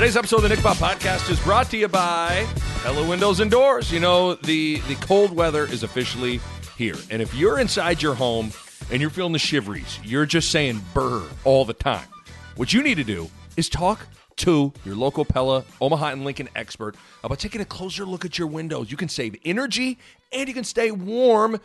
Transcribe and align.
Today's 0.00 0.16
episode 0.16 0.36
of 0.36 0.42
the 0.44 0.48
Nick 0.48 0.60
Bahe 0.60 0.76
Podcast 0.76 1.28
is 1.28 1.38
brought 1.40 1.68
to 1.68 1.76
you 1.76 1.86
by 1.86 2.46
Pella 2.82 3.06
Windows 3.06 3.40
and 3.40 3.50
Doors. 3.50 3.92
You 3.92 4.00
know, 4.00 4.32
the, 4.32 4.76
the 4.88 4.94
cold 4.94 5.30
weather 5.30 5.66
is 5.66 5.82
officially 5.82 6.40
here. 6.78 6.94
And 7.10 7.20
if 7.20 7.34
you're 7.34 7.58
inside 7.58 8.00
your 8.00 8.14
home 8.14 8.50
and 8.90 9.02
you're 9.02 9.10
feeling 9.10 9.34
the 9.34 9.38
shiveries, 9.38 10.00
you're 10.02 10.24
just 10.24 10.50
saying 10.50 10.80
burr 10.94 11.22
all 11.44 11.66
the 11.66 11.74
time, 11.74 12.08
what 12.56 12.72
you 12.72 12.82
need 12.82 12.94
to 12.94 13.04
do 13.04 13.28
is 13.58 13.68
talk 13.68 14.06
to 14.36 14.72
your 14.86 14.96
local 14.96 15.26
Pella, 15.26 15.66
Omaha, 15.82 16.12
and 16.12 16.24
Lincoln 16.24 16.48
expert 16.56 16.96
about 17.22 17.38
taking 17.38 17.60
a 17.60 17.66
closer 17.66 18.06
look 18.06 18.24
at 18.24 18.38
your 18.38 18.48
windows. 18.48 18.90
You 18.90 18.96
can 18.96 19.10
save 19.10 19.36
energy 19.44 19.98
and 20.32 20.48
you 20.48 20.54
can 20.54 20.64
stay 20.64 20.90
warm 20.90 21.60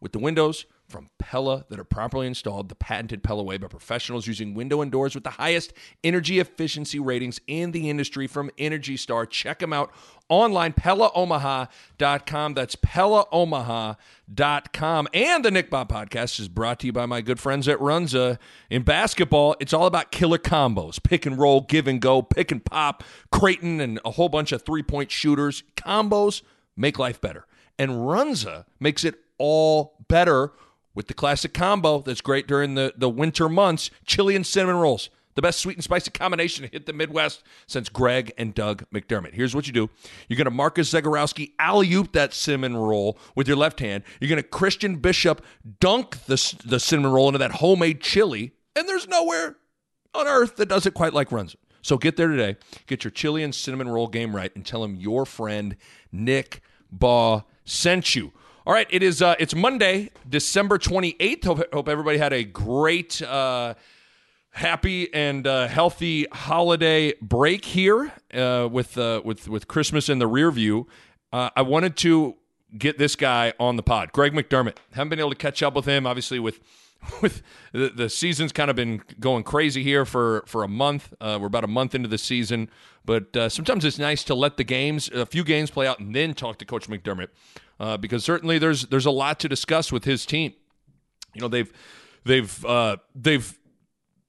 with 0.00 0.12
the 0.12 0.20
windows 0.20 0.64
from 0.90 1.10
Pella 1.18 1.64
that 1.68 1.78
are 1.78 1.84
properly 1.84 2.26
installed 2.26 2.68
the 2.68 2.74
patented 2.74 3.22
Pella 3.22 3.42
way 3.42 3.56
by 3.56 3.68
professionals 3.68 4.26
using 4.26 4.54
window 4.54 4.82
and 4.82 4.90
doors 4.90 5.14
with 5.14 5.24
the 5.24 5.30
highest 5.30 5.72
energy 6.02 6.40
efficiency 6.40 6.98
ratings 6.98 7.40
in 7.46 7.70
the 7.70 7.88
industry 7.88 8.26
from 8.26 8.50
Energy 8.58 8.96
Star. 8.96 9.26
Check 9.26 9.60
them 9.60 9.72
out 9.72 9.92
online, 10.28 10.72
PellaOmaha.com. 10.72 12.54
That's 12.54 12.76
PellaOmaha.com. 12.76 15.08
And 15.12 15.44
the 15.44 15.50
Nick 15.50 15.70
Bahe 15.70 15.88
podcast 15.88 16.40
is 16.40 16.48
brought 16.48 16.80
to 16.80 16.86
you 16.86 16.92
by 16.92 17.06
my 17.06 17.20
good 17.20 17.38
friends 17.38 17.68
at 17.68 17.78
Runza. 17.78 18.38
In 18.70 18.82
basketball, 18.82 19.56
it's 19.60 19.72
all 19.72 19.86
about 19.86 20.10
killer 20.10 20.38
combos 20.38 21.00
pick 21.02 21.26
and 21.26 21.38
roll, 21.38 21.60
give 21.62 21.86
and 21.86 22.00
go, 22.00 22.22
pick 22.22 22.50
and 22.50 22.64
pop, 22.64 23.04
Creighton, 23.30 23.80
and 23.80 24.00
a 24.04 24.12
whole 24.12 24.28
bunch 24.28 24.52
of 24.52 24.62
three 24.62 24.82
point 24.82 25.10
shooters. 25.10 25.62
Combos 25.76 26.42
make 26.76 26.98
life 26.98 27.20
better. 27.20 27.46
And 27.78 27.92
Runza 27.92 28.64
makes 28.78 29.04
it 29.04 29.14
all 29.38 29.94
better 30.08 30.52
with 30.94 31.06
the 31.06 31.14
classic 31.14 31.54
combo 31.54 32.00
that's 32.00 32.20
great 32.20 32.46
during 32.46 32.74
the, 32.74 32.92
the 32.96 33.08
winter 33.08 33.48
months 33.48 33.90
chili 34.04 34.36
and 34.36 34.46
cinnamon 34.46 34.76
rolls. 34.76 35.10
The 35.36 35.42
best 35.42 35.60
sweet 35.60 35.76
and 35.76 35.84
spicy 35.84 36.10
combination 36.10 36.64
to 36.64 36.70
hit 36.70 36.86
the 36.86 36.92
Midwest 36.92 37.44
since 37.66 37.88
Greg 37.88 38.32
and 38.36 38.54
Doug 38.54 38.84
McDermott. 38.92 39.32
Here's 39.32 39.54
what 39.54 39.66
you 39.66 39.72
do 39.72 39.88
you're 40.28 40.36
going 40.36 40.46
to 40.46 40.50
Marcus 40.50 40.92
Zegarowski 40.92 41.52
alley 41.58 41.92
oop 41.94 42.12
that 42.12 42.34
cinnamon 42.34 42.76
roll 42.76 43.16
with 43.36 43.46
your 43.46 43.56
left 43.56 43.80
hand. 43.80 44.02
You're 44.20 44.28
going 44.28 44.42
to 44.42 44.48
Christian 44.48 44.96
Bishop 44.96 45.44
dunk 45.78 46.24
the, 46.26 46.56
the 46.64 46.80
cinnamon 46.80 47.12
roll 47.12 47.28
into 47.28 47.38
that 47.38 47.52
homemade 47.52 48.00
chili. 48.00 48.52
And 48.74 48.88
there's 48.88 49.08
nowhere 49.08 49.56
on 50.14 50.26
earth 50.26 50.56
that 50.56 50.68
does 50.68 50.86
it 50.86 50.94
quite 50.94 51.14
like 51.14 51.30
Runza. 51.30 51.56
So 51.82 51.96
get 51.96 52.16
there 52.16 52.28
today. 52.28 52.56
Get 52.86 53.04
your 53.04 53.10
chili 53.10 53.42
and 53.42 53.54
cinnamon 53.54 53.88
roll 53.88 54.08
game 54.08 54.34
right 54.34 54.54
and 54.54 54.66
tell 54.66 54.84
him 54.84 54.96
your 54.96 55.24
friend 55.24 55.76
Nick 56.12 56.60
Bahe 56.94 57.44
sent 57.64 58.14
you. 58.14 58.32
All 58.70 58.74
right, 58.74 58.86
it 58.88 59.02
is. 59.02 59.20
Uh, 59.20 59.34
it's 59.40 59.52
Monday, 59.52 60.10
December 60.28 60.78
twenty 60.78 61.16
eighth. 61.18 61.44
Hope, 61.44 61.60
hope 61.74 61.88
everybody 61.88 62.18
had 62.18 62.32
a 62.32 62.44
great, 62.44 63.20
uh, 63.20 63.74
happy, 64.50 65.12
and 65.12 65.44
uh, 65.44 65.66
healthy 65.66 66.28
holiday 66.30 67.14
break 67.20 67.64
here 67.64 68.12
uh, 68.32 68.68
with 68.70 68.96
uh, 68.96 69.22
with 69.24 69.48
with 69.48 69.66
Christmas 69.66 70.08
in 70.08 70.20
the 70.20 70.28
rear 70.28 70.52
view. 70.52 70.86
Uh, 71.32 71.50
I 71.56 71.62
wanted 71.62 71.96
to 71.96 72.36
get 72.78 72.96
this 72.96 73.16
guy 73.16 73.54
on 73.58 73.74
the 73.74 73.82
pod, 73.82 74.12
Greg 74.12 74.34
McDermott. 74.34 74.76
Haven't 74.92 75.08
been 75.08 75.18
able 75.18 75.30
to 75.30 75.36
catch 75.36 75.64
up 75.64 75.74
with 75.74 75.86
him, 75.86 76.06
obviously 76.06 76.38
with 76.38 76.60
with 77.22 77.42
the, 77.72 77.88
the 77.88 78.08
season's 78.08 78.52
kind 78.52 78.70
of 78.70 78.76
been 78.76 79.02
going 79.18 79.42
crazy 79.42 79.82
here 79.82 80.04
for 80.04 80.44
for 80.46 80.62
a 80.62 80.68
month. 80.68 81.12
Uh, 81.20 81.38
we're 81.40 81.46
about 81.46 81.64
a 81.64 81.68
month 81.68 81.94
into 81.94 82.08
the 82.08 82.18
season, 82.18 82.68
but 83.04 83.36
uh, 83.36 83.48
sometimes 83.48 83.84
it's 83.84 83.98
nice 83.98 84.22
to 84.24 84.34
let 84.34 84.56
the 84.56 84.64
games, 84.64 85.08
a 85.10 85.26
few 85.26 85.44
games, 85.44 85.70
play 85.70 85.86
out, 85.86 85.98
and 85.98 86.14
then 86.14 86.34
talk 86.34 86.58
to 86.58 86.64
Coach 86.64 86.88
McDermott 86.88 87.28
uh, 87.80 87.96
because 87.96 88.22
certainly 88.22 88.58
there's 88.58 88.86
there's 88.86 89.06
a 89.06 89.10
lot 89.10 89.40
to 89.40 89.48
discuss 89.48 89.90
with 89.90 90.04
his 90.04 90.26
team. 90.26 90.52
You 91.34 91.40
know 91.40 91.48
they've 91.48 91.72
they've 92.24 92.64
uh, 92.64 92.98
they've 93.14 93.58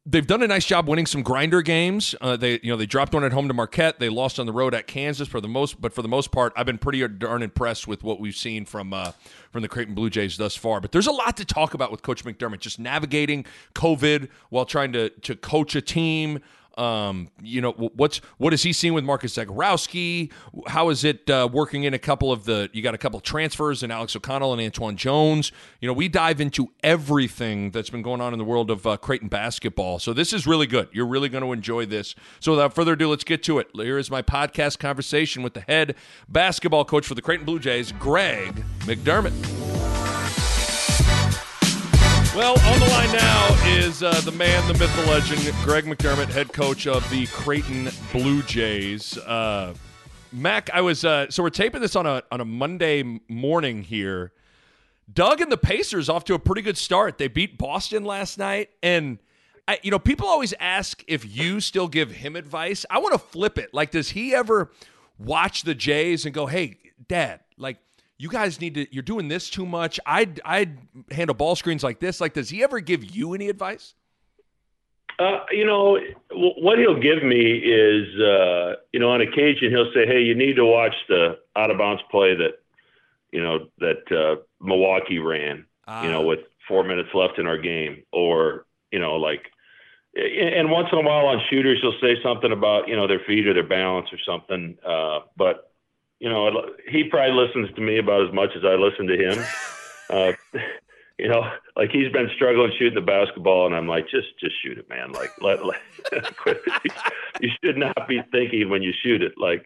they've 0.05 0.25
done 0.25 0.41
a 0.41 0.47
nice 0.47 0.65
job 0.65 0.87
winning 0.87 1.05
some 1.05 1.21
grinder 1.21 1.61
games. 1.61 2.15
Uh, 2.21 2.35
they 2.35 2.59
you 2.63 2.71
know 2.71 2.77
they 2.77 2.85
dropped 2.85 3.13
one 3.13 3.23
at 3.23 3.31
home 3.31 3.47
to 3.47 3.53
Marquette. 3.53 3.99
They 3.99 4.09
lost 4.09 4.39
on 4.39 4.45
the 4.45 4.53
road 4.53 4.73
at 4.73 4.87
Kansas 4.87 5.27
for 5.27 5.39
the 5.39 5.47
most, 5.47 5.79
but 5.79 5.93
for 5.93 6.01
the 6.01 6.07
most 6.07 6.31
part, 6.31 6.53
I've 6.55 6.65
been 6.65 6.77
pretty 6.77 7.07
darn 7.07 7.43
impressed 7.43 7.87
with 7.87 8.03
what 8.03 8.19
we've 8.19 8.35
seen 8.35 8.65
from 8.65 8.93
uh, 8.93 9.11
from 9.51 9.61
the 9.61 9.67
Creighton 9.67 9.93
Blue 9.93 10.09
Jays 10.09 10.37
thus 10.37 10.55
far. 10.55 10.81
But 10.81 10.91
there's 10.91 11.07
a 11.07 11.11
lot 11.11 11.37
to 11.37 11.45
talk 11.45 11.73
about 11.73 11.91
with 11.91 12.01
Coach 12.01 12.25
McDermott, 12.25 12.59
just 12.59 12.79
navigating 12.79 13.45
COVID 13.75 14.29
while 14.49 14.65
trying 14.65 14.93
to 14.93 15.09
to 15.09 15.35
coach 15.35 15.75
a 15.75 15.81
team. 15.81 16.39
Um, 16.77 17.29
you 17.41 17.61
know, 17.61 17.71
what's 17.71 18.17
what 18.37 18.53
is 18.53 18.63
he 18.63 18.73
seeing 18.73 18.93
with 18.93 19.03
Marcus 19.03 19.35
Zegarowski? 19.35 20.31
How 20.67 20.89
is 20.89 21.03
it 21.03 21.29
uh, 21.29 21.49
working 21.51 21.83
in 21.83 21.93
a 21.93 21.99
couple 21.99 22.31
of 22.31 22.45
the? 22.45 22.69
You 22.73 22.81
got 22.81 22.93
a 22.93 22.97
couple 22.97 23.19
transfers 23.19 23.83
in 23.83 23.91
Alex 23.91 24.15
O'Connell 24.15 24.53
and 24.53 24.73
Antwann 24.73 24.95
Jones. 24.95 25.51
You 25.79 25.87
know, 25.87 25.93
we 25.93 26.07
dive 26.07 26.39
into 26.39 26.71
everything 26.83 27.71
that's 27.71 27.89
been 27.89 28.01
going 28.01 28.21
on 28.21 28.33
in 28.33 28.39
the 28.39 28.45
world 28.45 28.71
of 28.71 28.87
uh, 28.87 28.97
Creighton 28.97 29.27
basketball. 29.27 29.99
So 29.99 30.13
this 30.13 30.33
is 30.33 30.47
really 30.47 30.67
good. 30.67 30.87
You're 30.91 31.07
really 31.07 31.29
going 31.29 31.43
to 31.43 31.51
enjoy 31.51 31.85
this. 31.85 32.15
So 32.39 32.51
without 32.53 32.73
further 32.73 32.93
ado, 32.93 33.09
let's 33.09 33.23
get 33.23 33.43
to 33.43 33.59
it. 33.59 33.67
Here 33.73 33.97
is 33.97 34.09
my 34.09 34.21
podcast 34.21 34.79
conversation 34.79 35.43
with 35.43 35.53
the 35.53 35.61
head 35.61 35.95
basketball 36.29 36.85
coach 36.85 37.05
for 37.05 37.15
the 37.15 37.21
Creighton 37.21 37.45
Blue 37.45 37.59
Jays, 37.59 37.91
Greg 37.91 38.63
McDermott. 38.81 39.60
Well, 42.33 42.57
on 42.57 42.79
the 42.79 42.85
line 42.85 43.11
now 43.11 43.57
is 43.65 44.01
uh, 44.01 44.21
the 44.21 44.31
man, 44.31 44.65
the 44.65 44.73
myth, 44.79 44.95
the 44.95 45.11
legend, 45.11 45.41
Greg 45.65 45.83
McDermott, 45.83 46.29
head 46.29 46.53
coach 46.53 46.87
of 46.87 47.07
the 47.09 47.27
Creighton 47.27 47.89
Blue 48.13 48.41
Jays. 48.43 49.17
Uh, 49.17 49.73
Mac, 50.31 50.69
I 50.73 50.79
was 50.79 51.03
uh, 51.03 51.29
so 51.29 51.43
we're 51.43 51.49
taping 51.49 51.81
this 51.81 51.93
on 51.93 52.05
a 52.05 52.23
on 52.31 52.39
a 52.39 52.45
Monday 52.45 53.19
morning 53.27 53.83
here. 53.83 54.31
Doug 55.11 55.41
and 55.41 55.51
the 55.51 55.57
Pacers 55.57 56.07
off 56.07 56.23
to 56.23 56.33
a 56.33 56.39
pretty 56.39 56.61
good 56.61 56.77
start. 56.77 57.17
They 57.17 57.27
beat 57.27 57.57
Boston 57.57 58.05
last 58.05 58.37
night, 58.37 58.69
and 58.81 59.19
I, 59.67 59.79
you 59.83 59.91
know 59.91 59.99
people 59.99 60.25
always 60.25 60.53
ask 60.57 61.03
if 61.09 61.25
you 61.35 61.59
still 61.59 61.89
give 61.89 62.11
him 62.11 62.37
advice. 62.37 62.85
I 62.89 62.99
want 62.99 63.11
to 63.11 63.19
flip 63.19 63.57
it. 63.57 63.73
Like, 63.73 63.91
does 63.91 64.11
he 64.11 64.33
ever 64.33 64.71
watch 65.19 65.63
the 65.63 65.75
Jays 65.75 66.23
and 66.25 66.33
go, 66.33 66.45
"Hey, 66.45 66.77
Dad, 67.09 67.41
like"? 67.57 67.77
You 68.21 68.29
guys 68.29 68.61
need 68.61 68.75
to 68.75 68.85
you're 68.93 69.01
doing 69.01 69.27
this 69.27 69.49
too 69.49 69.65
much. 69.65 69.99
I'd 70.05 70.39
i'd 70.45 70.77
handle 71.09 71.33
ball 71.33 71.55
screens 71.55 71.83
like 71.83 71.99
this. 71.99 72.21
Like 72.21 72.33
does 72.33 72.49
he 72.49 72.63
ever 72.63 72.79
give 72.79 73.03
you 73.03 73.33
any 73.33 73.49
advice? 73.49 73.95
Uh, 75.17 75.39
you 75.51 75.65
know 75.65 75.99
what 76.31 76.77
he'll 76.77 76.99
give 76.99 77.23
me 77.23 77.57
is 77.57 78.19
uh, 78.21 78.75
you 78.93 78.99
know 78.99 79.09
on 79.09 79.21
occasion 79.21 79.71
he'll 79.71 79.91
say 79.93 80.05
hey 80.05 80.21
you 80.21 80.35
need 80.35 80.55
to 80.55 80.65
watch 80.65 80.93
the 81.09 81.39
out 81.55 81.71
of 81.71 81.79
bounds 81.79 82.03
play 82.11 82.35
that 82.35 82.59
you 83.31 83.41
know 83.41 83.67
that 83.79 84.03
uh, 84.11 84.39
milwaukee 84.63 85.17
ran 85.17 85.65
you 86.03 86.09
know 86.11 86.21
ah. 86.21 86.25
with 86.25 86.39
four 86.67 86.83
minutes 86.83 87.09
left 87.15 87.39
in 87.39 87.47
our 87.47 87.57
game. 87.57 88.03
Or 88.13 88.67
you 88.91 88.99
know 88.99 89.15
like 89.15 89.47
and 90.13 90.69
once 90.69 90.89
in 90.91 90.99
a 90.99 91.01
while 91.01 91.25
on 91.25 91.41
shooters 91.49 91.79
he'll 91.81 91.99
say 91.99 92.21
something 92.21 92.51
about 92.51 92.87
you 92.87 92.95
know 92.95 93.07
their 93.07 93.21
feet 93.25 93.47
or 93.47 93.55
their 93.55 93.67
balance 93.67 94.09
or 94.13 94.19
something 94.23 94.77
uh, 94.85 95.21
but 95.35 95.70
you 96.21 96.29
know, 96.29 96.51
he 96.87 97.03
probably 97.03 97.33
listens 97.33 97.75
to 97.75 97.81
me 97.81 97.97
about 97.97 98.27
as 98.27 98.33
much 98.33 98.51
as 98.55 98.63
I 98.63 98.75
listen 98.75 99.07
to 99.07 99.17
him. 99.17 99.43
uh, 100.11 100.33
you 101.17 101.27
know, 101.27 101.43
like 101.75 101.89
he's 101.89 102.11
been 102.11 102.29
struggling 102.35 102.71
shooting 102.77 102.93
the 102.93 103.01
basketball, 103.01 103.65
and 103.65 103.75
I'm 103.75 103.87
like, 103.87 104.07
just 104.07 104.27
just 104.39 104.53
shoot 104.61 104.77
it, 104.77 104.87
man. 104.87 105.11
Like, 105.13 105.31
let, 105.41 105.65
let 105.65 105.81
you 107.41 107.49
should 107.63 107.77
not 107.77 108.07
be 108.07 108.21
thinking 108.31 108.69
when 108.69 108.83
you 108.83 108.93
shoot 109.01 109.23
it. 109.23 109.33
Like, 109.35 109.65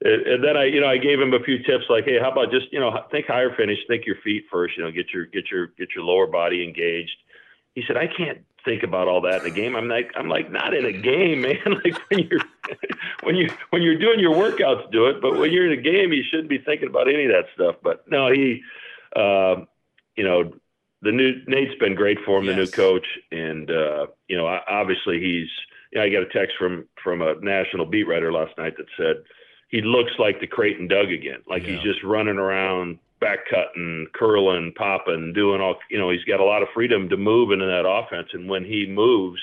and 0.00 0.44
then 0.44 0.56
I, 0.56 0.66
you 0.66 0.80
know, 0.80 0.86
I 0.86 0.98
gave 0.98 1.20
him 1.20 1.34
a 1.34 1.42
few 1.42 1.58
tips, 1.58 1.86
like, 1.88 2.04
hey, 2.04 2.18
how 2.20 2.30
about 2.30 2.52
just, 2.52 2.72
you 2.72 2.78
know, 2.78 2.96
think 3.10 3.26
higher 3.26 3.54
finish, 3.56 3.78
think 3.88 4.06
your 4.06 4.16
feet 4.22 4.44
first. 4.50 4.76
You 4.76 4.84
know, 4.84 4.92
get 4.92 5.12
your 5.12 5.26
get 5.26 5.50
your 5.50 5.68
get 5.78 5.88
your 5.92 6.04
lower 6.04 6.28
body 6.28 6.62
engaged. 6.62 7.16
He 7.74 7.82
said, 7.84 7.96
I 7.96 8.06
can't 8.06 8.44
think 8.64 8.84
about 8.84 9.08
all 9.08 9.22
that 9.22 9.40
in 9.42 9.50
a 9.50 9.54
game. 9.54 9.74
I'm 9.74 9.88
like, 9.88 10.12
I'm 10.14 10.28
like, 10.28 10.52
not 10.52 10.72
in 10.72 10.84
a 10.84 10.92
game, 10.92 11.42
man. 11.42 11.58
like 11.84 11.98
when 12.10 12.28
you're 12.30 12.40
when 13.26 13.34
you 13.34 13.50
when 13.70 13.82
you're 13.82 13.98
doing 13.98 14.20
your 14.20 14.36
workouts, 14.36 14.88
do 14.92 15.06
it. 15.06 15.20
But 15.20 15.36
when 15.36 15.50
you're 15.50 15.66
in 15.70 15.76
a 15.76 15.82
game, 15.82 16.12
you 16.12 16.22
shouldn't 16.30 16.48
be 16.48 16.58
thinking 16.58 16.88
about 16.88 17.08
any 17.08 17.24
of 17.24 17.32
that 17.32 17.46
stuff. 17.54 17.74
But 17.82 18.08
no, 18.08 18.30
he, 18.30 18.62
uh, 19.16 19.56
you 20.14 20.22
know, 20.22 20.52
the 21.02 21.10
new 21.10 21.42
Nate's 21.48 21.74
been 21.80 21.96
great 21.96 22.18
for 22.24 22.38
him, 22.38 22.44
yes. 22.44 22.54
the 22.54 22.60
new 22.62 22.70
coach, 22.70 23.06
and 23.32 23.68
uh, 23.68 24.06
you 24.28 24.36
know, 24.36 24.46
obviously 24.46 25.20
he's. 25.20 25.48
You 25.92 26.00
know, 26.00 26.04
I 26.04 26.08
got 26.08 26.22
a 26.22 26.26
text 26.26 26.56
from 26.56 26.86
from 27.02 27.20
a 27.20 27.34
national 27.40 27.86
beat 27.86 28.04
writer 28.04 28.32
last 28.32 28.56
night 28.58 28.76
that 28.76 28.86
said 28.96 29.24
he 29.70 29.82
looks 29.82 30.12
like 30.18 30.40
the 30.40 30.46
Creighton 30.46 30.86
Doug 30.86 31.10
again. 31.10 31.40
Like 31.48 31.64
yeah. 31.64 31.74
he's 31.74 31.82
just 31.82 32.04
running 32.04 32.38
around, 32.38 32.98
back 33.20 33.40
cutting, 33.50 34.06
curling, 34.14 34.72
popping, 34.76 35.32
doing 35.32 35.60
all. 35.60 35.78
You 35.90 35.98
know, 35.98 36.10
he's 36.10 36.24
got 36.24 36.38
a 36.38 36.44
lot 36.44 36.62
of 36.62 36.68
freedom 36.72 37.08
to 37.08 37.16
move 37.16 37.50
into 37.50 37.66
that 37.66 37.88
offense, 37.88 38.28
and 38.34 38.48
when 38.48 38.64
he 38.64 38.86
moves. 38.86 39.40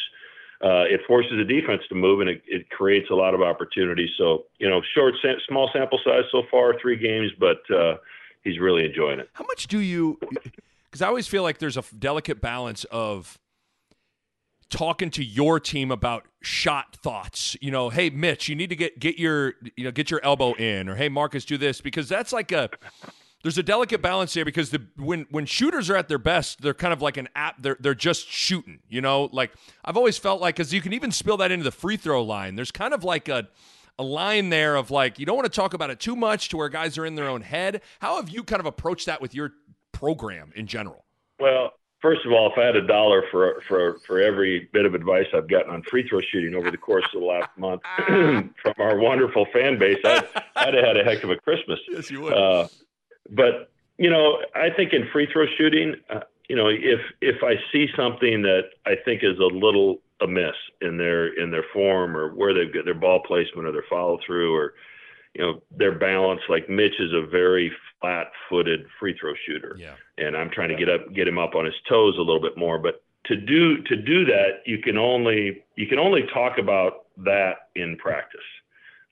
Uh, 0.63 0.85
it 0.85 1.01
forces 1.05 1.33
the 1.37 1.43
defense 1.43 1.81
to 1.89 1.95
move 1.95 2.21
and 2.21 2.29
it, 2.29 2.41
it, 2.47 2.69
creates 2.69 3.09
a 3.11 3.13
lot 3.13 3.33
of 3.33 3.41
opportunities. 3.41 4.09
So, 4.17 4.45
you 4.59 4.69
know, 4.69 4.81
short, 4.95 5.13
small 5.49 5.69
sample 5.73 5.99
size 6.05 6.23
so 6.31 6.43
far, 6.49 6.79
three 6.79 6.95
games, 6.95 7.31
but 7.37 7.57
uh, 7.69 7.97
he's 8.45 8.59
really 8.59 8.85
enjoying 8.85 9.19
it. 9.19 9.29
How 9.33 9.43
much 9.43 9.67
do 9.67 9.79
you? 9.79 10.17
Because 10.85 11.01
I 11.01 11.07
always 11.07 11.27
feel 11.27 11.43
like 11.43 11.57
there's 11.57 11.75
a 11.75 11.83
delicate 11.99 12.39
balance 12.39 12.85
of 12.85 13.37
talking 14.69 15.11
to 15.11 15.23
your 15.23 15.59
team 15.59 15.91
about 15.91 16.25
shot 16.41 16.95
thoughts. 16.95 17.55
You 17.61 17.71
know, 17.71 17.89
hey 17.89 18.09
Mitch, 18.09 18.47
you 18.47 18.55
need 18.55 18.69
to 18.69 18.75
get 18.75 18.99
get 18.99 19.17
your 19.19 19.53
you 19.75 19.83
know 19.83 19.91
get 19.91 20.09
your 20.09 20.19
elbow 20.23 20.53
in, 20.53 20.89
or 20.89 20.95
hey 20.95 21.09
Marcus, 21.09 21.45
do 21.45 21.57
this 21.57 21.81
because 21.81 22.09
that's 22.09 22.33
like 22.33 22.51
a 22.51 22.69
there's 23.43 23.57
a 23.57 23.63
delicate 23.63 24.01
balance 24.01 24.33
here 24.33 24.45
because 24.45 24.71
the 24.71 24.81
when 24.97 25.27
when 25.29 25.45
shooters 25.45 25.89
are 25.89 25.95
at 25.95 26.07
their 26.07 26.17
best, 26.17 26.61
they're 26.61 26.73
kind 26.73 26.93
of 26.93 27.01
like 27.01 27.17
an 27.17 27.27
app. 27.35 27.61
They're 27.61 27.77
they're 27.79 27.93
just 27.93 28.27
shooting. 28.27 28.79
You 28.89 29.01
know, 29.01 29.29
like 29.31 29.51
I've 29.83 29.97
always 29.97 30.17
felt 30.17 30.41
like 30.41 30.55
because 30.55 30.73
you 30.73 30.81
can 30.81 30.93
even 30.93 31.11
spill 31.11 31.37
that 31.37 31.51
into 31.51 31.63
the 31.63 31.71
free 31.71 31.97
throw 31.97 32.23
line. 32.23 32.55
There's 32.55 32.71
kind 32.71 32.93
of 32.93 33.03
like 33.03 33.27
a 33.27 33.49
a 33.99 34.03
line 34.03 34.49
there 34.49 34.75
of 34.75 34.91
like 34.91 35.19
you 35.19 35.25
don't 35.25 35.35
want 35.35 35.45
to 35.45 35.55
talk 35.55 35.73
about 35.73 35.89
it 35.89 35.99
too 35.99 36.15
much 36.15 36.49
to 36.49 36.57
where 36.57 36.69
guys 36.69 36.97
are 36.97 37.05
in 37.05 37.15
their 37.15 37.27
own 37.27 37.41
head. 37.41 37.81
How 37.99 38.15
have 38.15 38.29
you 38.29 38.43
kind 38.43 38.61
of 38.61 38.65
approached 38.65 39.05
that 39.05 39.21
with 39.21 39.35
your 39.35 39.51
program 39.91 40.51
in 40.55 40.65
general? 40.65 41.03
Well, 41.37 41.73
first 42.01 42.25
of 42.25 42.31
all, 42.31 42.51
if 42.51 42.57
I 42.57 42.65
had 42.65 42.77
a 42.77 42.87
dollar 42.87 43.25
for 43.29 43.61
for 43.67 43.99
for 44.07 44.21
every 44.21 44.69
bit 44.71 44.85
of 44.85 44.95
advice 44.95 45.25
I've 45.33 45.49
gotten 45.49 45.73
on 45.73 45.83
free 45.83 46.07
throw 46.07 46.21
shooting 46.21 46.55
over 46.55 46.71
the 46.71 46.77
course 46.77 47.05
of 47.13 47.19
the 47.19 47.25
last 47.25 47.49
month 47.57 47.81
from 48.61 48.73
our 48.79 48.97
wonderful 48.99 49.45
fan 49.51 49.77
base, 49.77 49.99
I'd, 50.05 50.27
I'd 50.55 50.73
have 50.75 50.85
had 50.85 50.97
a 50.97 51.03
heck 51.03 51.23
of 51.23 51.29
a 51.29 51.35
Christmas. 51.35 51.79
Yes, 51.89 52.09
you 52.09 52.21
would. 52.21 52.33
Uh, 52.33 52.67
but 53.29 53.71
you 53.97 54.09
know, 54.09 54.39
I 54.55 54.69
think 54.75 54.93
in 54.93 55.07
free 55.11 55.27
throw 55.31 55.45
shooting, 55.57 55.95
uh, 56.09 56.21
you 56.49 56.55
know, 56.55 56.67
if 56.67 56.99
if 57.21 57.43
I 57.43 57.55
see 57.71 57.87
something 57.95 58.41
that 58.41 58.69
I 58.85 58.95
think 59.05 59.23
is 59.23 59.39
a 59.39 59.55
little 59.55 59.99
amiss 60.21 60.55
in 60.81 60.97
their 60.97 61.27
in 61.39 61.51
their 61.51 61.65
form 61.73 62.15
or 62.17 62.33
where 62.33 62.53
they've 62.53 62.73
got 62.73 62.85
their 62.85 62.93
ball 62.93 63.21
placement 63.25 63.67
or 63.67 63.71
their 63.71 63.85
follow 63.89 64.19
through 64.25 64.55
or 64.55 64.73
you 65.35 65.41
know 65.41 65.61
their 65.75 65.97
balance, 65.97 66.41
like 66.49 66.69
Mitch 66.69 66.99
is 66.99 67.11
a 67.13 67.25
very 67.25 67.71
flat-footed 68.01 68.85
free 68.99 69.15
throw 69.19 69.33
shooter. 69.47 69.75
Yeah. 69.79 69.95
And 70.17 70.35
I'm 70.35 70.49
trying 70.49 70.69
to 70.69 70.75
get 70.75 70.89
up, 70.89 71.13
get 71.13 71.27
him 71.27 71.39
up 71.39 71.55
on 71.55 71.65
his 71.65 71.73
toes 71.87 72.15
a 72.17 72.21
little 72.21 72.41
bit 72.41 72.57
more. 72.57 72.77
But 72.77 73.03
to 73.25 73.35
do 73.35 73.81
to 73.83 73.95
do 73.95 74.25
that, 74.25 74.61
you 74.65 74.79
can 74.79 74.97
only 74.97 75.63
you 75.75 75.87
can 75.87 75.99
only 75.99 76.23
talk 76.33 76.57
about 76.57 77.05
that 77.17 77.69
in 77.75 77.95
practice. 77.97 78.41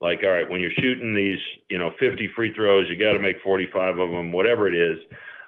Like, 0.01 0.21
all 0.23 0.31
right, 0.31 0.49
when 0.49 0.61
you're 0.61 0.71
shooting 0.79 1.13
these, 1.13 1.39
you 1.69 1.77
know, 1.77 1.91
50 1.99 2.29
free 2.35 2.53
throws, 2.53 2.87
you 2.89 2.97
got 2.97 3.13
to 3.13 3.19
make 3.19 3.37
45 3.43 3.99
of 3.99 4.09
them, 4.09 4.31
whatever 4.31 4.67
it 4.67 4.75
is. 4.75 4.97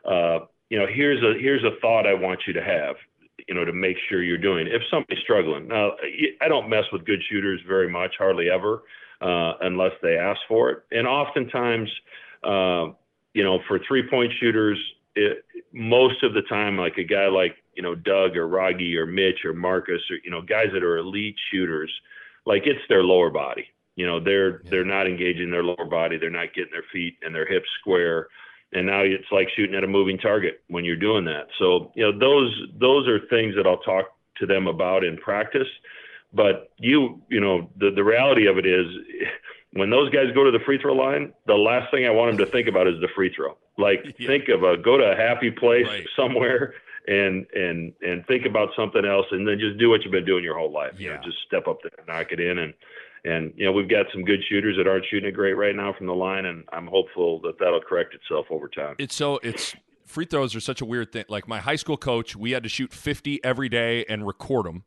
Uh, 0.05 0.45
you 0.69 0.77
know, 0.77 0.85
here's 0.87 1.21
a 1.23 1.39
here's 1.39 1.63
a 1.63 1.79
thought 1.81 2.05
I 2.05 2.13
want 2.13 2.41
you 2.45 2.53
to 2.53 2.63
have, 2.63 2.95
you 3.47 3.55
know, 3.55 3.65
to 3.65 3.73
make 3.73 3.97
sure 4.09 4.23
you're 4.23 4.37
doing. 4.37 4.67
If 4.67 4.81
somebody's 4.91 5.23
struggling, 5.23 5.67
now 5.67 5.91
I 6.41 6.47
don't 6.47 6.69
mess 6.69 6.83
with 6.91 7.05
good 7.05 7.19
shooters 7.29 7.61
very 7.67 7.89
much, 7.89 8.13
hardly 8.17 8.49
ever, 8.49 8.83
uh, 9.21 9.53
unless 9.61 9.91
they 10.01 10.17
ask 10.17 10.39
for 10.47 10.69
it. 10.69 10.83
And 10.91 11.07
oftentimes, 11.07 11.89
uh, 12.43 12.93
you 13.33 13.43
know, 13.43 13.59
for 13.67 13.79
three 13.87 14.07
point 14.07 14.31
shooters, 14.39 14.77
it, 15.15 15.43
most 15.71 16.23
of 16.23 16.33
the 16.33 16.43
time, 16.43 16.77
like 16.77 16.97
a 16.97 17.03
guy 17.03 17.27
like, 17.27 17.55
you 17.75 17.81
know, 17.81 17.95
Doug 17.95 18.37
or 18.37 18.47
Wragge 18.47 18.95
or 18.95 19.07
Mitch 19.07 19.45
or 19.45 19.53
Marcus 19.53 20.01
or, 20.11 20.17
you 20.23 20.29
know, 20.29 20.41
guys 20.41 20.67
that 20.73 20.83
are 20.83 20.97
elite 20.97 21.35
shooters, 21.51 21.91
like 22.45 22.63
it's 22.65 22.81
their 22.87 23.03
lower 23.03 23.31
body. 23.31 23.67
You 23.95 24.07
know, 24.07 24.19
they're 24.19 24.61
yeah. 24.63 24.69
they're 24.69 24.85
not 24.85 25.07
engaging 25.07 25.51
their 25.51 25.63
lower 25.63 25.85
body, 25.85 26.17
they're 26.17 26.29
not 26.29 26.53
getting 26.53 26.71
their 26.71 26.85
feet 26.91 27.17
and 27.21 27.33
their 27.33 27.45
hips 27.45 27.69
square. 27.79 28.27
And 28.75 28.87
now 28.87 29.01
it's 29.01 29.31
like 29.31 29.49
shooting 29.55 29.75
at 29.75 29.83
a 29.83 29.87
moving 29.87 30.17
target 30.17 30.63
when 30.67 30.83
you're 30.83 30.95
doing 30.95 31.25
that. 31.25 31.47
So, 31.59 31.91
you 31.95 32.03
know, 32.03 32.17
those 32.17 32.59
those 32.79 33.07
are 33.07 33.19
things 33.27 33.55
that 33.55 33.67
I'll 33.67 33.77
talk 33.77 34.05
to 34.37 34.45
them 34.45 34.67
about 34.67 35.03
in 35.03 35.17
practice. 35.17 35.67
But 36.33 36.71
you, 36.77 37.21
you 37.29 37.39
know, 37.39 37.69
the, 37.77 37.91
the 37.91 38.03
reality 38.03 38.47
of 38.47 38.57
it 38.57 38.65
is 38.65 38.87
when 39.73 39.89
those 39.89 40.09
guys 40.09 40.33
go 40.33 40.43
to 40.43 40.51
the 40.51 40.63
free 40.65 40.79
throw 40.79 40.93
line, 40.93 41.33
the 41.45 41.53
last 41.53 41.91
thing 41.91 42.05
I 42.05 42.09
want 42.09 42.35
them 42.35 42.45
to 42.45 42.51
think 42.51 42.67
about 42.67 42.87
is 42.87 42.99
the 43.01 43.09
free 43.15 43.31
throw. 43.33 43.57
Like 43.77 44.03
yeah. 44.17 44.27
think 44.27 44.49
of 44.49 44.63
a 44.63 44.77
go 44.77 44.97
to 44.97 45.11
a 45.11 45.15
happy 45.15 45.51
place 45.51 45.87
right. 45.87 46.07
somewhere 46.15 46.73
and 47.07 47.45
and 47.53 47.93
and 48.01 48.25
think 48.27 48.45
about 48.45 48.69
something 48.75 49.05
else 49.05 49.25
and 49.31 49.47
then 49.47 49.59
just 49.59 49.77
do 49.77 49.89
what 49.89 50.03
you've 50.03 50.11
been 50.11 50.25
doing 50.25 50.43
your 50.43 50.57
whole 50.57 50.71
life. 50.71 50.93
Yeah. 50.97 50.99
You 50.99 51.13
know, 51.15 51.21
just 51.23 51.37
step 51.45 51.67
up 51.67 51.79
there 51.83 51.91
knock 52.07 52.31
it 52.31 52.39
in 52.39 52.57
and 52.59 52.73
and 53.25 53.53
you 53.55 53.65
know 53.65 53.71
we've 53.71 53.89
got 53.89 54.05
some 54.11 54.23
good 54.23 54.39
shooters 54.49 54.75
that 54.77 54.87
aren't 54.87 55.05
shooting 55.09 55.29
it 55.29 55.33
great 55.33 55.53
right 55.53 55.75
now 55.75 55.93
from 55.97 56.07
the 56.07 56.13
line 56.13 56.45
and 56.45 56.63
I'm 56.71 56.87
hopeful 56.87 57.39
that 57.41 57.57
that'll 57.59 57.81
correct 57.81 58.13
itself 58.13 58.47
over 58.49 58.67
time. 58.67 58.95
It's 58.99 59.15
so 59.15 59.39
it's 59.43 59.75
free 60.05 60.25
throws 60.25 60.55
are 60.55 60.59
such 60.59 60.81
a 60.81 60.85
weird 60.85 61.11
thing. 61.11 61.25
Like 61.29 61.47
my 61.47 61.59
high 61.59 61.75
school 61.75 61.97
coach, 61.97 62.35
we 62.35 62.51
had 62.51 62.63
to 62.63 62.69
shoot 62.69 62.93
50 62.93 63.43
every 63.43 63.69
day 63.69 64.05
and 64.05 64.27
record 64.27 64.65
them. 64.65 64.83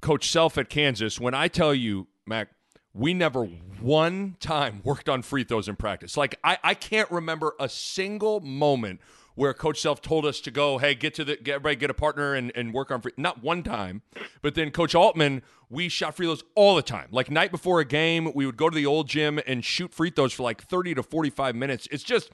Coach 0.00 0.30
Self 0.30 0.58
at 0.58 0.68
Kansas, 0.68 1.20
when 1.20 1.32
I 1.32 1.48
tell 1.48 1.74
you, 1.74 2.08
Mac, 2.26 2.48
we 2.92 3.14
never 3.14 3.44
one 3.80 4.36
time 4.40 4.80
worked 4.84 5.08
on 5.08 5.22
free 5.22 5.44
throws 5.44 5.68
in 5.68 5.76
practice. 5.76 6.16
Like 6.16 6.38
I, 6.44 6.58
I 6.62 6.74
can't 6.74 7.10
remember 7.10 7.54
a 7.58 7.68
single 7.68 8.40
moment 8.40 9.00
where 9.34 9.54
Coach 9.54 9.80
Self 9.80 10.02
told 10.02 10.26
us 10.26 10.40
to 10.40 10.50
go, 10.50 10.78
hey, 10.78 10.94
get 10.94 11.14
to 11.14 11.24
the 11.24 11.36
get 11.36 11.56
everybody 11.56 11.76
get 11.76 11.90
a 11.90 11.94
partner 11.94 12.34
and, 12.34 12.52
and 12.54 12.72
work 12.72 12.90
on 12.90 13.00
free 13.00 13.12
not 13.16 13.42
one 13.42 13.62
time. 13.62 14.02
But 14.40 14.54
then 14.54 14.70
Coach 14.70 14.94
Altman, 14.94 15.42
we 15.70 15.88
shot 15.88 16.16
free 16.16 16.26
throws 16.26 16.44
all 16.54 16.76
the 16.76 16.82
time. 16.82 17.08
Like 17.10 17.30
night 17.30 17.50
before 17.50 17.80
a 17.80 17.84
game, 17.84 18.32
we 18.34 18.46
would 18.46 18.56
go 18.56 18.68
to 18.68 18.74
the 18.74 18.86
old 18.86 19.08
gym 19.08 19.40
and 19.46 19.64
shoot 19.64 19.92
free 19.92 20.10
throws 20.10 20.32
for 20.32 20.42
like 20.42 20.62
30 20.62 20.94
to 20.94 21.02
45 21.02 21.54
minutes. 21.54 21.88
It's 21.90 22.02
just 22.02 22.30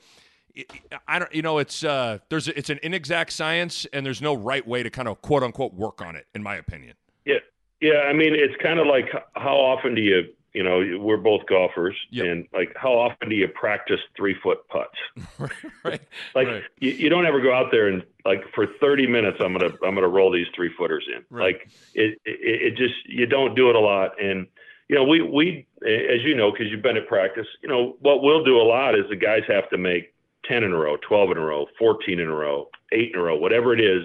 I 1.07 1.19
don't, 1.19 1.33
you 1.35 1.43
know, 1.43 1.59
it's 1.59 1.85
uh, 1.85 2.19
there's 2.31 2.49
it's 2.49 2.71
an 2.71 2.81
inexact 2.83 3.33
science, 3.33 3.87
and 3.93 4.05
there's 4.05 4.23
no 4.23 4.35
right 4.35 4.67
way 4.67 4.83
to 4.83 4.91
kind 4.91 5.09
of 5.09 5.23
quote 5.23 5.43
unquote 5.43 5.75
work 5.75 6.01
on 6.03 6.17
it, 6.17 6.27
in 6.35 6.43
my 6.43 6.57
opinion. 6.57 6.95
Yeah, 7.25 7.39
yeah. 7.81 8.01
I 8.09 8.13
mean, 8.13 8.35
it's 8.35 8.61
kind 8.63 8.81
of 8.81 8.87
like 8.87 9.07
how 9.35 9.55
often 9.55 9.95
do 9.95 10.01
you 10.01 10.25
you 10.59 10.65
know, 10.65 10.99
we're 10.99 11.19
both 11.19 11.47
golfers, 11.47 11.95
yep. 12.11 12.27
and 12.27 12.49
like, 12.53 12.75
how 12.75 12.93
often 12.93 13.29
do 13.29 13.37
you 13.37 13.47
practice 13.47 14.01
three 14.17 14.35
foot 14.43 14.59
putts? 14.67 14.99
right. 15.85 16.01
Like, 16.35 16.49
right. 16.49 16.65
You, 16.81 16.91
you, 16.91 17.09
don't 17.09 17.27
ever 17.27 17.41
go 17.41 17.55
out 17.55 17.71
there 17.71 17.87
and 17.87 18.03
like 18.25 18.43
for 18.57 18.67
30 18.81 19.07
minutes, 19.07 19.37
I'm 19.39 19.53
gonna 19.53 19.73
I'm 19.87 19.95
gonna 19.95 20.09
roll 20.09 20.33
these 20.33 20.49
three 20.57 20.73
footers 20.77 21.07
in. 21.07 21.23
Right. 21.31 21.55
Like, 21.55 21.71
it, 21.95 22.21
it 22.25 22.73
it 22.73 22.77
just 22.77 22.95
you 23.07 23.27
don't 23.27 23.55
do 23.55 23.71
it 23.71 23.77
a 23.77 23.79
lot, 23.79 24.21
and 24.21 24.49
you 24.89 24.97
know, 24.97 25.05
we 25.05 25.23
we 25.23 25.65
as 25.87 26.25
you 26.25 26.35
know, 26.35 26.51
because 26.51 26.67
you've 26.73 26.83
been 26.83 26.97
at 26.97 27.07
practice, 27.07 27.47
you 27.63 27.69
know, 27.69 27.97
what 28.01 28.25
we'll 28.25 28.43
do 28.43 28.61
a 28.61 28.67
lot 28.67 28.99
is 28.99 29.05
the 29.09 29.15
guys 29.15 29.43
have 29.47 29.71
to 29.71 29.79
make 29.79 30.13
10 30.47 30.65
in 30.65 30.73
a 30.73 30.77
row, 30.77 30.97
12 31.07 31.31
in 31.31 31.39
a 31.39 31.41
row, 31.41 31.67
14 31.79 32.19
in 32.19 32.27
a 32.27 32.35
row, 32.35 32.69
eight 32.91 33.13
in 33.15 33.21
a 33.21 33.23
row, 33.23 33.37
whatever 33.37 33.73
it 33.73 33.81
is, 33.81 34.05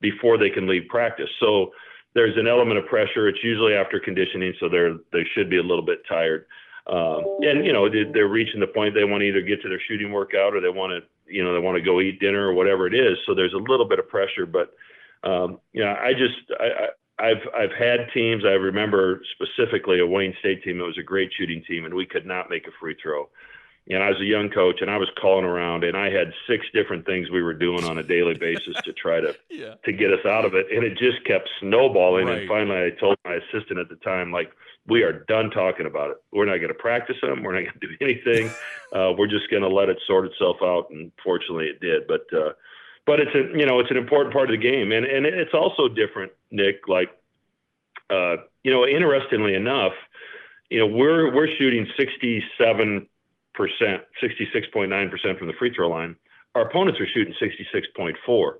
before 0.00 0.36
they 0.36 0.50
can 0.50 0.66
leave 0.66 0.88
practice. 0.88 1.30
So 1.38 1.70
there's 2.14 2.36
an 2.36 2.46
element 2.46 2.78
of 2.78 2.86
pressure. 2.86 3.28
It's 3.28 3.42
usually 3.42 3.74
after 3.74 3.98
conditioning, 3.98 4.52
so 4.60 4.68
they're 4.68 4.94
they 5.12 5.24
should 5.34 5.48
be 5.48 5.58
a 5.58 5.62
little 5.62 5.84
bit 5.84 6.02
tired. 6.08 6.46
Um, 6.86 7.38
and 7.42 7.64
you 7.64 7.72
know 7.72 7.88
they're 7.88 8.28
reaching 8.28 8.60
the 8.60 8.66
point 8.66 8.94
they 8.94 9.04
want 9.04 9.22
to 9.22 9.28
either 9.28 9.40
get 9.40 9.62
to 9.62 9.68
their 9.68 9.80
shooting 9.88 10.12
workout 10.12 10.54
or 10.54 10.60
they 10.60 10.68
want 10.68 10.92
to 10.92 11.32
you 11.32 11.44
know 11.44 11.52
they 11.52 11.60
want 11.60 11.76
to 11.76 11.82
go 11.82 12.00
eat 12.00 12.20
dinner 12.20 12.48
or 12.48 12.54
whatever 12.54 12.86
it 12.86 12.94
is. 12.94 13.16
So 13.26 13.34
there's 13.34 13.54
a 13.54 13.70
little 13.70 13.88
bit 13.88 13.98
of 13.98 14.08
pressure, 14.08 14.46
but 14.46 14.74
um, 15.22 15.60
you 15.72 15.84
know 15.84 15.92
I 15.92 16.12
just 16.12 16.34
I, 16.58 16.64
I 16.64 16.88
I've 17.18 17.42
I've 17.56 17.78
had 17.78 18.08
teams. 18.12 18.44
I 18.44 18.54
remember 18.54 19.22
specifically 19.34 20.00
a 20.00 20.06
Wayne 20.06 20.34
State 20.40 20.64
team. 20.64 20.80
It 20.80 20.84
was 20.84 20.98
a 20.98 21.04
great 21.04 21.30
shooting 21.38 21.62
team, 21.68 21.84
and 21.84 21.94
we 21.94 22.04
could 22.04 22.26
not 22.26 22.50
make 22.50 22.66
a 22.66 22.72
free 22.80 22.96
throw 23.00 23.28
and 23.88 24.02
I 24.02 24.10
was 24.10 24.20
a 24.20 24.24
young 24.24 24.48
coach 24.48 24.80
and 24.80 24.90
I 24.90 24.96
was 24.96 25.08
calling 25.20 25.44
around 25.44 25.84
and 25.84 25.96
I 25.96 26.10
had 26.10 26.32
six 26.46 26.66
different 26.72 27.04
things 27.04 27.30
we 27.30 27.42
were 27.42 27.54
doing 27.54 27.84
on 27.84 27.98
a 27.98 28.02
daily 28.02 28.34
basis 28.34 28.76
to 28.84 28.92
try 28.92 29.20
to 29.20 29.34
yeah. 29.50 29.74
to 29.84 29.92
get 29.92 30.12
us 30.12 30.24
out 30.24 30.44
of 30.44 30.54
it 30.54 30.66
and 30.70 30.84
it 30.84 30.96
just 30.96 31.24
kept 31.24 31.48
snowballing 31.60 32.26
right. 32.26 32.38
and 32.38 32.48
finally 32.48 32.76
I 32.76 32.90
told 32.90 33.16
my 33.24 33.34
assistant 33.34 33.78
at 33.78 33.88
the 33.88 33.96
time 33.96 34.30
like 34.30 34.52
we 34.86 35.02
are 35.02 35.24
done 35.24 35.50
talking 35.50 35.86
about 35.86 36.10
it 36.10 36.16
we're 36.32 36.46
not 36.46 36.58
going 36.58 36.68
to 36.68 36.74
practice 36.74 37.16
them 37.22 37.42
we're 37.42 37.54
not 37.54 37.68
going 37.68 37.80
to 37.80 37.86
do 37.88 37.96
anything 38.00 38.50
uh, 38.92 39.12
we're 39.16 39.28
just 39.28 39.50
going 39.50 39.62
to 39.62 39.68
let 39.68 39.88
it 39.88 39.98
sort 40.06 40.26
itself 40.26 40.56
out 40.62 40.86
and 40.90 41.10
fortunately 41.22 41.66
it 41.66 41.80
did 41.80 42.06
but 42.06 42.26
uh, 42.32 42.52
but 43.04 43.18
it's 43.18 43.34
a 43.34 43.58
you 43.58 43.66
know 43.66 43.80
it's 43.80 43.90
an 43.90 43.96
important 43.96 44.32
part 44.32 44.50
of 44.50 44.60
the 44.60 44.62
game 44.62 44.92
and 44.92 45.04
and 45.04 45.26
it's 45.26 45.54
also 45.54 45.88
different 45.88 46.30
Nick 46.52 46.86
like 46.86 47.10
uh, 48.10 48.36
you 48.62 48.70
know 48.70 48.86
interestingly 48.86 49.54
enough 49.54 49.94
you 50.70 50.78
know 50.78 50.86
we're 50.86 51.34
we're 51.34 51.48
shooting 51.58 51.86
67 51.96 52.46
percent, 52.76 53.08
66.9 53.58 55.10
percent 55.10 55.38
from 55.38 55.46
the 55.46 55.54
free 55.58 55.72
throw 55.74 55.88
line. 55.88 56.16
Our 56.54 56.68
opponents 56.68 57.00
are 57.00 57.06
shooting 57.06 57.34
66.4. 57.40 58.52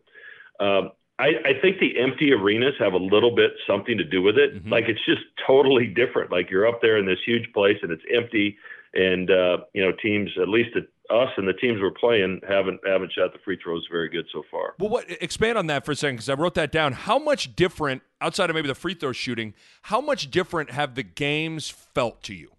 Um, 0.61 0.93
I, 1.19 1.29
I, 1.45 1.61
think 1.61 1.79
the 1.79 2.01
empty 2.01 2.33
arenas 2.33 2.75
have 2.79 2.95
a 2.95 2.99
little 2.99 3.35
bit 3.35 3.51
something 3.67 3.99
to 3.99 4.05
do 4.05 4.23
with 4.23 4.39
it. 4.39 4.55
Mm-hmm. 4.55 4.73
Like 4.73 4.85
it's 4.89 5.05
just 5.05 5.21
totally 5.47 5.87
different. 5.87 6.33
Like 6.33 6.51
you're 6.51 6.67
up 6.67 6.81
there 6.81 6.97
in 6.97 7.07
this 7.07 7.19
huge 7.25 7.53
place 7.53 7.77
and 7.83 7.93
it's 7.93 8.03
empty, 8.15 8.57
and 8.95 9.31
uh, 9.31 9.59
you 9.75 9.85
know 9.85 9.93
teams, 10.03 10.31
at 10.41 10.49
least 10.49 10.71
us 11.11 11.29
and 11.37 11.47
the 11.47 11.53
teams 11.53 11.81
we're 11.81 11.91
playing, 11.91 12.41
haven't 12.49 12.81
haven't 12.87 13.13
shot 13.13 13.33
the 13.33 13.39
free 13.45 13.59
throws 13.63 13.87
very 13.91 14.09
good 14.09 14.27
so 14.33 14.43
far. 14.51 14.75
Well, 14.79 14.89
what 14.89 15.11
expand 15.23 15.59
on 15.59 15.67
that 15.67 15.85
for 15.85 15.93
a 15.93 15.97
second 15.97 16.17
because 16.17 16.29
I 16.29 16.35
wrote 16.35 16.55
that 16.55 16.73
down. 16.73 16.93
How 16.93 17.19
much 17.19 17.55
different 17.55 18.03
outside 18.21 18.51
of 18.51 18.55
maybe 18.55 18.69
the 18.69 18.75
free 18.75 18.95
throw 18.95 19.13
shooting? 19.13 19.55
How 19.83 20.01
much 20.01 20.31
different 20.31 20.71
have 20.71 20.95
the 20.95 21.03
games 21.03 21.69
felt 21.69 22.23
to 22.25 22.35
you? 22.35 22.52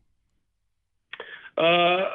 Uh, 1.58 2.10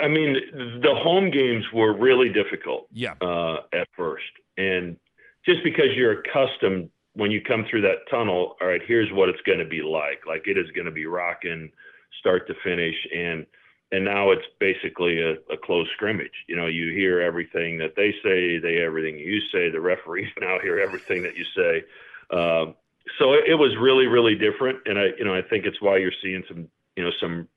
I 0.00 0.08
mean, 0.08 0.36
the 0.82 0.94
home 0.94 1.30
games 1.30 1.64
were 1.72 1.96
really 1.96 2.30
difficult. 2.30 2.88
Yeah. 2.92 3.14
Uh, 3.20 3.60
at 3.72 3.88
first, 3.96 4.24
and 4.56 4.96
just 5.44 5.62
because 5.62 5.94
you're 5.94 6.20
accustomed 6.20 6.90
when 7.14 7.30
you 7.30 7.40
come 7.40 7.64
through 7.70 7.82
that 7.82 8.08
tunnel, 8.10 8.56
all 8.60 8.68
right, 8.68 8.82
here's 8.86 9.12
what 9.12 9.28
it's 9.28 9.40
going 9.42 9.60
to 9.60 9.64
be 9.64 9.82
like. 9.82 10.26
Like 10.26 10.46
it 10.46 10.58
is 10.58 10.70
going 10.74 10.86
to 10.86 10.90
be 10.90 11.06
rocking, 11.06 11.70
start 12.18 12.46
to 12.48 12.54
finish, 12.62 12.96
and 13.14 13.46
and 13.92 14.04
now 14.04 14.30
it's 14.32 14.46
basically 14.58 15.20
a, 15.20 15.34
a 15.52 15.56
close 15.62 15.88
scrimmage. 15.94 16.32
You 16.48 16.56
know, 16.56 16.66
you 16.66 16.92
hear 16.92 17.20
everything 17.20 17.78
that 17.78 17.94
they 17.96 18.12
say, 18.24 18.58
they 18.58 18.78
everything 18.82 19.18
you 19.18 19.40
say. 19.52 19.70
The 19.70 19.80
referees 19.80 20.28
now 20.40 20.58
hear 20.60 20.80
everything 20.80 21.22
that 21.22 21.36
you 21.36 21.44
say. 21.56 21.84
Um, 22.36 22.74
so 23.18 23.34
it, 23.34 23.44
it 23.48 23.54
was 23.54 23.76
really, 23.80 24.06
really 24.06 24.34
different, 24.34 24.80
and 24.86 24.98
I, 24.98 25.08
you 25.18 25.24
know, 25.24 25.34
I 25.34 25.42
think 25.42 25.66
it's 25.66 25.80
why 25.80 25.98
you're 25.98 26.12
seeing 26.22 26.42
some, 26.48 26.68
you 26.96 27.04
know, 27.04 27.10
some 27.20 27.48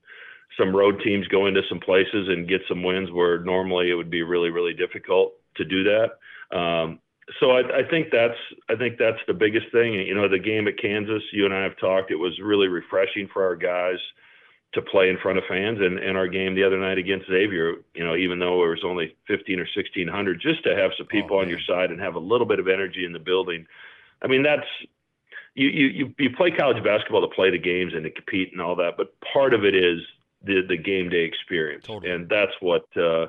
some 0.57 0.75
road 0.75 1.01
teams 1.03 1.27
go 1.27 1.45
into 1.45 1.61
some 1.69 1.79
places 1.79 2.27
and 2.27 2.47
get 2.47 2.61
some 2.67 2.83
wins 2.83 3.11
where 3.11 3.39
normally 3.39 3.89
it 3.89 3.95
would 3.95 4.09
be 4.09 4.23
really, 4.23 4.49
really 4.49 4.73
difficult 4.73 5.33
to 5.55 5.65
do 5.65 5.83
that. 5.83 6.57
Um, 6.57 6.99
so 7.39 7.51
I, 7.51 7.79
I, 7.79 7.89
think 7.89 8.07
that's 8.11 8.37
I 8.69 8.75
think 8.75 8.97
that's 8.97 9.19
the 9.27 9.33
biggest 9.33 9.67
thing. 9.71 9.93
You 9.93 10.15
know, 10.15 10.29
the 10.29 10.39
game 10.39 10.67
at 10.67 10.79
Kansas, 10.81 11.21
you 11.33 11.45
and 11.45 11.53
I 11.53 11.63
have 11.63 11.77
talked. 11.77 12.09
It 12.09 12.15
was 12.15 12.39
really 12.41 12.67
refreshing 12.67 13.27
for 13.31 13.43
our 13.43 13.55
guys 13.55 13.99
to 14.73 14.81
play 14.81 15.09
in 15.09 15.17
front 15.17 15.37
of 15.37 15.43
fans, 15.47 15.79
and, 15.81 15.97
and 15.97 16.17
our 16.17 16.27
game 16.27 16.55
the 16.55 16.63
other 16.63 16.79
night 16.79 16.97
against 16.97 17.27
Xavier. 17.27 17.75
You 17.93 18.05
know, 18.05 18.15
even 18.15 18.39
though 18.39 18.63
it 18.63 18.69
was 18.69 18.83
only 18.85 19.15
15 19.27 19.59
or 19.59 19.67
1600, 19.75 20.39
just 20.41 20.63
to 20.63 20.75
have 20.75 20.91
some 20.97 21.07
people 21.07 21.37
oh, 21.37 21.41
on 21.41 21.49
your 21.49 21.59
side 21.67 21.91
and 21.91 21.99
have 21.99 22.15
a 22.15 22.19
little 22.19 22.47
bit 22.47 22.59
of 22.59 22.67
energy 22.67 23.05
in 23.05 23.11
the 23.11 23.19
building. 23.19 23.65
I 24.21 24.27
mean, 24.27 24.43
that's 24.43 24.67
you 25.53 25.67
you 25.67 26.13
you 26.17 26.29
play 26.29 26.51
college 26.51 26.81
basketball 26.81 27.27
to 27.27 27.35
play 27.35 27.51
the 27.51 27.57
games 27.57 27.93
and 27.93 28.03
to 28.03 28.11
compete 28.11 28.53
and 28.53 28.61
all 28.61 28.75
that, 28.77 28.93
but 28.95 29.13
part 29.33 29.53
of 29.53 29.65
it 29.65 29.75
is 29.75 29.99
the 30.47 30.61
the 30.67 30.77
game 30.77 31.09
day 31.09 31.23
experience, 31.23 31.85
totally. 31.85 32.11
and 32.11 32.27
that's 32.29 32.53
what. 32.61 32.85
Uh, 32.97 33.27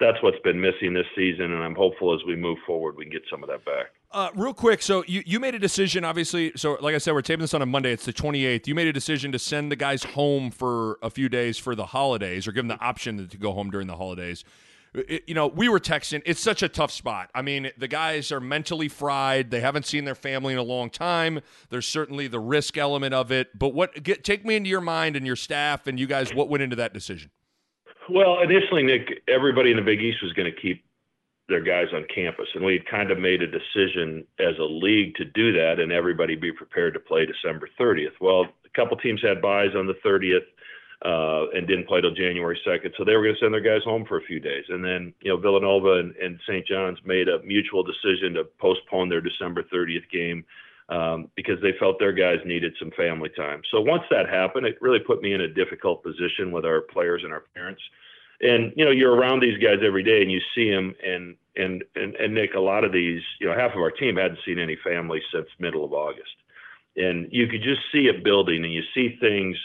that's 0.00 0.20
what's 0.22 0.38
been 0.40 0.60
missing 0.60 0.92
this 0.92 1.06
season, 1.14 1.52
and 1.52 1.62
I'm 1.62 1.74
hopeful 1.74 2.12
as 2.12 2.20
we 2.26 2.34
move 2.34 2.58
forward 2.66 2.96
we 2.96 3.04
can 3.04 3.12
get 3.12 3.22
some 3.30 3.44
of 3.44 3.48
that 3.48 3.64
back. 3.64 3.86
Uh, 4.10 4.30
real 4.34 4.54
quick, 4.54 4.82
so 4.82 5.04
you, 5.06 5.22
you 5.26 5.40
made 5.40 5.54
a 5.54 5.58
decision, 5.58 6.04
obviously. 6.04 6.52
So, 6.56 6.76
like 6.80 6.94
I 6.94 6.98
said, 6.98 7.14
we're 7.14 7.22
taping 7.22 7.42
this 7.42 7.54
on 7.54 7.62
a 7.62 7.66
Monday. 7.66 7.92
It's 7.92 8.04
the 8.04 8.12
28th. 8.12 8.66
You 8.66 8.74
made 8.74 8.86
a 8.86 8.92
decision 8.92 9.32
to 9.32 9.38
send 9.38 9.72
the 9.72 9.76
guys 9.76 10.04
home 10.04 10.50
for 10.50 10.98
a 11.02 11.10
few 11.10 11.28
days 11.28 11.58
for 11.58 11.74
the 11.74 11.86
holidays, 11.86 12.46
or 12.46 12.52
give 12.52 12.66
them 12.66 12.76
the 12.76 12.84
option 12.84 13.28
to 13.28 13.36
go 13.36 13.52
home 13.52 13.70
during 13.70 13.86
the 13.86 13.96
holidays. 13.96 14.44
It, 14.94 15.24
you 15.26 15.34
know, 15.34 15.48
we 15.48 15.68
were 15.68 15.80
texting. 15.80 16.22
It's 16.24 16.40
such 16.40 16.62
a 16.62 16.68
tough 16.68 16.92
spot. 16.92 17.30
I 17.34 17.42
mean, 17.42 17.70
the 17.76 17.88
guys 17.88 18.30
are 18.30 18.40
mentally 18.40 18.88
fried. 18.88 19.50
They 19.50 19.60
haven't 19.60 19.86
seen 19.86 20.04
their 20.04 20.14
family 20.14 20.52
in 20.52 20.58
a 20.58 20.64
long 20.64 20.90
time. 20.90 21.40
There's 21.70 21.86
certainly 21.86 22.28
the 22.28 22.40
risk 22.40 22.78
element 22.78 23.12
of 23.12 23.32
it. 23.32 23.58
But 23.58 23.74
what? 23.74 24.02
Get, 24.02 24.24
take 24.24 24.44
me 24.44 24.56
into 24.56 24.70
your 24.70 24.80
mind 24.80 25.16
and 25.16 25.26
your 25.26 25.36
staff 25.36 25.86
and 25.86 25.98
you 25.98 26.06
guys. 26.06 26.32
What 26.32 26.48
went 26.48 26.62
into 26.62 26.76
that 26.76 26.94
decision? 26.94 27.30
Well, 28.08 28.40
initially, 28.42 28.82
Nick, 28.82 29.22
everybody 29.28 29.70
in 29.70 29.76
the 29.76 29.82
Big 29.82 30.00
East 30.00 30.18
was 30.22 30.32
going 30.34 30.52
to 30.52 30.60
keep 30.60 30.84
their 31.48 31.62
guys 31.62 31.86
on 31.92 32.06
campus, 32.14 32.48
and 32.54 32.64
we 32.64 32.74
had 32.74 32.86
kind 32.86 33.10
of 33.10 33.18
made 33.18 33.42
a 33.42 33.46
decision 33.46 34.24
as 34.38 34.56
a 34.58 34.64
league 34.64 35.14
to 35.16 35.24
do 35.24 35.52
that, 35.52 35.78
and 35.78 35.92
everybody 35.92 36.36
be 36.36 36.52
prepared 36.52 36.94
to 36.94 37.00
play 37.00 37.26
December 37.26 37.68
30th. 37.78 38.14
Well, 38.20 38.42
a 38.42 38.68
couple 38.74 38.96
teams 38.96 39.20
had 39.22 39.42
byes 39.42 39.74
on 39.76 39.86
the 39.86 39.94
30th. 40.04 40.46
Uh, 41.04 41.50
and 41.54 41.66
didn't 41.68 41.86
play 41.86 42.00
till 42.00 42.14
January 42.14 42.58
2nd. 42.66 42.92
So 42.96 43.04
they 43.04 43.14
were 43.14 43.22
going 43.22 43.34
to 43.34 43.40
send 43.40 43.52
their 43.52 43.60
guys 43.60 43.84
home 43.84 44.06
for 44.08 44.16
a 44.16 44.22
few 44.22 44.40
days. 44.40 44.64
And 44.70 44.82
then, 44.82 45.12
you 45.20 45.28
know, 45.28 45.36
Villanova 45.36 45.98
and, 45.98 46.16
and 46.16 46.40
St. 46.48 46.66
John's 46.66 46.98
made 47.04 47.28
a 47.28 47.42
mutual 47.42 47.82
decision 47.82 48.32
to 48.32 48.44
postpone 48.58 49.10
their 49.10 49.20
December 49.20 49.64
30th 49.64 50.08
game 50.10 50.46
um, 50.88 51.30
because 51.34 51.60
they 51.62 51.72
felt 51.78 51.98
their 51.98 52.12
guys 52.12 52.38
needed 52.44 52.74
some 52.78 52.90
family 52.96 53.30
time. 53.36 53.62
So 53.70 53.80
once 53.80 54.02
that 54.10 54.28
happened, 54.28 54.66
it 54.66 54.80
really 54.80 54.98
put 54.98 55.22
me 55.22 55.32
in 55.32 55.42
a 55.42 55.48
difficult 55.48 56.02
position 56.02 56.52
with 56.52 56.64
our 56.64 56.80
players 56.82 57.22
and 57.24 57.32
our 57.32 57.44
parents. 57.54 57.82
And 58.40 58.72
you 58.76 58.84
know, 58.84 58.90
you're 58.90 59.14
around 59.14 59.40
these 59.40 59.58
guys 59.58 59.78
every 59.84 60.02
day, 60.02 60.20
and 60.20 60.30
you 60.30 60.40
see 60.54 60.70
them. 60.70 60.94
And 61.04 61.36
and 61.56 61.84
and, 61.94 62.14
and 62.16 62.34
Nick, 62.34 62.54
a 62.54 62.60
lot 62.60 62.84
of 62.84 62.92
these, 62.92 63.22
you 63.40 63.46
know, 63.46 63.54
half 63.54 63.72
of 63.72 63.78
our 63.78 63.90
team 63.90 64.16
hadn't 64.16 64.40
seen 64.44 64.58
any 64.58 64.76
family 64.84 65.22
since 65.32 65.46
middle 65.58 65.84
of 65.84 65.92
August, 65.92 66.34
and 66.96 67.28
you 67.30 67.46
could 67.46 67.62
just 67.62 67.80
see 67.92 68.06
it 68.06 68.24
building, 68.24 68.64
and 68.64 68.72
you 68.72 68.82
see 68.94 69.16
things 69.20 69.56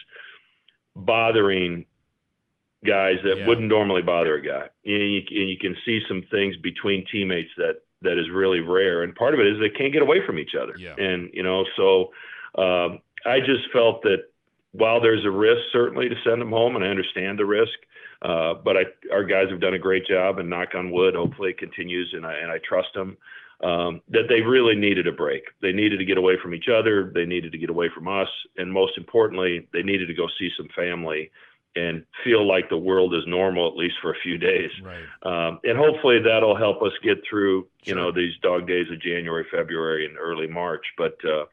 bothering 1.05 1.85
guys 2.85 3.17
that 3.23 3.39
yeah. 3.39 3.47
wouldn't 3.47 3.67
normally 3.67 4.01
bother 4.01 4.35
a 4.35 4.41
guy. 4.41 4.69
And 4.85 5.13
you, 5.13 5.21
and 5.29 5.49
you 5.49 5.57
can 5.59 5.75
see 5.85 6.01
some 6.07 6.23
things 6.31 6.55
between 6.57 7.05
teammates 7.11 7.49
that 7.57 7.81
that 8.01 8.17
is 8.17 8.29
really 8.33 8.61
rare. 8.61 9.03
And 9.03 9.13
part 9.13 9.33
of 9.33 9.41
it 9.41 9.47
is 9.47 9.59
they 9.59 9.69
can't 9.69 9.91
get 9.91 10.01
away 10.01 10.25
from 10.25 10.39
each 10.39 10.55
other. 10.55 10.73
Yeah. 10.77 10.95
And, 10.97 11.29
you 11.33 11.43
know, 11.43 11.65
so 11.75 12.11
um, 12.61 12.99
I 13.25 13.39
just 13.39 13.69
felt 13.73 14.03
that 14.03 14.29
while 14.71 15.01
there's 15.01 15.25
a 15.25 15.31
risk 15.31 15.61
certainly 15.73 16.07
to 16.07 16.15
send 16.23 16.39
them 16.39 16.51
home, 16.51 16.77
and 16.77 16.85
I 16.85 16.87
understand 16.87 17.37
the 17.37 17.45
risk, 17.45 17.73
uh, 18.21 18.53
but 18.53 18.77
I, 18.77 18.83
our 19.11 19.25
guys 19.25 19.49
have 19.49 19.59
done 19.59 19.73
a 19.73 19.79
great 19.79 20.05
job, 20.05 20.39
and 20.39 20.49
knock 20.49 20.69
on 20.75 20.91
wood, 20.91 21.15
hopefully 21.15 21.49
it 21.49 21.57
continues, 21.57 22.13
and 22.15 22.25
I, 22.25 22.35
and 22.35 22.51
I 22.51 22.59
trust 22.59 22.89
them. 22.93 23.17
Um, 23.61 23.99
that 24.07 24.29
they 24.29 24.39
really 24.39 24.75
needed 24.75 25.05
a 25.05 25.11
break. 25.11 25.43
They 25.61 25.73
needed 25.73 25.99
to 25.99 26.05
get 26.05 26.17
away 26.17 26.35
from 26.41 26.53
each 26.53 26.69
other. 26.69 27.11
They 27.13 27.25
needed 27.25 27.51
to 27.51 27.57
get 27.57 27.69
away 27.69 27.89
from 27.93 28.07
us, 28.07 28.29
and 28.55 28.71
most 28.71 28.97
importantly, 28.97 29.67
they 29.73 29.83
needed 29.83 30.07
to 30.07 30.13
go 30.13 30.27
see 30.39 30.49
some 30.55 30.69
family 30.73 31.29
and 31.75 32.03
feel 32.23 32.47
like 32.47 32.69
the 32.69 32.77
world 32.77 33.13
is 33.13 33.23
normal 33.27 33.67
at 33.67 33.75
least 33.75 33.95
for 34.01 34.11
a 34.11 34.19
few 34.23 34.37
days. 34.37 34.71
Right. 34.81 35.03
Um, 35.23 35.59
and 35.63 35.77
hopefully 35.77 36.19
that'll 36.19 36.55
help 36.55 36.81
us 36.81 36.91
get 37.03 37.17
through, 37.29 37.67
you 37.83 37.93
sure. 37.93 37.95
know, 37.95 38.11
these 38.11 38.33
dog 38.41 38.67
days 38.67 38.87
of 38.91 39.01
January, 39.01 39.45
February, 39.51 40.05
and 40.05 40.17
early 40.17 40.47
March. 40.47 40.85
But 40.97 41.17
uh, 41.25 41.45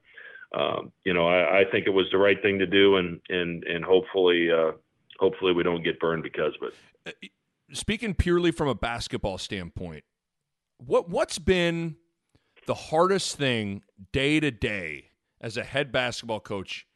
um, 0.59 0.93
you 1.05 1.13
know, 1.13 1.29
I, 1.29 1.61
I, 1.61 1.65
think 1.71 1.87
it 1.87 1.91
was 1.91 2.07
the 2.11 2.19
right 2.19 2.41
thing 2.41 2.59
to 2.59 2.67
do, 2.67 2.97
and 2.97 3.21
and 3.29 3.65
and 3.65 3.85
hopefully, 3.85 4.51
uh, 4.51 4.73
hopefully 5.19 5.53
we 5.53 5.63
don't 5.63 5.83
get 5.83 6.01
burned 6.01 6.23
because 6.23 6.53
of 6.61 6.69
it. 6.69 6.75
Uh, 7.25 7.75
speaking 7.75 8.15
purely 8.15 8.53
from 8.53 8.69
a 8.69 8.75
basketball 8.75 9.39
standpoint, 9.39 10.05
what 10.79 11.09
what's 11.09 11.39
been 11.39 11.97
the 12.67 12.75
hardest 12.75 13.37
thing 13.37 13.83
day 14.13 14.41
to 14.41 14.51
day 14.51 15.11
as 15.41 15.57
a 15.57 15.65
head 15.65 15.93
basketball 15.93 16.41
coach 16.41 16.87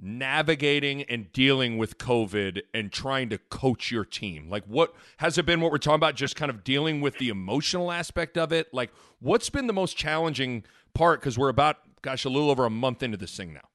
navigating 0.00 1.02
and 1.02 1.32
dealing 1.32 1.76
with 1.76 1.98
COVID 1.98 2.62
and 2.72 2.92
trying 2.92 3.28
to 3.30 3.38
coach 3.38 3.90
your 3.90 4.04
team? 4.04 4.48
Like, 4.48 4.64
what 4.64 4.94
has 5.18 5.38
it 5.38 5.46
been 5.46 5.60
what 5.60 5.72
we're 5.72 5.78
talking 5.78 5.96
about? 5.96 6.14
Just 6.14 6.36
kind 6.36 6.50
of 6.50 6.62
dealing 6.64 7.00
with 7.00 7.18
the 7.18 7.28
emotional 7.28 7.90
aspect 7.90 8.38
of 8.38 8.52
it? 8.52 8.72
Like, 8.72 8.90
what's 9.20 9.50
been 9.50 9.66
the 9.66 9.72
most 9.72 9.96
challenging 9.96 10.64
part? 10.94 11.20
Because 11.20 11.38
we're 11.38 11.48
about, 11.48 11.78
gosh, 12.02 12.24
a 12.24 12.28
little 12.28 12.50
over 12.50 12.64
a 12.64 12.70
month 12.70 13.02
into 13.02 13.16
this 13.16 13.36
thing 13.36 13.52
now. 13.52 13.68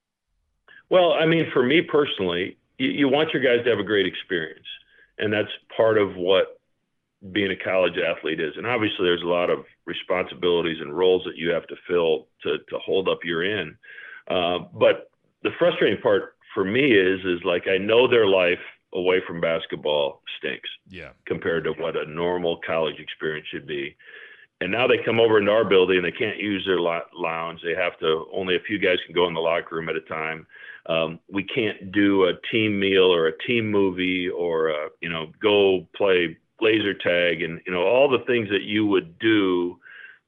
Well, 0.89 1.13
I 1.13 1.25
mean, 1.25 1.49
for 1.51 1.63
me 1.63 1.81
personally, 1.81 2.57
you, 2.77 2.89
you 2.89 3.09
want 3.09 3.33
your 3.33 3.43
guys 3.43 3.63
to 3.65 3.69
have 3.69 3.79
a 3.79 3.83
great 3.83 4.05
experience. 4.05 4.65
And 5.17 5.31
that's 5.31 5.49
part 5.75 5.97
of 5.97 6.15
what 6.15 6.59
being 7.31 7.51
a 7.51 7.63
college 7.63 7.93
athlete 7.97 8.39
is. 8.39 8.53
And 8.57 8.67
obviously, 8.67 9.05
there's 9.05 9.21
a 9.21 9.27
lot 9.27 9.49
of 9.49 9.65
responsibilities 9.85 10.77
and 10.81 10.95
roles 10.95 11.23
that 11.25 11.37
you 11.37 11.49
have 11.49 11.67
to 11.67 11.75
fill 11.87 12.27
to, 12.43 12.57
to 12.69 12.79
hold 12.79 13.07
up 13.07 13.19
your 13.23 13.43
end. 13.43 13.75
Uh, 14.29 14.59
but 14.73 15.11
the 15.43 15.51
frustrating 15.59 16.01
part 16.01 16.35
for 16.53 16.63
me 16.63 16.91
is 16.91 17.19
is 17.25 17.43
like 17.43 17.67
I 17.67 17.77
know 17.77 18.07
their 18.07 18.27
life 18.27 18.59
away 18.93 19.21
from 19.27 19.41
basketball 19.41 20.21
stinks. 20.37 20.69
Yeah. 20.87 21.09
Compared 21.25 21.63
to 21.65 21.71
what 21.71 21.95
a 21.95 22.05
normal 22.05 22.59
college 22.65 22.99
experience 22.99 23.47
should 23.51 23.67
be. 23.67 23.95
And 24.61 24.71
now 24.71 24.87
they 24.87 24.97
come 25.03 25.19
over 25.19 25.39
into 25.39 25.51
our 25.51 25.65
building 25.65 25.97
and 25.97 26.05
they 26.05 26.11
can't 26.11 26.37
use 26.37 26.63
their 26.65 26.79
lounge. 26.79 27.59
They 27.63 27.75
have 27.75 27.99
to 27.99 28.25
only 28.33 28.55
a 28.55 28.61
few 28.65 28.79
guys 28.79 28.97
can 29.05 29.13
go 29.13 29.27
in 29.27 29.33
the 29.33 29.41
locker 29.41 29.75
room 29.75 29.89
at 29.89 29.95
a 29.95 30.01
time. 30.01 30.47
Um, 30.85 31.19
we 31.29 31.43
can't 31.43 31.91
do 31.91 32.25
a 32.25 32.33
team 32.51 32.79
meal 32.79 33.13
or 33.13 33.27
a 33.27 33.37
team 33.45 33.69
movie 33.69 34.29
or 34.29 34.69
uh, 34.71 34.89
you 35.01 35.09
know 35.09 35.31
go 35.41 35.87
play 35.95 36.37
laser 36.63 36.93
tag 36.93 37.41
and 37.41 37.61
you 37.65 37.73
know 37.73 37.83
all 37.83 38.09
the 38.09 38.23
things 38.25 38.49
that 38.49 38.63
you 38.63 38.85
would 38.85 39.19
do 39.19 39.77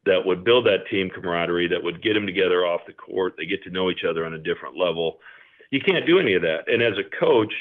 that 0.06 0.24
would 0.26 0.44
build 0.44 0.66
that 0.68 0.88
team 0.90 1.10
camaraderie, 1.10 1.68
that 1.68 1.84
would 1.84 2.02
get 2.04 2.14
them 2.14 2.28
together 2.28 2.66
off 2.66 2.82
the 2.86 2.94
court. 2.94 3.34
They 3.38 3.46
get 3.46 3.64
to 3.64 3.72
know 3.72 3.90
each 3.90 4.04
other 4.08 4.26
on 4.26 4.34
a 4.34 4.38
different 4.38 4.78
level. 4.78 5.18
You 5.72 5.80
can't 5.82 6.06
do 6.06 6.20
any 6.20 6.36
of 6.36 6.44
that. 6.44 6.66
And 6.68 6.84
as 6.84 6.94
a 6.98 7.18
coach, 7.20 7.54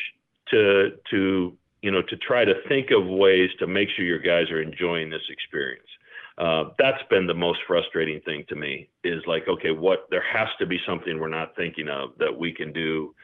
to 0.51 0.91
to 1.11 1.57
you 1.83 1.91
know 1.91 2.03
to 2.03 2.17
try 2.17 2.45
to 2.45 2.55
think 2.69 2.91
of 2.91 3.07
ways 3.07 3.51
to 3.59 3.67
make 3.67 3.89
sure 3.91 4.05
your 4.05 4.19
guys 4.19 4.51
are 4.51 4.63
enjoying 4.63 5.11
this 5.11 5.23
experience. 5.31 5.89
Uh, 6.37 6.65
that's 6.79 7.03
been 7.11 7.27
the 7.27 7.35
most 7.35 7.61
frustrating 7.67 8.21
thing 8.23 8.45
to 8.49 8.57
me. 8.57 8.89
Is 9.05 9.23
like, 9.27 9.49
okay, 9.49 9.71
what 9.71 10.07
there 10.11 10.25
has 10.33 10.49
to 10.59 10.67
be 10.67 10.79
something 10.87 11.19
we're 11.19 11.29
not 11.29 11.57
thinking 11.57 11.89
of 11.89 12.11
that 12.19 12.37
we 12.37 12.53
can 12.53 12.73
do 12.73 13.15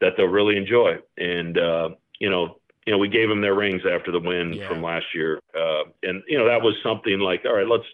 that 0.00 0.14
they'll 0.16 0.26
really 0.26 0.56
enjoy. 0.56 0.96
And 1.18 1.58
uh, 1.58 1.90
you 2.18 2.30
know, 2.30 2.59
you 2.86 2.92
know, 2.92 2.98
we 2.98 3.08
gave 3.08 3.28
them 3.28 3.40
their 3.40 3.54
rings 3.54 3.82
after 3.90 4.10
the 4.10 4.20
win 4.20 4.54
yeah. 4.54 4.68
from 4.68 4.82
last 4.82 5.06
year, 5.14 5.40
uh, 5.54 5.84
and 6.02 6.22
you 6.26 6.38
know 6.38 6.46
that 6.46 6.62
was 6.62 6.74
something 6.82 7.18
like, 7.20 7.42
all 7.44 7.54
right, 7.54 7.68
let's 7.68 7.84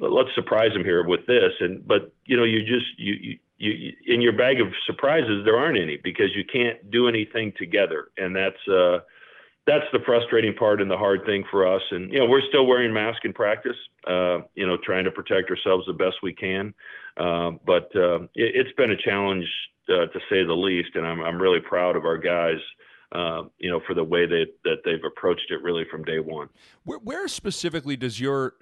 let's 0.00 0.34
surprise 0.34 0.72
them 0.72 0.84
here 0.84 1.06
with 1.06 1.26
this. 1.26 1.52
And 1.60 1.86
but 1.86 2.12
you 2.26 2.36
know, 2.36 2.44
you 2.44 2.60
just 2.60 2.86
you, 2.98 3.14
you 3.14 3.38
you 3.58 3.92
in 4.06 4.20
your 4.20 4.32
bag 4.32 4.60
of 4.60 4.68
surprises 4.86 5.44
there 5.44 5.56
aren't 5.56 5.78
any 5.78 5.98
because 6.02 6.34
you 6.34 6.44
can't 6.44 6.90
do 6.90 7.08
anything 7.08 7.52
together, 7.56 8.08
and 8.18 8.34
that's 8.34 8.68
uh, 8.68 8.98
that's 9.66 9.84
the 9.92 10.00
frustrating 10.04 10.54
part 10.54 10.80
and 10.80 10.90
the 10.90 10.96
hard 10.96 11.24
thing 11.24 11.44
for 11.50 11.66
us. 11.66 11.82
And 11.90 12.12
you 12.12 12.18
know, 12.18 12.26
we're 12.26 12.46
still 12.48 12.66
wearing 12.66 12.92
masks 12.92 13.22
in 13.24 13.32
practice. 13.32 13.76
Uh, 14.06 14.40
you 14.54 14.66
know, 14.66 14.76
trying 14.84 15.04
to 15.04 15.10
protect 15.10 15.50
ourselves 15.50 15.86
the 15.86 15.92
best 15.92 16.16
we 16.22 16.34
can. 16.34 16.74
Uh, 17.16 17.52
but 17.64 17.94
uh, 17.94 18.20
it, 18.34 18.66
has 18.66 18.74
been 18.76 18.90
a 18.90 18.96
challenge 18.96 19.46
uh, 19.88 20.06
to 20.06 20.20
say 20.28 20.44
the 20.44 20.52
least, 20.52 20.90
and 20.94 21.06
I'm 21.06 21.20
I'm 21.20 21.40
really 21.40 21.60
proud 21.60 21.96
of 21.96 22.04
our 22.04 22.18
guys. 22.18 22.58
Uh, 23.12 23.42
you 23.58 23.70
know, 23.70 23.80
for 23.86 23.94
the 23.94 24.04
way 24.04 24.26
that 24.26 24.46
that 24.64 24.78
they've 24.84 25.04
approached 25.04 25.50
it 25.50 25.62
really 25.62 25.84
from 25.90 26.02
day 26.04 26.18
one. 26.18 26.48
Where, 26.84 26.98
where 26.98 27.28
specifically 27.28 27.96
does 27.96 28.20
your 28.20 28.54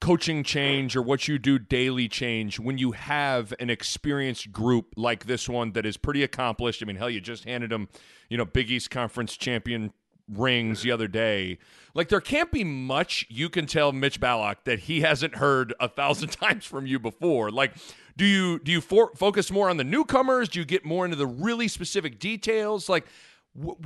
coaching 0.00 0.44
change 0.44 0.94
or 0.94 1.02
what 1.02 1.26
you 1.26 1.38
do 1.38 1.58
daily 1.58 2.08
change 2.08 2.60
when 2.60 2.78
you 2.78 2.92
have 2.92 3.52
an 3.58 3.68
experienced 3.68 4.52
group 4.52 4.94
like 4.96 5.26
this 5.26 5.48
one 5.48 5.72
that 5.72 5.84
is 5.84 5.96
pretty 5.96 6.22
accomplished? 6.22 6.82
I 6.82 6.86
mean, 6.86 6.96
hell, 6.96 7.10
you 7.10 7.20
just 7.20 7.44
handed 7.44 7.70
them, 7.70 7.88
you 8.28 8.38
know, 8.38 8.44
Big 8.44 8.70
East 8.70 8.90
Conference 8.90 9.36
champion 9.36 9.92
rings 10.32 10.82
the 10.82 10.92
other 10.92 11.08
day. 11.08 11.58
Like 11.94 12.08
there 12.08 12.20
can't 12.20 12.52
be 12.52 12.62
much 12.64 13.26
you 13.28 13.48
can 13.48 13.66
tell 13.66 13.92
Mitch 13.92 14.20
Ballock 14.20 14.64
that 14.64 14.80
he 14.80 15.00
hasn't 15.00 15.36
heard 15.36 15.74
a 15.80 15.88
thousand 15.88 16.28
times 16.32 16.64
from 16.64 16.86
you 16.86 16.98
before. 16.98 17.50
Like, 17.50 17.74
do 18.16 18.24
you 18.24 18.58
do 18.58 18.70
you 18.72 18.80
for, 18.80 19.10
focus 19.16 19.50
more 19.50 19.70
on 19.70 19.78
the 19.78 19.84
newcomers? 19.84 20.48
Do 20.48 20.58
you 20.58 20.64
get 20.64 20.84
more 20.84 21.04
into 21.04 21.16
the 21.16 21.26
really 21.26 21.68
specific 21.68 22.18
details? 22.18 22.88
Like, 22.88 23.06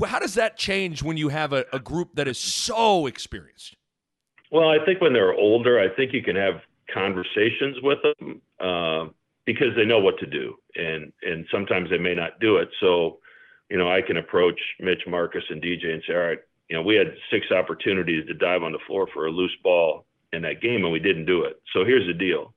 how 0.05 0.19
does 0.19 0.35
that 0.35 0.57
change 0.57 1.03
when 1.03 1.17
you 1.17 1.29
have 1.29 1.53
a, 1.53 1.65
a 1.73 1.79
group 1.79 2.15
that 2.15 2.29
is 2.29 2.39
so 2.39 3.07
experienced? 3.07 3.77
Well, 4.51 4.69
I 4.69 4.85
think 4.85 5.01
when 5.01 5.13
they're 5.13 5.33
older, 5.33 5.81
I 5.81 5.95
think 5.95 6.13
you 6.13 6.23
can 6.23 6.37
have 6.37 6.61
conversations 6.93 7.79
with 7.83 7.99
them 8.03 8.43
uh, 8.61 9.09
because 9.47 9.75
they 9.77 9.85
know 9.85 9.99
what 9.99 10.19
to 10.19 10.27
do, 10.27 10.55
and 10.77 11.13
and 11.23 11.47
sometimes 11.51 11.91
they 11.91 11.99
may 11.99 12.15
not 12.15 12.39
do 12.41 12.59
it. 12.59 12.69
So 12.81 13.19
you 13.71 13.79
know, 13.79 13.91
I 13.91 14.03
can 14.03 14.19
approach 14.19 14.61
Mitch, 14.81 15.03
Marcus, 15.07 15.45
and 15.49 15.63
DJ 15.63 15.95
and 15.95 16.03
say, 16.07 16.13
all 16.13 16.21
right, 16.21 16.39
you 16.69 16.77
know, 16.77 16.83
we 16.83 16.95
had 16.95 17.15
six 17.31 17.47
opportunities 17.51 18.27
to 18.27 18.35
dive 18.35 18.63
on 18.63 18.73
the 18.73 18.79
floor 18.87 19.09
for 19.15 19.27
a 19.27 19.31
loose 19.31 19.57
ball 19.65 20.05
in 20.35 20.43
that 20.43 20.61
game, 20.61 20.85
and 20.85 20.93
we 20.93 20.99
didn't 20.99 21.25
do 21.25 21.45
it. 21.45 21.61
So 21.73 21.85
here's 21.85 22.07
the 22.07 22.13
deal: 22.13 22.53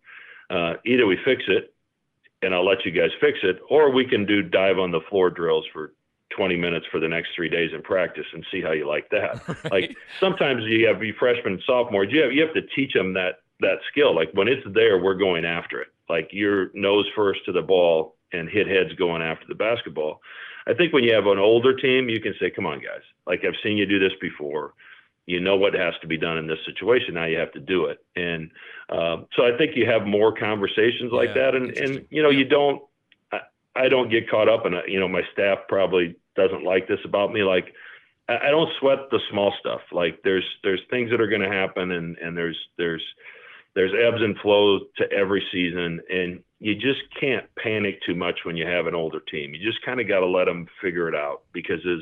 uh, 0.50 0.74
either 0.86 1.08
we 1.08 1.18
fix 1.24 1.44
it, 1.48 1.74
and 2.42 2.54
I'll 2.54 2.66
let 2.66 2.86
you 2.86 2.92
guys 2.92 3.12
fix 3.22 3.40
it, 3.44 3.60
or 3.70 3.92
we 3.92 4.06
can 4.06 4.26
do 4.26 4.42
dive 4.42 4.78
on 4.78 4.92
the 4.92 5.00
floor 5.10 5.30
drills 5.30 5.66
for 5.72 5.94
20 6.32 6.56
minutes 6.56 6.86
for 6.92 7.00
the 7.00 7.08
next 7.08 7.30
three 7.36 7.50
days 7.50 7.72
in 7.74 7.82
practice 7.82 8.26
and 8.34 8.46
see 8.52 8.62
how 8.62 8.72
you 8.72 8.88
like 8.88 9.10
that. 9.10 9.42
Right. 9.48 9.72
Like 9.72 9.98
sometimes 10.20 10.64
you 10.66 10.88
have 10.88 11.04
you 11.04 11.14
freshmen 11.18 11.54
and 11.54 11.64
sophomores, 11.66 12.10
you 12.12 12.22
have 12.22 12.32
you 12.32 12.42
have 12.42 12.54
to 12.54 12.62
teach 12.76 12.94
them 12.94 13.14
that 13.14 13.40
that 13.62 13.78
skill. 13.92 14.16
Like 14.16 14.30
when 14.34 14.48
it's 14.48 14.66
there, 14.74 15.02
we're 15.02 15.16
going 15.16 15.46
after 15.46 15.82
it. 15.82 15.88
Like 16.10 16.30
your 16.32 16.72
nose 16.74 17.06
first 17.16 17.46
to 17.46 17.52
the 17.52 17.62
ball 17.62 18.16
and 18.32 18.50
hit 18.50 18.68
heads 18.68 18.94
going 18.98 19.22
after 19.22 19.46
the 19.48 19.56
basketball. 19.56 20.22
I 20.68 20.74
think 20.74 20.94
when 20.94 21.04
you 21.04 21.14
have 21.14 21.28
an 21.28 21.38
older 21.38 21.76
team, 21.76 22.10
you 22.10 22.20
can 22.20 22.34
say, 22.40 22.50
"Come 22.50 22.66
on, 22.66 22.80
guys! 22.80 23.02
Like 23.28 23.44
I've 23.46 23.56
seen 23.64 23.78
you 23.78 23.86
do 23.86 24.00
this 24.00 24.14
before. 24.20 24.74
You 25.28 25.40
know 25.40 25.56
what 25.56 25.74
has 25.74 25.94
to 26.02 26.08
be 26.08 26.18
done 26.18 26.38
in 26.38 26.48
this 26.48 26.60
situation. 26.66 27.16
Now 27.16 27.26
you 27.26 27.38
have 27.38 27.52
to 27.54 27.60
do 27.60 27.86
it." 27.86 28.04
And 28.16 28.52
um, 28.90 29.28
so 29.36 29.44
I 29.46 29.58
think 29.58 29.76
you 29.76 29.86
have 29.86 30.06
more 30.06 30.34
conversations 30.34 31.12
like 31.12 31.30
yeah, 31.30 31.52
that, 31.52 31.56
and 31.56 31.78
and 31.78 32.06
you 32.10 32.24
know 32.24 32.30
yeah. 32.30 32.40
you 32.40 32.46
don't. 32.46 32.82
I, 33.76 33.90
don't 33.90 34.10
get 34.10 34.30
caught 34.30 34.50
up 34.50 34.66
in 34.66 34.74
it. 34.74 34.86
You 34.88 35.00
know, 35.00 35.08
my 35.08 35.22
staff 35.34 35.60
probably 35.68 36.16
doesn't 36.36 36.64
like 36.64 36.88
this 36.88 37.00
about 37.06 37.32
me. 37.32 37.44
Like 37.44 37.74
I, 38.28 38.48
I 38.48 38.52
don't 38.52 38.70
sweat 38.80 39.10
the 39.12 39.20
small 39.32 39.54
stuff. 39.60 39.82
Like 39.92 40.20
there's 40.24 40.46
there's 40.64 40.82
things 40.90 41.12
that 41.12 41.22
are 41.22 41.28
going 41.28 41.42
to 41.42 41.50
happen, 41.50 41.92
and 41.92 42.18
and 42.18 42.38
there's 42.38 42.58
there's 42.78 43.04
there's 43.76 43.92
ebbs 43.94 44.22
and 44.22 44.38
flows 44.40 44.82
to 44.98 45.12
every 45.12 45.44
season, 45.52 46.00
and 46.10 46.42
you 46.60 46.76
just 46.76 47.02
can't 47.20 47.46
panic 47.62 48.00
too 48.06 48.16
much 48.16 48.40
when 48.44 48.56
you 48.56 48.66
have 48.66 48.88
an 48.88 48.96
older 48.96 49.20
team. 49.20 49.54
You 49.54 49.64
just 49.64 49.84
kind 49.86 50.00
of 50.00 50.08
got 50.08 50.22
to 50.22 50.28
let 50.28 50.46
them 50.46 50.68
figure 50.82 51.10
it 51.10 51.16
out 51.16 51.42
because 51.54 51.80
as 51.86 52.00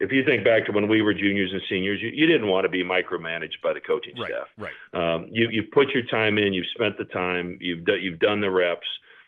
if 0.00 0.10
you 0.10 0.24
think 0.24 0.44
back 0.44 0.64
to 0.64 0.72
when 0.72 0.88
we 0.88 1.02
were 1.02 1.12
juniors 1.12 1.52
and 1.52 1.60
seniors, 1.68 2.00
you, 2.00 2.08
you 2.08 2.26
didn't 2.26 2.48
want 2.48 2.64
to 2.64 2.70
be 2.70 2.82
micromanaged 2.82 3.60
by 3.62 3.74
the 3.74 3.80
coaching 3.80 4.14
right, 4.18 4.30
staff. 4.30 4.48
Right. 4.56 5.14
Um, 5.14 5.28
you 5.30 5.48
you 5.50 5.64
put 5.64 5.90
your 5.90 6.04
time 6.04 6.38
in, 6.38 6.54
you've 6.54 6.66
spent 6.74 6.96
the 6.96 7.04
time, 7.04 7.58
you've 7.60 7.84
do, 7.84 7.96
you've 7.96 8.18
done 8.18 8.40
the 8.40 8.50
reps, 8.50 8.86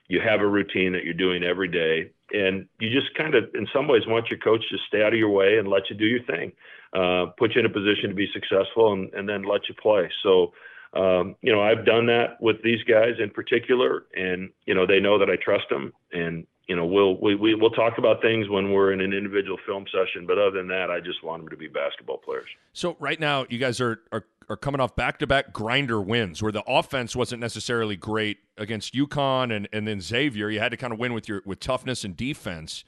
you 0.09 0.21
have 0.21 0.41
a 0.41 0.47
routine 0.47 0.93
that 0.93 1.05
you're 1.05 1.15
doing 1.15 1.43
every 1.43 1.69
day, 1.69 2.11
and 2.33 2.67
you 2.81 2.91
just 2.91 3.15
kind 3.15 3.35
of, 3.35 3.45
in 3.55 3.67
some 3.73 3.89
ways, 3.89 4.03
want 4.07 4.31
your 4.31 4.39
coach 4.39 4.63
to 4.71 4.79
stay 4.89 5.03
out 5.03 5.13
of 5.13 5.19
your 5.19 5.31
way 5.31 5.59
and 5.59 5.69
let 5.69 5.91
you 5.91 5.97
do 5.97 6.07
your 6.07 6.23
thing, 6.25 6.53
uh, 6.93 7.27
put 7.39 7.55
you 7.55 7.61
in 7.61 7.67
a 7.67 7.71
position 7.71 8.09
to 8.09 8.15
be 8.15 8.29
successful, 8.33 8.93
and, 8.93 9.13
and 9.15 9.29
then 9.29 9.43
let 9.43 9.69
you 9.69 9.75
play. 9.75 10.11
So 10.23 10.53
um, 10.95 11.37
you 11.41 11.53
know, 11.53 11.63
I've 11.63 11.87
done 11.87 12.07
that 12.07 12.41
with 12.41 12.63
these 12.63 12.83
guys 12.85 13.15
in 13.19 13.31
particular, 13.31 14.05
and 14.15 14.51
you 14.67 14.75
know, 14.75 14.87
they 14.87 15.01
know 15.01 15.19
that 15.19 15.31
I 15.31 15.37
trust 15.43 15.65
them, 15.71 15.93
and 16.13 16.47
you 16.69 16.77
know, 16.77 16.85
we'll 16.85 17.19
we, 17.19 17.35
we 17.35 17.55
we'll 17.55 17.71
talk 17.71 17.97
about 17.97 18.21
things 18.21 18.49
when 18.49 18.73
we're 18.73 18.93
in 18.93 19.01
an 19.01 19.13
individual 19.13 19.59
film 19.67 19.87
session, 19.87 20.27
but 20.27 20.39
other 20.39 20.59
than 20.59 20.69
that, 20.69 20.91
I 20.91 21.01
just 21.01 21.25
want 21.25 21.43
them 21.43 21.49
to 21.51 21.57
be 21.57 21.67
basketball 21.67 22.19
players. 22.19 22.49
So 22.75 22.97
right 23.01 23.19
now, 23.19 23.47
you 23.49 23.59
guys 23.59 23.81
are 23.81 24.03
are, 24.13 24.27
are 24.53 24.57
coming 24.57 24.81
off 24.81 24.95
back 24.95 25.19
to 25.19 25.27
back 25.27 25.53
grinder 25.53 26.01
wins, 26.01 26.43
where 26.43 26.53
the 26.53 26.63
offense 26.67 27.17
wasn't 27.17 27.41
necessarily 27.41 27.97
great 27.97 28.39
against 28.59 28.95
UConn 28.95 29.55
and 29.55 29.69
and 29.73 29.89
then 29.89 30.01
Xavier. 30.01 30.51
You 30.51 30.61
had 30.61 30.71
to 30.71 30.77
kind 30.77 30.93
of 30.93 30.99
win 30.99 31.13
with 31.13 31.29
your 31.29 31.43
with 31.45 31.61
toughness 31.61 32.05
and 32.05 32.17
defense. 32.17 32.85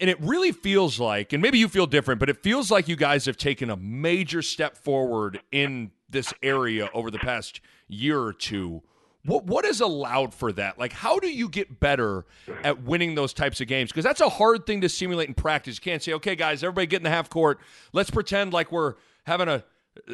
And 0.00 0.10
it 0.10 0.20
really 0.20 0.50
feels 0.50 0.98
like, 0.98 1.32
and 1.32 1.40
maybe 1.40 1.58
you 1.58 1.68
feel 1.68 1.86
different, 1.86 2.18
but 2.18 2.28
it 2.28 2.42
feels 2.42 2.68
like 2.68 2.88
you 2.88 2.96
guys 2.96 3.26
have 3.26 3.36
taken 3.36 3.70
a 3.70 3.76
major 3.76 4.42
step 4.42 4.76
forward 4.76 5.40
in 5.52 5.92
this 6.10 6.34
area 6.42 6.90
over 6.92 7.12
the 7.12 7.18
past 7.18 7.60
year 7.86 8.20
or 8.20 8.32
two. 8.32 8.82
What 9.24 9.44
what 9.44 9.64
has 9.64 9.80
allowed 9.80 10.34
for 10.34 10.52
that? 10.52 10.78
Like, 10.78 10.92
how 10.92 11.18
do 11.18 11.30
you 11.30 11.48
get 11.48 11.80
better 11.80 12.26
at 12.62 12.82
winning 12.82 13.14
those 13.14 13.32
types 13.32 13.60
of 13.60 13.68
games? 13.68 13.90
Because 13.90 14.04
that's 14.04 14.20
a 14.20 14.28
hard 14.28 14.66
thing 14.66 14.80
to 14.80 14.88
simulate 14.88 15.28
in 15.28 15.34
practice. 15.34 15.76
You 15.76 15.82
can't 15.82 16.02
say, 16.02 16.12
okay, 16.14 16.34
guys, 16.34 16.62
everybody 16.64 16.86
get 16.86 16.98
in 16.98 17.04
the 17.04 17.10
half 17.10 17.30
court. 17.30 17.60
Let's 17.92 18.10
pretend 18.10 18.52
like 18.52 18.72
we're 18.72 18.94
having 19.26 19.48
a 19.48 19.64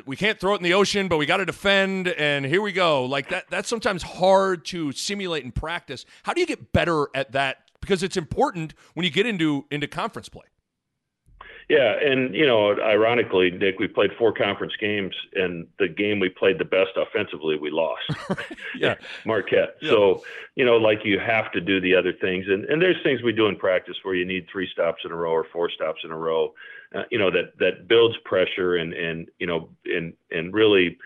we 0.06 0.16
can't 0.16 0.38
throw 0.38 0.54
it 0.54 0.58
in 0.58 0.62
the 0.62 0.74
ocean, 0.74 1.08
but 1.08 1.16
we 1.16 1.26
got 1.26 1.38
to 1.38 1.46
defend, 1.46 2.08
and 2.08 2.44
here 2.44 2.62
we 2.62 2.72
go. 2.72 3.04
Like 3.04 3.28
that. 3.30 3.46
That's 3.50 3.68
sometimes 3.68 4.02
hard 4.02 4.64
to 4.66 4.92
simulate 4.92 5.44
in 5.44 5.52
practice. 5.52 6.04
How 6.22 6.32
do 6.32 6.40
you 6.40 6.46
get 6.46 6.72
better 6.72 7.08
at 7.14 7.32
that? 7.32 7.58
Because 7.80 8.02
it's 8.02 8.16
important 8.16 8.74
when 8.94 9.04
you 9.04 9.10
get 9.10 9.26
into 9.26 9.66
into 9.70 9.86
conference 9.86 10.28
play. 10.28 10.44
Yeah, 11.70 11.94
and 12.02 12.34
you 12.34 12.44
know, 12.44 12.72
ironically, 12.80 13.52
Nick, 13.52 13.78
we 13.78 13.86
played 13.86 14.10
four 14.18 14.32
conference 14.32 14.72
games, 14.80 15.14
and 15.34 15.68
the 15.78 15.86
game 15.86 16.18
we 16.18 16.28
played 16.28 16.58
the 16.58 16.64
best 16.64 16.90
offensively, 16.96 17.56
we 17.56 17.70
lost. 17.70 18.02
yeah, 18.76 18.96
Marquette. 19.24 19.76
Yeah. 19.80 19.90
So 19.90 20.24
you 20.56 20.64
know, 20.64 20.78
like 20.78 21.04
you 21.04 21.20
have 21.20 21.52
to 21.52 21.60
do 21.60 21.80
the 21.80 21.94
other 21.94 22.12
things, 22.12 22.46
and 22.48 22.64
and 22.64 22.82
there's 22.82 23.00
things 23.04 23.22
we 23.22 23.30
do 23.30 23.46
in 23.46 23.54
practice 23.54 23.94
where 24.02 24.16
you 24.16 24.24
need 24.24 24.48
three 24.50 24.68
stops 24.72 25.02
in 25.04 25.12
a 25.12 25.14
row 25.14 25.30
or 25.30 25.46
four 25.52 25.70
stops 25.70 26.00
in 26.02 26.10
a 26.10 26.16
row. 26.16 26.52
Uh, 26.92 27.04
you 27.12 27.20
know 27.20 27.30
that 27.30 27.56
that 27.60 27.86
builds 27.86 28.16
pressure 28.24 28.74
and 28.74 28.92
and 28.92 29.28
you 29.38 29.46
know 29.46 29.68
and 29.84 30.12
and 30.32 30.52
really 30.52 30.98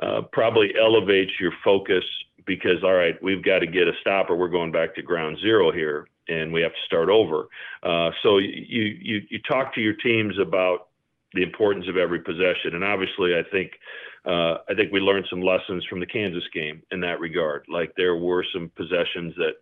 uh, 0.00 0.20
probably 0.32 0.74
elevates 0.78 1.32
your 1.40 1.52
focus 1.64 2.04
because 2.50 2.82
all 2.82 2.94
right, 2.94 3.14
we've 3.22 3.44
got 3.44 3.60
to 3.60 3.66
get 3.68 3.86
a 3.86 3.92
stop 4.00 4.28
or 4.28 4.34
we're 4.34 4.48
going 4.48 4.72
back 4.72 4.96
to 4.96 5.02
ground 5.02 5.38
zero 5.40 5.70
here 5.70 6.08
and 6.28 6.52
we 6.52 6.62
have 6.62 6.72
to 6.72 6.82
start 6.84 7.08
over. 7.08 7.46
Uh, 7.84 8.10
so 8.24 8.38
you, 8.38 8.82
you 9.00 9.20
you 9.30 9.38
talk 9.48 9.72
to 9.74 9.80
your 9.80 9.94
teams 9.94 10.34
about 10.36 10.88
the 11.32 11.44
importance 11.44 11.86
of 11.88 11.96
every 11.96 12.18
possession, 12.18 12.74
and 12.74 12.82
obviously, 12.82 13.36
I 13.36 13.44
think 13.52 13.70
uh, 14.24 14.58
I 14.68 14.74
think 14.74 14.92
we 14.92 14.98
learned 14.98 15.26
some 15.30 15.42
lessons 15.42 15.84
from 15.88 16.00
the 16.00 16.06
Kansas 16.06 16.42
game 16.52 16.82
in 16.90 17.00
that 17.00 17.20
regard. 17.20 17.66
Like 17.68 17.92
there 17.96 18.16
were 18.16 18.44
some 18.52 18.68
possessions 18.74 19.32
that 19.36 19.54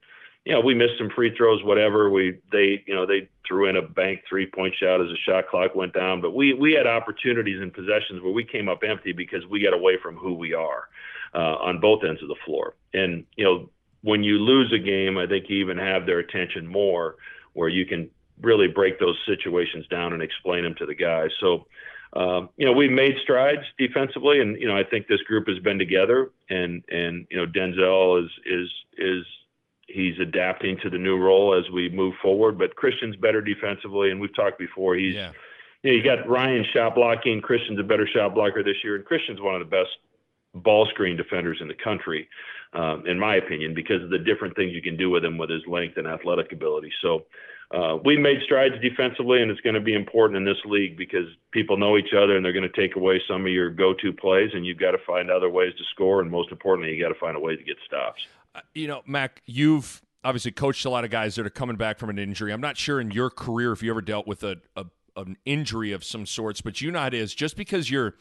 you 0.47 0.55
know 0.55 0.61
we 0.61 0.75
missed 0.75 0.97
some 0.97 1.11
free 1.15 1.37
throws, 1.37 1.63
whatever. 1.65 2.09
We 2.09 2.39
they 2.51 2.83
you 2.87 2.95
know 2.95 3.05
they 3.05 3.29
threw 3.47 3.69
in 3.69 3.77
a 3.77 3.83
bank 3.83 4.21
three 4.27 4.47
point 4.47 4.75
shot 4.81 5.03
as 5.03 5.09
the 5.09 5.19
shot 5.27 5.49
clock 5.49 5.75
went 5.75 5.93
down, 5.93 6.23
but 6.23 6.35
we 6.35 6.55
we 6.55 6.73
had 6.73 6.87
opportunities 6.87 7.61
and 7.61 7.71
possessions 7.71 8.23
where 8.23 8.33
we 8.33 8.45
came 8.45 8.67
up 8.67 8.81
empty 8.83 9.13
because 9.13 9.45
we 9.51 9.63
got 9.63 9.75
away 9.75 9.99
from 10.03 10.17
who 10.17 10.33
we 10.33 10.55
are. 10.55 10.89
Uh, 11.35 11.57
on 11.61 11.79
both 11.79 12.03
ends 12.05 12.23
of 12.23 12.29
the 12.29 12.37
floor. 12.47 12.75
And, 12.95 13.27
you 13.37 13.45
know, 13.45 13.71
when 14.03 14.23
you 14.23 14.39
lose 14.39 14.73
a 14.73 14.79
game, 14.79 15.19
I 15.19 15.27
think 15.27 15.47
you 15.49 15.59
even 15.59 15.77
have 15.77 16.07
their 16.07 16.21
attention 16.21 16.67
more 16.67 17.17
where 17.53 17.69
you 17.69 17.85
can 17.85 18.11
really 18.41 18.69
break 18.69 18.99
those 18.99 19.17
situations 19.27 19.87
down 19.89 20.13
and 20.13 20.23
explain 20.23 20.65
them 20.65 20.75
to 20.77 20.87
the 20.87 20.95
guys. 20.95 21.31
So, 21.41 21.67
um, 22.15 22.49
you 22.57 22.65
know, 22.65 22.73
we've 22.73 22.91
made 22.91 23.17
strides 23.23 23.63
defensively, 23.77 24.41
and 24.41 24.59
you 24.59 24.67
know, 24.67 24.77
I 24.77 24.85
think 24.85 25.07
this 25.07 25.21
group 25.23 25.47
has 25.49 25.59
been 25.59 25.79
together, 25.79 26.31
and 26.49 26.83
and 26.89 27.27
you 27.31 27.37
know, 27.37 27.47
Denzel 27.47 28.25
is 28.25 28.31
is 28.47 28.71
is 28.97 29.27
he's 29.87 30.19
adapting 30.19 30.79
to 30.83 30.91
the 30.91 30.99
new 30.99 31.19
role 31.19 31.55
as 31.55 31.71
we 31.71 31.89
move 31.91 32.15
forward. 32.23 32.59
But 32.59 32.77
Christian's 32.77 33.17
better 33.17 33.43
defensively, 33.43 34.11
and 34.11 34.21
we've 34.21 34.35
talked 34.35 34.59
before. 34.59 34.95
He's 34.95 35.15
yeah. 35.15 35.33
you 35.83 35.91
know, 35.91 35.97
you 35.99 36.03
got 36.03 36.27
Ryan 36.29 36.65
shot 36.73 36.95
blocking. 36.95 37.43
Christian's 37.43 37.79
a 37.79 37.83
better 37.83 38.09
shot 38.09 38.35
blocker 38.35 38.63
this 38.63 38.77
year, 38.83 38.97
and 38.97 39.05
Christian's 39.05 39.41
one 39.41 39.55
of 39.55 39.61
the 39.61 39.77
best 39.77 39.91
ball 40.63 40.87
screen 40.91 41.17
defenders 41.17 41.59
in 41.61 41.69
the 41.69 41.75
country 41.75 42.29
um, 42.73 43.07
in 43.07 43.19
my 43.19 43.37
opinion, 43.37 43.75
because 43.75 44.03
of 44.03 44.11
the 44.11 44.19
different 44.19 44.55
things 44.55 44.73
you 44.73 44.83
can 44.83 44.97
do 44.97 45.11
with 45.11 45.25
him 45.25 45.39
with 45.39 45.51
his 45.51 45.63
length 45.67 45.97
and 45.97 46.07
athletic 46.07 46.53
ability. 46.53 46.93
So 47.01 47.25
uh, 47.75 47.97
we 48.05 48.17
made 48.17 48.39
strides 48.45 48.75
defensively, 48.83 49.43
and 49.43 49.51
it's 49.51 49.61
going 49.61 49.75
to 49.75 49.81
be 49.81 49.95
important 49.95 50.37
in 50.37 50.45
this 50.45 50.63
league 50.65 50.97
because 50.97 51.27
people 51.51 51.77
know 51.77 51.97
each 51.97 52.13
other 52.17 52.37
and 52.37 52.45
they're 52.45 52.53
going 52.53 52.69
to 52.71 52.81
take 52.81 52.97
away 52.97 53.21
some 53.29 53.43
of 53.43 53.53
your 53.53 53.71
go-to 53.71 54.13
plays, 54.13 54.51
and 54.55 54.67
you've 54.67 54.79
got 54.79 54.93
to 54.93 54.99
find 55.07 55.31
other 55.31 55.49
ways 55.49 55.73
to 55.79 55.85
score, 55.93 56.21
and 56.21 56.31
most 56.31 56.51
importantly, 56.51 56.95
you 56.95 57.03
got 57.03 57.13
to 57.13 57.19
find 57.19 57.37
a 57.37 57.41
way 57.41 57.57
to 57.57 57.63
get 57.63 57.77
stops. 57.87 58.21
Uh, 58.55 58.61
you 58.75 58.87
know, 58.87 59.03
Mac, 59.07 59.43
you've 59.47 60.03
obviously 60.25 60.51
coached 60.51 60.85
a 60.85 60.91
lot 60.91 61.05
of 61.05 61.11
guys 61.11 61.37
that 61.37 61.47
are 61.47 61.51
coming 61.51 61.77
back 61.77 61.99
from 61.99 62.11
an 62.11 62.19
injury. 62.19 62.53
I'm 62.53 62.61
not 62.61 62.77
sure 62.77 63.01
in 63.01 63.11
your 63.11 63.31
career 63.31 63.73
if 63.73 63.83
you 63.83 63.91
ever 63.91 64.03
dealt 64.03 64.27
with 64.27 64.43
a, 64.43 64.57
a 64.77 64.87
an 65.17 65.37
injury 65.45 65.91
of 65.91 66.05
some 66.05 66.27
sorts, 66.27 66.61
but 66.61 66.81
you 66.81 66.93
know 66.93 67.05
it 67.05 67.15
is. 67.15 67.35
Just 67.35 67.57
because 67.57 67.91
you're 67.91 68.15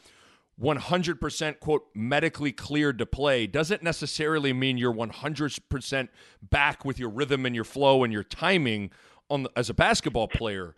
100% 0.60 1.60
quote 1.60 1.86
medically 1.94 2.52
cleared 2.52 2.98
to 2.98 3.06
play 3.06 3.46
doesn't 3.46 3.82
necessarily 3.82 4.52
mean 4.52 4.76
you're 4.76 4.92
100% 4.92 6.08
back 6.42 6.84
with 6.84 6.98
your 6.98 7.10
rhythm 7.10 7.46
and 7.46 7.54
your 7.54 7.64
flow 7.64 8.02
and 8.02 8.12
your 8.12 8.24
timing 8.24 8.90
on 9.30 9.44
the, 9.44 9.50
as 9.56 9.70
a 9.70 9.74
basketball 9.74 10.26
player 10.26 10.74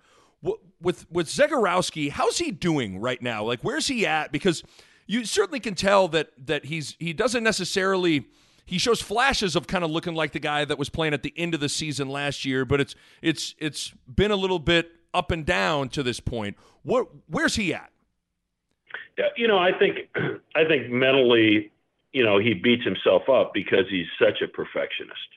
with 0.80 1.10
with 1.10 1.28
Zegarowski, 1.28 2.10
how's 2.10 2.38
he 2.38 2.50
doing 2.50 2.98
right 2.98 3.20
now? 3.20 3.44
Like, 3.44 3.60
where's 3.60 3.88
he 3.88 4.06
at? 4.06 4.32
Because 4.32 4.62
you 5.06 5.24
certainly 5.24 5.60
can 5.60 5.74
tell 5.74 6.08
that 6.08 6.30
that 6.46 6.66
he's 6.66 6.96
he 6.98 7.12
doesn't 7.12 7.44
necessarily 7.44 8.26
he 8.64 8.78
shows 8.78 9.02
flashes 9.02 9.56
of 9.56 9.66
kind 9.66 9.84
of 9.84 9.90
looking 9.90 10.14
like 10.14 10.32
the 10.32 10.38
guy 10.38 10.64
that 10.64 10.78
was 10.78 10.88
playing 10.88 11.12
at 11.12 11.22
the 11.22 11.34
end 11.36 11.54
of 11.54 11.60
the 11.60 11.68
season 11.68 12.08
last 12.08 12.44
year, 12.44 12.64
but 12.64 12.80
it's 12.80 12.94
it's 13.20 13.54
it's 13.58 13.92
been 14.08 14.30
a 14.30 14.36
little 14.36 14.58
bit 14.58 14.90
up 15.12 15.30
and 15.30 15.44
down 15.44 15.88
to 15.90 16.02
this 16.02 16.20
point. 16.20 16.56
What 16.82 17.08
where's 17.26 17.56
he 17.56 17.74
at? 17.74 17.90
Yeah, 19.20 19.28
you 19.36 19.48
know, 19.48 19.58
I 19.58 19.76
think 19.78 20.08
I 20.54 20.64
think 20.64 20.90
mentally, 20.90 21.70
you 22.12 22.24
know, 22.24 22.38
he 22.38 22.54
beats 22.54 22.84
himself 22.84 23.28
up 23.28 23.52
because 23.52 23.84
he's 23.88 24.06
such 24.18 24.40
a 24.42 24.48
perfectionist. 24.48 25.28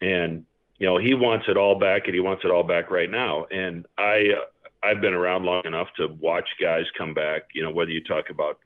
And 0.00 0.44
you 0.78 0.86
know, 0.86 0.96
he 0.98 1.14
wants 1.14 1.46
it 1.48 1.56
all 1.56 1.78
back 1.78 2.06
and 2.06 2.14
he 2.14 2.20
wants 2.20 2.44
it 2.44 2.50
all 2.50 2.62
back 2.62 2.90
right 2.90 3.10
now. 3.10 3.46
And 3.50 3.86
I 3.98 4.34
I've 4.82 5.00
been 5.00 5.14
around 5.14 5.44
long 5.44 5.62
enough 5.64 5.88
to 5.96 6.08
watch 6.20 6.48
guys 6.60 6.84
come 6.96 7.14
back, 7.14 7.48
you 7.52 7.62
know, 7.62 7.70
whether 7.70 7.90
you 7.90 8.02
talk 8.02 8.30
about 8.30 8.58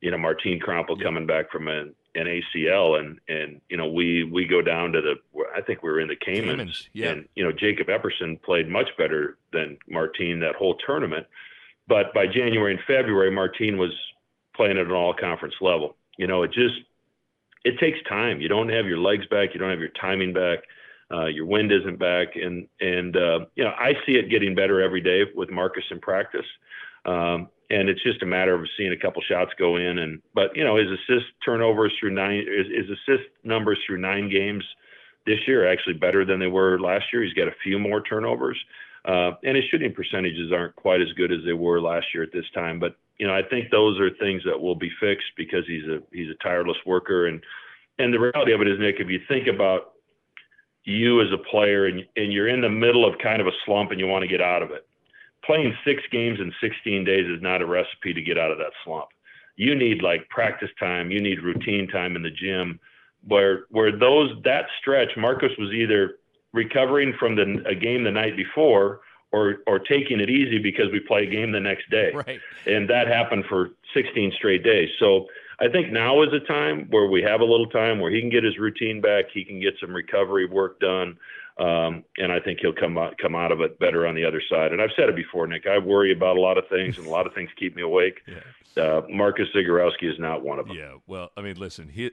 you 0.00 0.10
know 0.10 0.18
Martin 0.18 0.58
Krampelj 0.58 1.02
coming 1.02 1.26
back 1.26 1.50
from 1.50 1.68
an, 1.68 1.94
an 2.14 2.26
ACL, 2.26 2.98
and 2.98 3.20
and 3.28 3.60
you 3.68 3.76
know 3.76 3.88
we 3.88 4.24
we 4.24 4.46
go 4.46 4.62
down 4.62 4.92
to 4.92 5.00
the 5.00 5.14
I 5.54 5.60
think 5.60 5.82
we 5.82 5.90
were 5.90 6.00
in 6.00 6.08
the 6.08 6.16
Caymans, 6.16 6.48
Caymans 6.48 6.88
yeah. 6.92 7.10
and 7.10 7.28
you 7.34 7.44
know 7.44 7.52
Jacob 7.52 7.88
Epperson 7.88 8.40
played 8.42 8.68
much 8.68 8.88
better 8.96 9.36
than 9.52 9.78
Martin 9.88 10.40
that 10.40 10.54
whole 10.54 10.76
tournament, 10.76 11.26
but 11.90 12.14
by 12.14 12.26
January 12.26 12.72
and 12.72 12.80
February 12.86 13.32
Martin 13.32 13.76
was 13.76 13.92
playing 14.56 14.78
at 14.78 14.86
an 14.86 14.92
all 14.92 15.12
conference 15.12 15.54
level. 15.60 15.96
You 16.16 16.28
know 16.28 16.44
it 16.44 16.52
just 16.52 16.76
it 17.64 17.78
takes 17.78 17.98
time. 18.08 18.40
You 18.40 18.48
don't 18.48 18.70
have 18.70 18.86
your 18.86 18.98
legs 18.98 19.26
back, 19.26 19.50
you 19.52 19.60
don't 19.60 19.70
have 19.70 19.80
your 19.80 19.92
timing 20.00 20.32
back. 20.32 20.60
Uh, 21.12 21.26
your 21.26 21.44
wind 21.44 21.72
isn't 21.72 21.98
back, 21.98 22.28
and 22.36 22.68
and 22.80 23.16
uh, 23.16 23.40
you 23.56 23.64
know 23.64 23.72
I 23.76 23.94
see 24.06 24.12
it 24.12 24.30
getting 24.30 24.54
better 24.54 24.80
every 24.80 25.00
day 25.00 25.24
with 25.34 25.50
Marcus 25.50 25.84
in 25.90 26.00
practice. 26.00 26.46
Um, 27.04 27.48
and 27.70 27.88
it's 27.88 28.02
just 28.02 28.22
a 28.22 28.26
matter 28.26 28.54
of 28.54 28.66
seeing 28.76 28.92
a 28.92 28.96
couple 28.96 29.22
shots 29.22 29.50
go 29.58 29.76
in. 29.76 29.98
And 29.98 30.22
but 30.34 30.54
you 30.54 30.62
know 30.62 30.76
his 30.76 30.86
assist 30.88 31.26
turnovers 31.44 31.92
through 31.98 32.14
nine, 32.14 32.44
his, 32.46 32.66
his 32.66 32.96
assist 32.98 33.28
numbers 33.42 33.78
through 33.86 33.98
nine 33.98 34.30
games 34.30 34.62
this 35.26 35.38
year 35.46 35.66
are 35.66 35.72
actually 35.72 35.94
better 35.94 36.24
than 36.24 36.38
they 36.38 36.46
were 36.46 36.78
last 36.78 37.06
year. 37.12 37.24
He's 37.24 37.34
got 37.34 37.48
a 37.48 37.54
few 37.62 37.78
more 37.78 38.02
turnovers, 38.02 38.58
uh, 39.04 39.32
and 39.44 39.56
his 39.56 39.64
shooting 39.70 39.92
percentages 39.92 40.52
aren't 40.52 40.76
quite 40.76 41.00
as 41.00 41.12
good 41.16 41.32
as 41.32 41.40
they 41.44 41.52
were 41.52 41.80
last 41.80 42.06
year 42.14 42.22
at 42.22 42.32
this 42.32 42.44
time. 42.54 42.78
But 42.78 42.96
you 43.18 43.26
know 43.26 43.34
I 43.34 43.42
think 43.42 43.70
those 43.70 43.98
are 44.00 44.10
things 44.10 44.42
that 44.44 44.60
will 44.60 44.76
be 44.76 44.90
fixed 45.00 45.32
because 45.36 45.64
he's 45.66 45.84
a 45.84 46.00
he's 46.12 46.30
a 46.30 46.42
tireless 46.42 46.78
worker 46.86 47.26
and 47.26 47.42
and 47.98 48.14
the 48.14 48.18
reality 48.18 48.52
of 48.52 48.62
it 48.62 48.68
is 48.68 48.78
Nick, 48.78 48.96
if 48.98 49.10
you 49.10 49.20
think 49.28 49.46
about 49.46 49.92
you 50.84 51.20
as 51.20 51.30
a 51.32 51.50
player 51.50 51.84
and, 51.84 52.02
and 52.16 52.32
you're 52.32 52.48
in 52.48 52.62
the 52.62 52.68
middle 52.68 53.06
of 53.06 53.18
kind 53.18 53.42
of 53.42 53.46
a 53.46 53.52
slump 53.66 53.90
and 53.90 54.00
you 54.00 54.06
want 54.06 54.22
to 54.22 54.28
get 54.28 54.40
out 54.40 54.62
of 54.62 54.70
it 54.70 54.86
playing 55.44 55.74
six 55.84 56.02
games 56.10 56.38
in 56.40 56.52
16 56.60 57.04
days 57.04 57.26
is 57.26 57.42
not 57.42 57.62
a 57.62 57.66
recipe 57.66 58.12
to 58.12 58.22
get 58.22 58.38
out 58.38 58.50
of 58.50 58.58
that 58.58 58.72
slump. 58.84 59.08
You 59.56 59.74
need 59.74 60.02
like 60.02 60.28
practice 60.28 60.70
time, 60.78 61.10
you 61.10 61.20
need 61.20 61.42
routine 61.42 61.88
time 61.88 62.16
in 62.16 62.22
the 62.22 62.30
gym 62.30 62.80
where 63.26 63.64
where 63.70 63.94
those 63.94 64.30
that 64.44 64.64
stretch 64.80 65.10
Marcus 65.16 65.52
was 65.58 65.72
either 65.72 66.16
recovering 66.52 67.14
from 67.18 67.36
the 67.36 67.62
a 67.66 67.74
game 67.74 68.04
the 68.04 68.10
night 68.10 68.36
before 68.36 69.00
or 69.32 69.58
or 69.66 69.78
taking 69.78 70.20
it 70.20 70.30
easy 70.30 70.58
because 70.58 70.90
we 70.92 71.00
play 71.00 71.24
a 71.24 71.30
game 71.30 71.52
the 71.52 71.60
next 71.60 71.88
day. 71.90 72.10
Right. 72.12 72.40
And 72.66 72.88
that 72.90 73.06
happened 73.06 73.44
for 73.48 73.70
16 73.94 74.32
straight 74.36 74.62
days. 74.62 74.88
So 74.98 75.26
I 75.60 75.68
think 75.68 75.92
now 75.92 76.22
is 76.22 76.32
a 76.32 76.40
time 76.40 76.86
where 76.90 77.06
we 77.06 77.22
have 77.22 77.40
a 77.40 77.44
little 77.44 77.68
time 77.68 78.00
where 78.00 78.10
he 78.10 78.20
can 78.20 78.30
get 78.30 78.44
his 78.44 78.58
routine 78.58 79.00
back, 79.00 79.26
he 79.32 79.44
can 79.44 79.60
get 79.60 79.74
some 79.80 79.92
recovery 79.92 80.46
work 80.46 80.80
done. 80.80 81.18
Um, 81.58 82.04
and 82.16 82.32
I 82.32 82.40
think 82.40 82.60
he'll 82.60 82.72
come 82.72 82.96
out, 82.96 83.18
come 83.18 83.34
out 83.34 83.52
of 83.52 83.60
it 83.60 83.78
better 83.78 84.06
on 84.06 84.14
the 84.14 84.24
other 84.24 84.40
side. 84.48 84.72
And 84.72 84.80
I've 84.80 84.92
said 84.96 85.10
it 85.10 85.16
before, 85.16 85.46
Nick. 85.46 85.66
I 85.66 85.76
worry 85.76 86.10
about 86.10 86.38
a 86.38 86.40
lot 86.40 86.56
of 86.56 86.64
things, 86.70 86.96
and 86.96 87.06
a 87.06 87.10
lot 87.10 87.26
of 87.26 87.34
things 87.34 87.50
keep 87.58 87.76
me 87.76 87.82
awake. 87.82 88.20
Yeah. 88.76 88.82
Uh, 88.82 89.02
Marcus 89.10 89.48
Zegarowski 89.54 90.04
is 90.04 90.18
not 90.20 90.44
one 90.44 90.60
of 90.60 90.68
them. 90.68 90.76
Yeah. 90.76 90.94
Well, 91.08 91.32
I 91.36 91.42
mean, 91.42 91.56
listen, 91.56 91.88
he, 91.88 92.12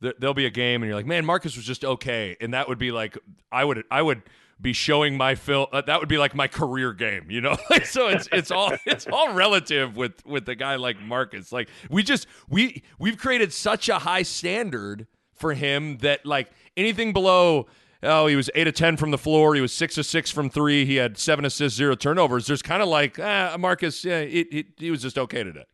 his 0.00 0.12
there'll 0.18 0.34
be 0.34 0.46
a 0.46 0.50
game, 0.50 0.82
and 0.82 0.88
you're 0.88 0.96
like, 0.96 1.06
man, 1.06 1.24
Marcus 1.24 1.56
was 1.56 1.64
just 1.64 1.84
okay, 1.84 2.36
and 2.40 2.54
that 2.54 2.68
would 2.68 2.78
be 2.78 2.92
like, 2.92 3.16
I 3.52 3.64
would, 3.64 3.84
I 3.90 4.02
would 4.02 4.22
be 4.60 4.72
showing 4.72 5.16
my 5.16 5.34
film. 5.34 5.66
Uh, 5.72 5.80
that 5.82 6.00
would 6.00 6.08
be 6.08 6.18
like 6.18 6.34
my 6.34 6.48
career 6.48 6.92
game, 6.92 7.30
you 7.30 7.40
know. 7.40 7.56
so 7.84 8.08
it's 8.08 8.28
it's 8.32 8.50
all 8.50 8.72
it's 8.86 9.06
all 9.06 9.32
relative 9.32 9.96
with 9.96 10.24
with 10.26 10.46
the 10.46 10.54
guy 10.54 10.76
like 10.76 11.00
Marcus. 11.00 11.52
Like 11.52 11.68
we 11.88 12.02
just 12.02 12.26
we 12.48 12.82
we've 12.98 13.18
created 13.18 13.52
such 13.52 13.88
a 13.88 13.98
high 13.98 14.22
standard 14.22 15.06
for 15.34 15.54
him 15.54 15.98
that 15.98 16.26
like 16.26 16.50
anything 16.76 17.12
below 17.12 17.66
oh, 18.02 18.26
he 18.26 18.36
was 18.36 18.50
eight 18.54 18.66
of 18.66 18.74
ten 18.74 18.96
from 18.96 19.10
the 19.10 19.18
floor. 19.18 19.54
He 19.54 19.60
was 19.60 19.72
six 19.72 19.98
of 19.98 20.06
six 20.06 20.30
from 20.30 20.50
three. 20.50 20.84
He 20.84 20.96
had 20.96 21.18
seven 21.18 21.44
assists, 21.44 21.76
zero 21.76 21.94
turnovers. 21.94 22.46
There's 22.46 22.62
kind 22.62 22.82
of 22.82 22.88
like 22.88 23.18
ah, 23.18 23.56
Marcus. 23.58 24.04
Yeah, 24.04 24.24
he 24.24 24.90
was 24.90 25.02
just 25.02 25.18
okay 25.18 25.42
today. 25.42 25.64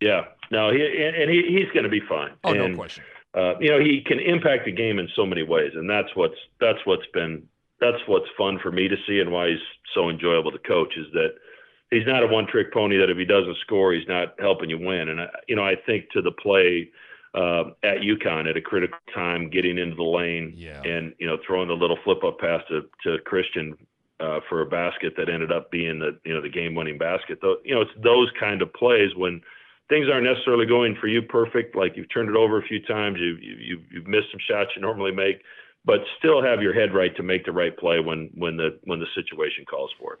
Yeah, 0.00 0.24
no, 0.50 0.70
he 0.70 0.80
and 0.82 1.30
he, 1.30 1.42
he's 1.48 1.70
going 1.72 1.84
to 1.84 1.90
be 1.90 2.00
fine. 2.00 2.32
Oh, 2.44 2.52
and, 2.52 2.72
no 2.72 2.76
question. 2.76 3.04
Uh, 3.34 3.58
you 3.60 3.70
know, 3.70 3.78
he 3.78 4.02
can 4.04 4.18
impact 4.18 4.64
the 4.64 4.72
game 4.72 4.98
in 4.98 5.08
so 5.14 5.24
many 5.24 5.42
ways, 5.42 5.72
and 5.74 5.88
that's 5.88 6.08
what's 6.14 6.38
that's 6.60 6.80
what's 6.84 7.06
been 7.14 7.42
that's 7.80 8.02
what's 8.06 8.26
fun 8.36 8.58
for 8.60 8.72
me 8.72 8.88
to 8.88 8.96
see, 9.06 9.20
and 9.20 9.30
why 9.30 9.50
he's 9.50 9.58
so 9.94 10.10
enjoyable 10.10 10.50
to 10.50 10.58
coach 10.58 10.96
is 10.96 11.06
that 11.12 11.34
he's 11.90 12.06
not 12.06 12.22
a 12.22 12.26
one-trick 12.26 12.72
pony. 12.72 12.98
That 12.98 13.10
if 13.10 13.16
he 13.16 13.24
doesn't 13.24 13.56
score, 13.58 13.92
he's 13.92 14.08
not 14.08 14.34
helping 14.38 14.70
you 14.70 14.78
win. 14.78 15.08
And 15.08 15.20
I, 15.20 15.28
you 15.48 15.56
know, 15.56 15.64
I 15.64 15.76
think 15.76 16.10
to 16.10 16.22
the 16.22 16.32
play 16.32 16.90
uh, 17.34 17.70
at 17.82 17.98
UConn 17.98 18.48
at 18.48 18.56
a 18.56 18.60
critical 18.60 18.98
time, 19.14 19.48
getting 19.48 19.78
into 19.78 19.96
the 19.96 20.02
lane 20.02 20.52
yeah. 20.56 20.82
and 20.82 21.14
you 21.18 21.26
know 21.26 21.38
throwing 21.46 21.68
the 21.68 21.74
little 21.74 21.98
flip 22.04 22.24
up 22.24 22.38
pass 22.38 22.62
to, 22.68 22.82
to 23.04 23.22
Christian 23.22 23.76
uh, 24.18 24.40
for 24.48 24.60
a 24.62 24.66
basket 24.66 25.14
that 25.16 25.28
ended 25.28 25.52
up 25.52 25.70
being 25.70 25.98
the 25.98 26.18
you 26.24 26.34
know 26.34 26.40
the 26.40 26.48
game 26.48 26.74
winning 26.74 26.98
basket. 26.98 27.38
Though 27.40 27.56
you 27.64 27.74
know 27.74 27.82
it's 27.82 27.90
those 28.02 28.28
kind 28.38 28.62
of 28.62 28.72
plays 28.72 29.14
when 29.14 29.40
things 29.90 30.06
aren't 30.10 30.24
necessarily 30.24 30.64
going 30.64 30.96
for 30.98 31.08
you 31.08 31.20
perfect. 31.20 31.76
Like 31.76 31.96
you've 31.96 32.10
turned 32.14 32.30
it 32.30 32.36
over 32.36 32.58
a 32.58 32.62
few 32.62 32.80
times, 32.80 33.18
you've 33.20 33.42
you've 33.42 33.82
you've 33.92 34.06
missed 34.06 34.28
some 34.30 34.40
shots 34.48 34.70
you 34.74 34.80
normally 34.80 35.12
make, 35.12 35.42
but 35.84 36.00
still 36.18 36.42
have 36.42 36.62
your 36.62 36.72
head 36.72 36.94
right 36.94 37.14
to 37.16 37.22
make 37.22 37.44
the 37.44 37.52
right 37.52 37.76
play 37.76 38.00
when 38.00 38.30
when 38.34 38.56
the 38.56 38.78
when 38.84 39.00
the 39.00 39.06
situation 39.14 39.66
calls 39.68 39.90
for 39.98 40.14
it. 40.14 40.20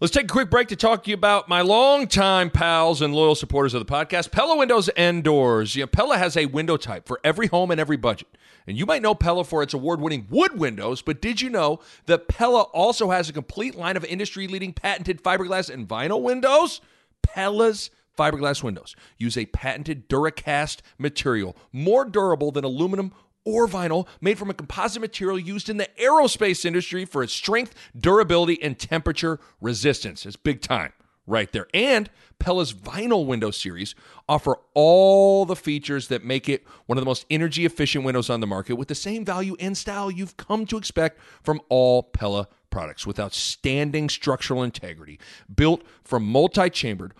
Let's 0.00 0.12
take 0.12 0.24
a 0.24 0.28
quick 0.28 0.50
break 0.50 0.68
to 0.68 0.76
talk 0.76 1.04
to 1.04 1.10
you 1.10 1.14
about 1.14 1.48
my 1.48 1.60
longtime 1.60 2.50
pals 2.50 3.00
and 3.00 3.14
loyal 3.14 3.36
supporters 3.36 3.74
of 3.74 3.86
the 3.86 3.90
podcast, 3.90 4.32
Pella 4.32 4.56
Windows 4.56 4.88
and 4.90 5.22
Doors. 5.22 5.76
You 5.76 5.84
know, 5.84 5.86
Pella 5.86 6.18
has 6.18 6.36
a 6.36 6.46
window 6.46 6.76
type 6.76 7.06
for 7.06 7.20
every 7.22 7.46
home 7.46 7.70
and 7.70 7.80
every 7.80 7.96
budget. 7.96 8.26
And 8.66 8.76
you 8.76 8.86
might 8.86 9.02
know 9.02 9.14
Pella 9.14 9.44
for 9.44 9.62
its 9.62 9.72
award 9.72 10.00
winning 10.00 10.26
wood 10.28 10.58
windows, 10.58 11.00
but 11.00 11.22
did 11.22 11.40
you 11.40 11.48
know 11.48 11.78
that 12.06 12.26
Pella 12.28 12.62
also 12.62 13.10
has 13.10 13.28
a 13.28 13.32
complete 13.32 13.76
line 13.76 13.96
of 13.96 14.04
industry 14.04 14.48
leading 14.48 14.72
patented 14.72 15.22
fiberglass 15.22 15.70
and 15.72 15.86
vinyl 15.86 16.20
windows? 16.20 16.80
Pella's 17.22 17.90
fiberglass 18.16 18.62
windows 18.62 18.94
use 19.18 19.36
a 19.36 19.46
patented 19.46 20.08
Duracast 20.08 20.78
material, 20.98 21.56
more 21.72 22.04
durable 22.04 22.50
than 22.50 22.64
aluminum 22.64 23.12
or 23.44 23.68
vinyl 23.68 24.06
made 24.20 24.38
from 24.38 24.50
a 24.50 24.54
composite 24.54 25.02
material 25.02 25.38
used 25.38 25.68
in 25.68 25.76
the 25.76 25.88
aerospace 26.00 26.64
industry 26.64 27.04
for 27.04 27.22
its 27.22 27.32
strength, 27.32 27.74
durability, 27.98 28.60
and 28.62 28.78
temperature 28.78 29.38
resistance. 29.60 30.24
It's 30.24 30.36
big 30.36 30.60
time 30.60 30.92
right 31.26 31.50
there. 31.52 31.68
And 31.72 32.10
Pella's 32.38 32.72
vinyl 32.72 33.26
window 33.26 33.50
series 33.50 33.94
offer 34.28 34.56
all 34.74 35.46
the 35.46 35.56
features 35.56 36.08
that 36.08 36.24
make 36.24 36.48
it 36.48 36.64
one 36.86 36.98
of 36.98 37.02
the 37.02 37.06
most 37.06 37.24
energy 37.30 37.64
efficient 37.64 38.04
windows 38.04 38.28
on 38.28 38.40
the 38.40 38.46
market 38.46 38.74
with 38.74 38.88
the 38.88 38.94
same 38.94 39.24
value 39.24 39.56
and 39.60 39.76
style 39.76 40.10
you've 40.10 40.36
come 40.36 40.66
to 40.66 40.76
expect 40.76 41.18
from 41.42 41.60
all 41.68 42.02
Pella 42.02 42.48
products 42.70 43.06
with 43.06 43.20
outstanding 43.20 44.08
structural 44.08 44.62
integrity, 44.62 45.18
built 45.54 45.82
from 46.02 46.24
multi-chambered 46.24 47.14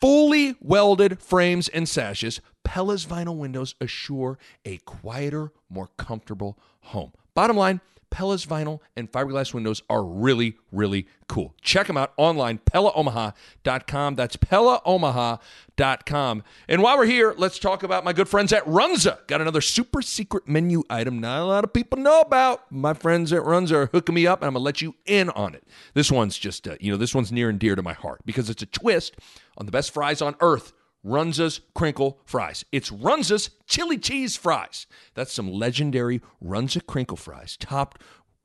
fully 0.00 0.56
welded 0.60 1.20
frames 1.20 1.68
and 1.68 1.88
sashes, 1.88 2.40
Pella's 2.64 3.06
vinyl 3.06 3.36
windows 3.36 3.74
assure 3.80 4.38
a 4.64 4.78
quieter, 4.78 5.52
more 5.68 5.88
comfortable 5.96 6.58
home. 6.80 7.12
Bottom 7.34 7.56
line, 7.56 7.80
Pella's 8.10 8.46
vinyl 8.46 8.80
and 8.96 9.10
fiberglass 9.10 9.52
windows 9.52 9.82
are 9.90 10.04
really, 10.04 10.56
really 10.72 11.06
cool. 11.28 11.54
Check 11.60 11.86
them 11.86 11.96
out 11.96 12.12
online, 12.16 12.58
PellaOmaha.com. 12.58 14.14
That's 14.14 14.36
PellaOmaha.com. 14.36 16.42
And 16.68 16.82
while 16.82 16.98
we're 16.98 17.06
here, 17.06 17.34
let's 17.36 17.58
talk 17.58 17.82
about 17.82 18.04
my 18.04 18.12
good 18.12 18.28
friends 18.28 18.52
at 18.52 18.64
Runza. 18.64 19.26
Got 19.26 19.40
another 19.40 19.60
super 19.60 20.02
secret 20.02 20.48
menu 20.48 20.82
item 20.88 21.20
not 21.20 21.42
a 21.42 21.44
lot 21.44 21.64
of 21.64 21.72
people 21.72 21.98
know 21.98 22.20
about. 22.20 22.70
My 22.70 22.94
friends 22.94 23.32
at 23.32 23.42
Runza 23.42 23.72
are 23.72 23.86
hooking 23.86 24.14
me 24.14 24.26
up, 24.26 24.40
and 24.40 24.46
I'm 24.46 24.54
going 24.54 24.60
to 24.60 24.64
let 24.64 24.82
you 24.82 24.94
in 25.04 25.30
on 25.30 25.54
it. 25.54 25.64
This 25.94 26.10
one's 26.10 26.38
just, 26.38 26.68
uh, 26.68 26.76
you 26.80 26.90
know, 26.90 26.98
this 26.98 27.14
one's 27.14 27.32
near 27.32 27.48
and 27.48 27.58
dear 27.58 27.74
to 27.74 27.82
my 27.82 27.92
heart 27.92 28.20
because 28.24 28.50
it's 28.50 28.62
a 28.62 28.66
twist 28.66 29.16
on 29.58 29.66
the 29.66 29.72
best 29.72 29.92
fries 29.92 30.22
on 30.22 30.36
earth 30.40 30.72
Runza's 31.06 31.60
Crinkle 31.74 32.18
Fries. 32.24 32.64
It's 32.72 32.90
Runza's 32.90 33.50
chili 33.66 33.96
cheese 33.96 34.36
fries. 34.36 34.86
That's 35.14 35.32
some 35.32 35.52
legendary 35.52 36.20
Runza 36.44 36.84
Crinkle 36.84 37.16
Fries 37.16 37.56
topped 37.56 38.02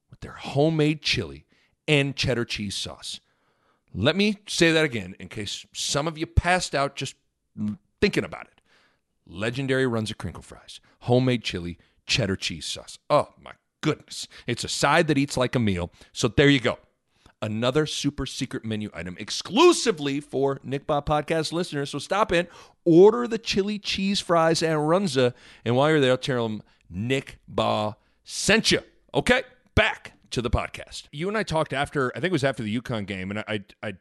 with 0.09 0.19
their 0.19 0.33
homemade 0.33 1.01
chili 1.01 1.45
and 1.87 2.15
cheddar 2.15 2.45
cheese 2.45 2.75
sauce. 2.75 3.19
Let 3.93 4.15
me 4.15 4.37
say 4.47 4.71
that 4.71 4.85
again 4.85 5.15
in 5.19 5.27
case 5.27 5.65
some 5.73 6.07
of 6.07 6.17
you 6.17 6.27
passed 6.27 6.75
out 6.75 6.95
just 6.95 7.15
thinking 7.99 8.23
about 8.23 8.45
it. 8.45 8.61
Legendary 9.25 9.85
Runza 9.85 10.15
Crinkle 10.15 10.43
Fries, 10.43 10.79
homemade 11.01 11.43
chili, 11.43 11.79
cheddar 12.05 12.35
cheese 12.35 12.65
sauce. 12.65 12.99
Oh 13.09 13.29
my 13.41 13.53
goodness. 13.81 14.27
It's 14.45 14.63
a 14.63 14.69
side 14.69 15.07
that 15.07 15.17
eats 15.17 15.35
like 15.35 15.55
a 15.55 15.59
meal. 15.59 15.91
So 16.13 16.27
there 16.27 16.49
you 16.49 16.59
go. 16.59 16.77
Another 17.41 17.85
super 17.85 18.25
secret 18.25 18.63
menu 18.63 18.89
item 18.93 19.15
exclusively 19.19 20.19
for 20.19 20.59
Nick 20.63 20.87
Bahe 20.87 21.05
podcast 21.05 21.51
listeners. 21.51 21.89
So 21.89 21.99
stop 21.99 22.31
in, 22.31 22.47
order 22.85 23.27
the 23.27 23.37
chili 23.37 23.79
cheese 23.79 24.19
fries 24.19 24.61
and 24.61 24.79
runza, 24.79 25.33
and 25.65 25.75
while 25.75 25.89
you're 25.89 25.99
there, 25.99 26.17
tell 26.17 26.47
them 26.47 26.63
Nick 26.89 27.39
Bahe 27.53 27.95
sent 28.23 28.71
you. 28.71 28.81
Okay, 29.13 29.43
back 29.75 30.13
to 30.31 30.41
the 30.41 30.49
podcast. 30.49 31.03
You 31.11 31.27
and 31.27 31.37
I 31.37 31.43
talked 31.43 31.73
after, 31.73 32.11
I 32.15 32.19
think 32.19 32.31
it 32.31 32.31
was 32.31 32.43
after 32.43 32.63
the 32.63 32.79
UConn 32.79 33.05
game, 33.05 33.31
and 33.31 33.39
I, 33.39 33.43
I, 33.47 33.63
I 33.83 33.93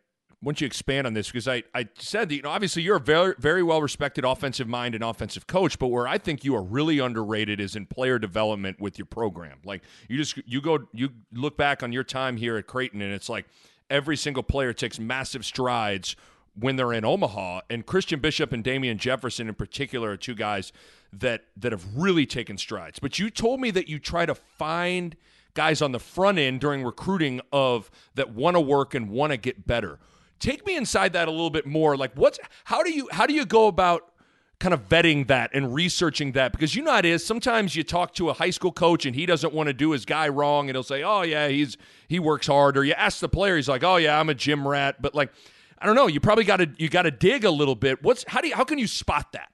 want 0.43 0.61
you 0.61 0.67
expand 0.67 1.07
on 1.07 1.13
this 1.13 1.27
because 1.27 1.47
I, 1.47 1.63
I 1.75 1.89
said 1.99 2.29
that 2.31 2.35
you 2.35 2.43
know 2.43 2.51
obviously 2.51 2.83
you're 2.83 2.97
a 2.97 3.01
very 3.01 3.35
very 3.39 3.63
well 3.63 3.83
respected 3.83 4.25
offensive 4.25 4.69
mind 4.69 4.95
and 4.95 5.05
offensive 5.05 5.47
coach, 5.47 5.79
but 5.79 5.89
where 5.89 6.09
I 6.09 6.19
think 6.19 6.45
you 6.45 6.55
are 6.57 6.63
really 6.63 6.99
underrated 6.99 7.61
is 7.61 7.77
in 7.77 7.87
player 7.87 8.19
development 8.19 8.81
with 8.81 8.99
your 8.99 9.07
program. 9.07 9.59
Like 9.65 9.83
you 10.09 10.17
just 10.17 10.39
you 10.47 10.61
go 10.61 10.87
you 10.93 11.11
look 11.33 11.57
back 11.57 11.83
on 11.83 11.93
your 11.93 12.05
time 12.05 12.37
here 12.37 12.57
at 12.57 12.67
Creighton 12.67 13.03
and 13.03 13.13
it's 13.13 13.29
like 13.29 13.47
every 13.91 14.17
single 14.17 14.43
player 14.43 14.73
takes 14.73 14.99
massive 14.99 15.45
strides 15.45 16.17
when 16.59 16.77
they're 16.77 16.93
in 16.93 17.05
Omaha. 17.05 17.61
And 17.69 17.85
Christian 17.85 18.21
Bishop 18.21 18.53
and 18.53 18.65
Damien 18.65 18.99
Jefferson 18.99 19.49
in 19.49 19.55
particular 19.55 20.11
are 20.11 20.17
two 20.17 20.35
guys 20.35 20.73
that 21.13 21.45
that 21.57 21.73
have 21.73 21.85
really 21.97 22.25
taken 22.27 22.57
strides. 22.57 22.99
But 22.99 23.19
you 23.19 23.31
told 23.31 23.61
me 23.61 23.71
that 23.73 23.89
you 23.89 23.99
try 23.99 24.27
to 24.27 24.35
find 24.35 25.17
guys 25.55 25.83
on 25.83 25.93
the 25.93 25.99
front 25.99 26.39
end 26.39 26.61
during 26.61 26.85
recruiting 26.85 27.41
of 27.53 27.91
that 28.15 28.33
want 28.33 28.57
to 28.57 28.61
work 28.61 28.95
and 28.95 29.11
want 29.11 29.33
to 29.33 29.37
get 29.37 29.67
better. 29.67 29.99
Take 30.41 30.67
me 30.67 30.75
inside 30.75 31.13
that 31.13 31.29
a 31.29 31.31
little 31.31 31.51
bit 31.51 31.67
more. 31.67 31.97
Like 31.99 32.13
what's 32.15 32.39
how 32.65 32.83
do 32.83 32.91
you 32.91 33.09
how 33.13 33.27
do 33.27 33.35
you 33.35 33.45
go 33.45 33.67
about 33.67 34.11
kind 34.59 34.75
of 34.75 34.89
vetting 34.89 35.27
that 35.29 35.51
and 35.53 35.75
researching 35.75 36.33
that? 36.33 36.53
Because 36.53 36.75
you 36.75 36.83
know 36.83 36.97
it 36.97 37.05
is. 37.05 37.25
Sometimes 37.25 37.77
you 37.77 37.85
talk 37.85 38.15
to 38.15 38.31
a 38.31 38.33
high 38.33 38.51
school 38.51 38.73
coach 38.73 39.05
and 39.05 39.15
he 39.15 39.27
doesn't 39.27 39.53
want 39.53 39.69
to 39.69 39.75
do 39.75 39.91
his 39.91 40.07
guy 40.07 40.29
wrong 40.29 40.69
and 40.69 40.77
he'll 40.77 40.83
say 40.83 41.03
oh 41.03 41.23
yeah 41.23 41.49
he's 41.49 41.77
he 42.09 42.19
works 42.19 42.47
hard. 42.47 42.79
Or 42.79 42.85
you 42.85 42.95
ask 42.95 43.21
the 43.21 43.29
player 43.29 43.57
he's 43.57 43.69
like 43.69 43.85
oh 43.85 43.97
yeah 43.97 44.19
i'm 44.19 44.31
a 44.31 44.35
gym 44.35 44.67
rat. 44.67 45.03
But 45.03 45.15
like 45.15 45.31
i 45.79 45.85
don't 45.85 45.95
know. 45.95 46.07
You 46.07 46.21
probably 46.21 46.45
got 46.45 46.57
to 46.57 46.71
you 46.79 46.89
got 46.89 47.03
to 47.03 47.11
dig 47.11 47.45
a 47.45 47.51
little 47.51 47.77
bit. 47.77 48.03
What's 48.03 48.25
how 48.27 48.41
do 48.41 48.49
you 48.49 48.57
how 48.57 48.65
can 48.65 48.79
you 48.79 48.87
spot 48.87 49.33
that? 49.33 49.51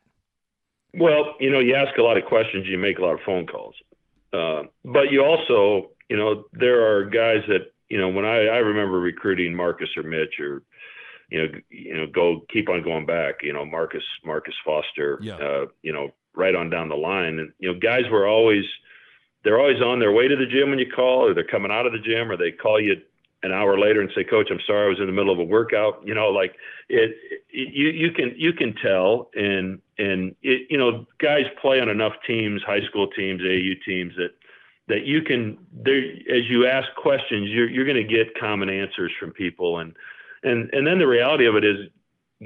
Well 0.95 1.35
you 1.41 1.51
know 1.51 1.59
you 1.59 1.75
ask 1.75 1.99
a 1.99 2.03
lot 2.03 2.17
of 2.17 2.25
questions 2.27 2.67
you 2.69 2.79
make 2.79 2.99
a 2.99 3.03
lot 3.03 3.15
of 3.15 3.21
phone 3.27 3.49
calls. 3.49 3.75
Uh, 4.33 4.63
but 4.85 5.11
you 5.11 5.25
also 5.25 5.91
you 6.09 6.17
know 6.17 6.45
there 6.53 6.87
are 6.87 7.07
guys 7.07 7.43
that 7.49 7.73
you 7.89 7.99
know 7.99 8.09
when 8.09 8.25
i 8.25 8.47
i 8.47 8.59
remember 8.59 8.99
recruiting 8.99 9.55
marcus 9.55 9.89
or 9.97 10.03
mitch 10.03 10.41
or 10.41 10.63
you 11.29 11.43
know, 11.43 11.59
you 11.71 11.97
know, 11.97 12.07
go 12.07 12.43
keep 12.53 12.69
on 12.69 12.83
going 12.83 13.07
back. 13.07 13.37
You 13.43 13.53
know, 13.53 13.65
Marcus 13.65 14.05
Marcus 14.25 14.55
Foster. 14.65 15.19
Yeah. 15.21 15.37
Uh, 15.37 15.67
you 15.83 15.93
know, 15.93 16.11
right 16.35 16.55
on 16.55 16.71
down 16.71 16.89
the 16.89 16.97
line, 16.97 17.39
and 17.39 17.53
you 17.59 17.73
know, 17.73 17.79
guys 17.79 18.05
were 18.11 18.27
always 18.27 18.65
they're 19.43 19.59
always 19.61 19.81
on 19.83 19.99
their 19.99 20.13
way 20.13 20.29
to 20.29 20.37
the 20.37 20.47
gym 20.47 20.71
when 20.71 20.79
you 20.79 20.91
call, 20.91 21.27
or 21.27 21.35
they're 21.35 21.45
coming 21.45 21.71
out 21.71 21.87
of 21.87 21.93
the 21.93 21.99
gym, 21.99 22.31
or 22.31 22.37
they 22.37 22.53
call 22.53 22.81
you 22.81 22.97
an 23.43 23.53
hour 23.53 23.79
later 23.79 24.01
and 24.01 24.11
say, 24.15 24.25
"Coach, 24.25 24.49
I'm 24.51 24.61
sorry, 24.67 24.87
I 24.87 24.89
was 24.89 25.01
in 25.01 25.07
the 25.07 25.13
middle 25.13 25.33
of 25.33 25.39
a 25.39 25.45
workout." 25.45 26.01
You 26.05 26.15
know, 26.15 26.29
like 26.29 26.55
it, 26.89 27.17
it 27.51 27.75
you 27.75 27.89
you 27.89 28.13
can 28.13 28.35
you 28.37 28.53
can 28.53 28.75
tell, 28.75 29.31
and 29.35 29.81
and 29.99 30.35
it, 30.43 30.69
you 30.71 30.79
know, 30.79 31.07
guys 31.19 31.45
play 31.61 31.81
on 31.81 31.89
enough 31.89 32.15
teams, 32.27 32.63
high 32.63 32.83
school 32.89 33.09
teams, 33.09 33.43
AU 33.43 33.75
teams 33.85 34.15
that 34.17 34.31
that 34.89 35.05
you 35.05 35.23
can 35.23 35.59
there 35.73 35.99
as 35.99 36.49
you 36.49 36.67
ask 36.67 36.89
questions, 36.97 37.49
you're 37.49 37.69
you're 37.69 37.85
going 37.85 37.97
to 37.97 38.05
get 38.05 38.39
common 38.39 38.69
answers 38.69 39.13
from 39.19 39.33
people, 39.33 39.79
and 39.79 39.95
and 40.43 40.73
and 40.73 40.87
then 40.87 40.99
the 40.99 41.07
reality 41.07 41.47
of 41.47 41.57
it 41.57 41.65
is, 41.65 41.89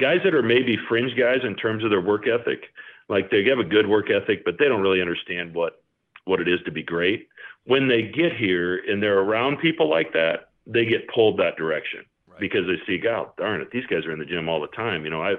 guys 0.01 0.21
that 0.25 0.35
are 0.35 0.43
maybe 0.43 0.79
fringe 0.89 1.17
guys 1.17 1.41
in 1.45 1.55
terms 1.55 1.85
of 1.85 1.91
their 1.91 2.01
work 2.01 2.27
ethic, 2.27 2.65
like 3.09 3.31
they 3.31 3.45
have 3.45 3.59
a 3.59 3.65
good 3.65 3.87
work 3.87 4.11
ethic, 4.11 4.45
but 4.45 4.57
they 4.59 4.67
don't 4.67 4.81
really 4.81 5.01
understand 5.01 5.55
what 5.55 5.83
what 6.25 6.41
it 6.41 6.49
is 6.49 6.61
to 6.65 6.71
be 6.71 6.83
great. 6.83 7.29
When 7.65 7.89
they 7.89 8.03
get 8.03 8.37
here 8.37 8.81
and 8.89 9.03
they're 9.03 9.19
around 9.19 9.59
people 9.59 9.89
like 9.89 10.13
that, 10.15 10.51
they 10.67 10.87
get 10.87 11.09
pulled 11.09 11.39
that 11.39 11.57
direction 11.57 12.05
right. 12.27 12.41
because 12.41 12.67
they 12.67 12.81
see, 12.87 12.99
God 12.99 13.37
darn 13.37 13.61
it, 13.61 13.71
these 13.71 13.87
guys 13.87 14.07
are 14.07 14.13
in 14.13 14.19
the 14.19 14.25
gym 14.25 14.49
all 14.49 14.61
the 14.61 14.69
time. 14.69 15.05
You 15.05 15.11
know, 15.11 15.23
I 15.23 15.35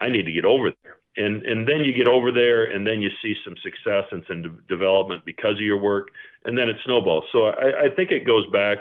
I 0.00 0.08
need 0.10 0.26
to 0.26 0.32
get 0.32 0.44
over 0.44 0.72
there. 0.82 0.96
And 1.16 1.42
and 1.44 1.68
then 1.68 1.80
you 1.84 1.92
get 1.92 2.08
over 2.08 2.32
there, 2.32 2.64
and 2.64 2.86
then 2.86 3.00
you 3.00 3.10
see 3.22 3.36
some 3.44 3.54
success 3.62 4.04
and 4.10 4.24
some 4.26 4.42
de- 4.42 4.48
development 4.68 5.24
because 5.24 5.54
of 5.54 5.60
your 5.60 5.78
work, 5.78 6.08
and 6.44 6.58
then 6.58 6.68
it 6.68 6.76
snowballs. 6.84 7.24
So 7.30 7.46
I, 7.46 7.84
I 7.84 7.88
think 7.94 8.10
it 8.10 8.26
goes 8.26 8.46
back, 8.50 8.78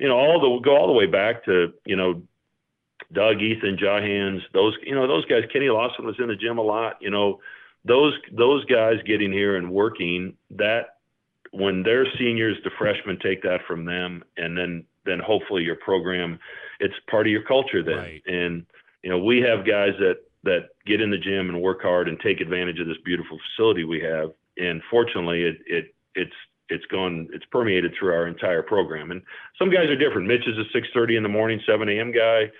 you 0.00 0.08
know, 0.08 0.16
all 0.16 0.40
the 0.40 0.64
go 0.64 0.76
all 0.76 0.88
the 0.88 0.92
way 0.92 1.06
back 1.06 1.44
to 1.44 1.72
you 1.84 1.94
know 1.94 2.22
Doug, 3.12 3.40
Ethan, 3.40 3.76
Jahenns, 3.76 4.40
those 4.52 4.76
you 4.82 4.94
know 4.94 5.06
those 5.06 5.24
guys. 5.26 5.44
Kenny 5.52 5.68
Lawson 5.68 6.06
was 6.06 6.16
in 6.18 6.28
the 6.28 6.36
gym 6.36 6.58
a 6.58 6.62
lot. 6.62 6.98
You 7.00 7.10
know, 7.10 7.40
those 7.84 8.14
those 8.32 8.64
guys 8.66 8.96
getting 9.06 9.32
here 9.32 9.56
and 9.56 9.70
working 9.70 10.34
that 10.50 10.96
when 11.52 11.82
they're 11.82 12.06
seniors, 12.18 12.56
the 12.62 12.70
freshmen 12.78 13.18
take 13.20 13.42
that 13.42 13.60
from 13.66 13.84
them, 13.84 14.22
and 14.36 14.56
then 14.56 14.84
then 15.04 15.18
hopefully 15.18 15.62
your 15.62 15.76
program, 15.76 16.38
it's 16.78 16.94
part 17.10 17.26
of 17.26 17.32
your 17.32 17.42
culture 17.42 17.82
then. 17.82 17.96
Right. 17.96 18.22
And 18.26 18.66
you 19.02 19.10
know 19.10 19.18
we 19.18 19.40
have 19.40 19.66
guys 19.66 19.94
that 19.98 20.18
that 20.44 20.68
get 20.86 21.00
in 21.00 21.10
the 21.10 21.18
gym 21.18 21.48
and 21.48 21.60
work 21.60 21.82
hard 21.82 22.08
and 22.08 22.18
take 22.20 22.40
advantage 22.40 22.80
of 22.80 22.86
this 22.86 22.96
beautiful 23.04 23.38
facility 23.50 23.84
we 23.84 24.00
have. 24.00 24.30
And 24.56 24.82
fortunately, 24.90 25.42
it 25.42 25.58
it 25.66 25.94
it's 26.14 26.36
it's 26.68 26.86
gone 26.86 27.28
it's 27.32 27.44
permeated 27.50 27.92
through 27.98 28.14
our 28.14 28.26
entire 28.26 28.62
program. 28.62 29.10
And 29.10 29.22
some 29.58 29.70
guys 29.70 29.88
are 29.88 29.96
different. 29.96 30.26
Mitch 30.26 30.46
is 30.46 30.56
a 30.58 30.76
6:30 30.76 31.16
in 31.16 31.22
the 31.22 31.28
morning, 31.28 31.60
7 31.66 31.88
a.m. 31.88 32.12
guy 32.12 32.50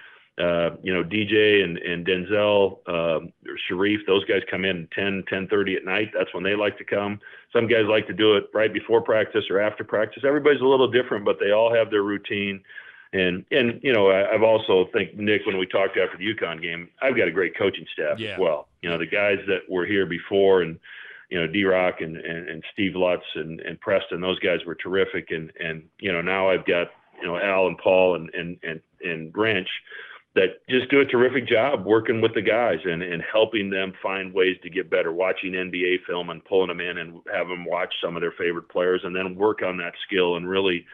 uh, 0.41 0.71
you 0.83 0.95
know, 0.95 1.05
DJ 1.05 1.63
and, 1.65 1.77
and 1.79 2.07
Denzel, 2.07 2.79
um, 2.89 3.33
or 3.47 3.57
Shereef, 3.71 3.99
those 4.07 4.25
guys 4.25 4.41
come 4.51 4.65
in 4.65 4.89
10, 4.95 5.25
10.30 5.31 5.77
at 5.77 5.85
night. 5.85 6.11
That's 6.17 6.33
when 6.33 6.43
they 6.43 6.55
like 6.55 6.79
to 6.79 6.85
come. 6.85 7.21
Some 7.53 7.67
guys 7.67 7.85
like 7.89 8.07
to 8.07 8.15
do 8.15 8.37
it 8.37 8.45
right 8.55 8.73
before 8.73 9.03
practice 9.03 9.45
or 9.51 9.61
after 9.61 9.85
practice. 9.85 10.23
Everybody's 10.27 10.63
a 10.63 10.67
little 10.67 10.91
different, 10.91 11.25
but 11.27 11.37
they 11.39 11.51
all 11.51 11.75
have 11.75 11.91
their 11.91 12.05
routine. 12.05 12.63
And, 13.13 13.45
and 13.51 13.81
you 13.83 13.93
know, 13.93 14.11
I, 14.11 14.33
I've 14.33 14.43
also 14.43 14.89
think, 14.93 15.17
Nick, 15.17 15.45
when 15.45 15.59
we 15.59 15.67
talked 15.67 15.97
after 15.97 16.17
the 16.17 16.35
UConn 16.35 16.63
game, 16.63 16.89
I've 17.03 17.17
got 17.17 17.29
a 17.29 17.33
great 17.33 17.57
coaching 17.57 17.87
staff 17.93 18.19
yeah. 18.19 18.31
as 18.31 18.39
well. 18.39 18.69
You 18.83 18.89
know, 18.89 18.99
the 18.99 19.07
guys 19.07 19.39
that 19.49 19.61
were 19.69 19.85
here 19.85 20.07
before 20.07 20.63
and, 20.63 20.79
you 21.29 21.41
know, 21.41 21.47
D-Rock 21.47 22.01
and, 22.01 22.17
and, 22.17 22.49
and 22.49 22.65
Steve 22.73 22.95
Lutz 22.95 23.25
and, 23.35 23.61
and 23.61 23.81
Preston, 23.81 24.21
those 24.21 24.39
guys 24.39 24.61
were 24.65 24.77
terrific. 24.77 25.31
And, 25.31 25.53
and, 25.59 25.83
you 25.99 26.13
know, 26.13 26.23
now 26.23 26.51
I've 26.51 26.67
got, 26.67 26.89
you 27.21 27.27
know, 27.27 27.37
Al 27.37 27.67
and 27.67 27.79
Paul 27.79 28.15
and, 28.15 28.31
and, 28.33 28.59
and, 28.63 28.81
and 29.05 29.33
Branch 29.33 29.69
that 30.37 30.65
just 30.69 30.89
do 30.91 31.01
a 31.01 31.05
terrific 31.05 31.49
job 31.49 31.85
working 31.85 32.21
with 32.21 32.35
the 32.35 32.43
guys 32.43 32.79
and, 32.85 33.03
and 33.03 33.23
helping 33.33 33.69
them 33.69 33.93
find 34.01 34.33
ways 34.33 34.57
to 34.63 34.71
get 34.71 34.89
better, 34.89 35.13
watching 35.13 35.53
NBA 35.53 36.05
film 36.07 36.31
and 36.31 36.45
pulling 36.45 36.69
them 36.69 36.81
in 36.81 36.99
and 36.99 37.21
have 37.33 37.49
them 37.49 37.65
watch 37.65 37.93
some 38.03 38.15
of 38.15 38.23
their 38.23 38.35
favorite 38.39 38.69
players 38.69 39.01
and 39.03 39.15
then 39.15 39.35
work 39.35 39.63
on 39.63 39.77
that 39.79 39.95
skill 40.07 40.37
and 40.37 40.49
really, 40.49 40.87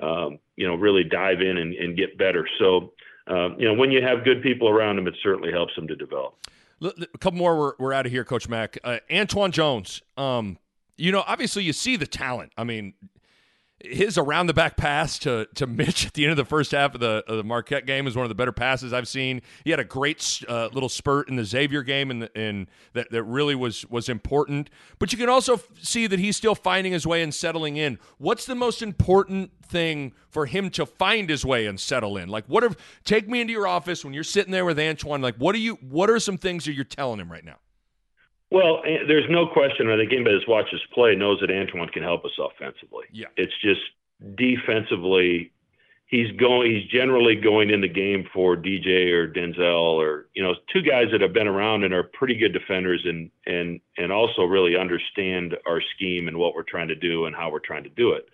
um, 0.00 0.38
you 0.56 0.66
know, 0.66 0.74
really 0.74 1.04
dive 1.04 1.40
in 1.40 1.58
and, 1.58 1.74
and 1.74 1.96
get 1.96 2.16
better. 2.18 2.48
So, 2.58 2.92
um, 3.26 3.56
you 3.58 3.66
know, 3.66 3.74
when 3.74 3.90
you 3.90 4.02
have 4.02 4.24
good 4.24 4.42
people 4.42 4.68
around 4.68 4.96
them, 4.96 5.06
it 5.06 5.14
certainly 5.22 5.52
helps 5.52 5.74
them 5.76 5.88
to 5.88 5.96
develop. 5.96 6.36
A 6.82 7.18
couple 7.18 7.38
more, 7.38 7.58
we're, 7.58 7.72
we're 7.78 7.92
out 7.92 8.04
of 8.04 8.12
here, 8.12 8.24
Coach 8.24 8.48
Mack. 8.48 8.78
Uh, 8.84 8.98
Antwann 9.10 9.50
Jones, 9.52 10.02
um, 10.16 10.58
you 10.96 11.10
know, 11.10 11.24
obviously 11.26 11.62
you 11.64 11.72
see 11.72 11.96
the 11.96 12.06
talent. 12.06 12.52
I 12.56 12.64
mean, 12.64 12.94
his 13.80 14.16
around 14.16 14.46
the 14.46 14.54
back 14.54 14.76
pass 14.76 15.18
to 15.18 15.46
to 15.54 15.66
Mitch 15.66 16.06
at 16.06 16.14
the 16.14 16.24
end 16.24 16.30
of 16.30 16.36
the 16.36 16.44
first 16.44 16.72
half 16.72 16.94
of 16.94 17.00
the 17.00 17.24
of 17.26 17.36
the 17.36 17.44
Marquette 17.44 17.86
game 17.86 18.06
is 18.06 18.16
one 18.16 18.24
of 18.24 18.28
the 18.28 18.34
better 18.34 18.52
passes 18.52 18.92
I've 18.92 19.08
seen. 19.08 19.42
He 19.64 19.70
had 19.70 19.80
a 19.80 19.84
great 19.84 20.42
uh, 20.48 20.68
little 20.72 20.88
spurt 20.88 21.28
in 21.28 21.36
the 21.36 21.44
Xavier 21.44 21.82
game, 21.82 22.10
and 22.10 22.68
that 22.92 23.10
that 23.10 23.22
really 23.24 23.54
was 23.54 23.84
was 23.86 24.08
important. 24.08 24.70
But 24.98 25.12
you 25.12 25.18
can 25.18 25.28
also 25.28 25.60
see 25.82 26.06
that 26.06 26.18
he's 26.18 26.36
still 26.36 26.54
finding 26.54 26.92
his 26.92 27.06
way 27.06 27.22
and 27.22 27.34
settling 27.34 27.76
in. 27.76 27.98
What's 28.18 28.46
the 28.46 28.54
most 28.54 28.80
important 28.80 29.50
thing 29.62 30.12
for 30.30 30.46
him 30.46 30.70
to 30.70 30.86
find 30.86 31.28
his 31.28 31.44
way 31.44 31.66
and 31.66 31.78
settle 31.78 32.16
in? 32.16 32.28
Like, 32.28 32.46
what 32.46 32.64
if 32.64 32.76
take 33.04 33.28
me 33.28 33.40
into 33.40 33.52
your 33.52 33.66
office 33.66 34.04
when 34.04 34.14
you're 34.14 34.24
sitting 34.24 34.52
there 34.52 34.64
with 34.64 34.78
Antwann? 34.78 35.22
Like, 35.22 35.36
what 35.36 35.54
are 35.54 35.58
you? 35.58 35.74
What 35.76 36.10
are 36.10 36.18
some 36.18 36.38
things 36.38 36.64
that 36.64 36.72
you're 36.72 36.84
telling 36.84 37.20
him 37.20 37.30
right 37.30 37.44
now? 37.44 37.56
Well, 38.50 38.82
eh, 38.86 39.04
there's 39.06 39.28
no 39.28 39.46
question. 39.46 39.90
I 39.90 39.96
think 39.96 40.12
anybody 40.12 40.36
that's 40.36 40.48
watched 40.48 40.72
us 40.74 40.80
play 40.92 41.14
knows 41.14 41.40
that 41.40 41.50
Antwann 41.50 41.92
can 41.92 42.02
help 42.02 42.24
us 42.24 42.32
offensively. 42.38 43.06
Yeah. 43.12 43.26
It's 43.36 43.52
just 43.60 43.80
defensively, 44.36 45.52
he's 46.06 46.30
going. 46.36 46.70
He's 46.70 46.88
generally 46.88 47.34
going 47.34 47.70
in 47.70 47.80
the 47.80 47.88
game 47.88 48.28
for 48.32 48.56
DJ 48.56 49.10
or 49.10 49.28
Denzel 49.28 49.94
or 49.94 50.28
you 50.34 50.42
know 50.42 50.54
two 50.72 50.82
guys 50.82 51.06
that 51.12 51.20
have 51.20 51.32
been 51.32 51.48
around 51.48 51.84
and 51.84 51.92
are 51.92 52.04
pretty 52.04 52.36
good 52.36 52.52
defenders 52.52 53.02
and 53.04 53.30
and 53.46 53.80
and 53.98 54.12
also 54.12 54.42
really 54.42 54.76
understand 54.76 55.56
our 55.66 55.80
scheme 55.94 56.28
and 56.28 56.36
what 56.36 56.54
we're 56.54 56.62
trying 56.62 56.88
to 56.88 56.94
do 56.94 57.26
and 57.26 57.34
how 57.34 57.50
we're 57.50 57.58
trying 57.58 57.84
to 57.84 57.90
do 57.90 58.12
it. 58.12 58.28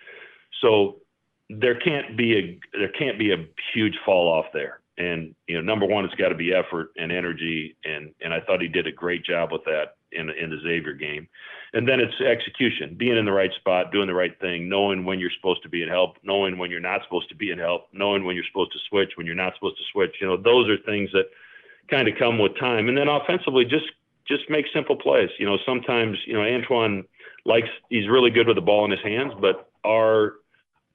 So 0.60 1.00
there 1.48 1.74
can't 1.74 2.16
be 2.16 2.38
a 2.38 2.78
there 2.78 2.92
can't 2.92 3.18
be 3.18 3.32
a 3.32 3.46
huge 3.72 3.98
fall 4.04 4.28
off 4.28 4.46
there. 4.52 4.80
And 4.98 5.34
you 5.48 5.54
know, 5.54 5.62
number 5.62 5.86
one, 5.86 6.04
it's 6.04 6.14
got 6.16 6.28
to 6.28 6.34
be 6.34 6.52
effort 6.52 6.90
and 6.96 7.10
energy, 7.10 7.76
and 7.84 8.12
and 8.20 8.34
I 8.34 8.40
thought 8.40 8.60
he 8.60 8.68
did 8.68 8.86
a 8.86 8.92
great 8.92 9.24
job 9.24 9.50
with 9.50 9.64
that 9.64 9.96
in 10.12 10.30
in 10.30 10.50
the 10.50 10.58
Xavier 10.62 10.94
game. 10.94 11.28
And 11.72 11.88
then 11.88 12.00
it's 12.00 12.20
execution, 12.20 12.96
being 12.98 13.16
in 13.16 13.24
the 13.24 13.32
right 13.32 13.52
spot, 13.54 13.92
doing 13.92 14.08
the 14.08 14.14
right 14.14 14.38
thing, 14.40 14.68
knowing 14.68 15.04
when 15.04 15.20
you're 15.20 15.30
supposed 15.36 15.62
to 15.62 15.68
be 15.68 15.82
in 15.82 15.88
help, 15.88 16.16
knowing 16.22 16.58
when 16.58 16.70
you're 16.70 16.80
not 16.80 17.02
supposed 17.04 17.28
to 17.28 17.36
be 17.36 17.50
in 17.50 17.58
help, 17.58 17.86
knowing 17.92 18.24
when 18.24 18.34
you're 18.34 18.44
supposed 18.50 18.72
to 18.72 18.78
switch, 18.88 19.12
when 19.16 19.26
you're 19.26 19.36
not 19.36 19.54
supposed 19.54 19.76
to 19.76 19.84
switch. 19.92 20.16
You 20.20 20.26
know, 20.26 20.36
those 20.36 20.68
are 20.68 20.76
things 20.84 21.10
that 21.12 21.26
kind 21.88 22.08
of 22.08 22.14
come 22.18 22.38
with 22.38 22.58
time. 22.58 22.88
And 22.88 22.98
then 22.98 23.08
offensively, 23.08 23.64
just 23.64 23.86
just 24.26 24.48
make 24.48 24.66
simple 24.72 24.96
plays. 24.96 25.30
You 25.38 25.46
know, 25.46 25.58
sometimes 25.66 26.18
you 26.26 26.34
know 26.34 26.40
Antwann 26.40 27.04
likes 27.44 27.68
he's 27.88 28.08
really 28.08 28.30
good 28.30 28.46
with 28.46 28.56
the 28.56 28.62
ball 28.62 28.84
in 28.84 28.90
his 28.90 29.02
hands, 29.02 29.32
but 29.40 29.70
our 29.84 30.34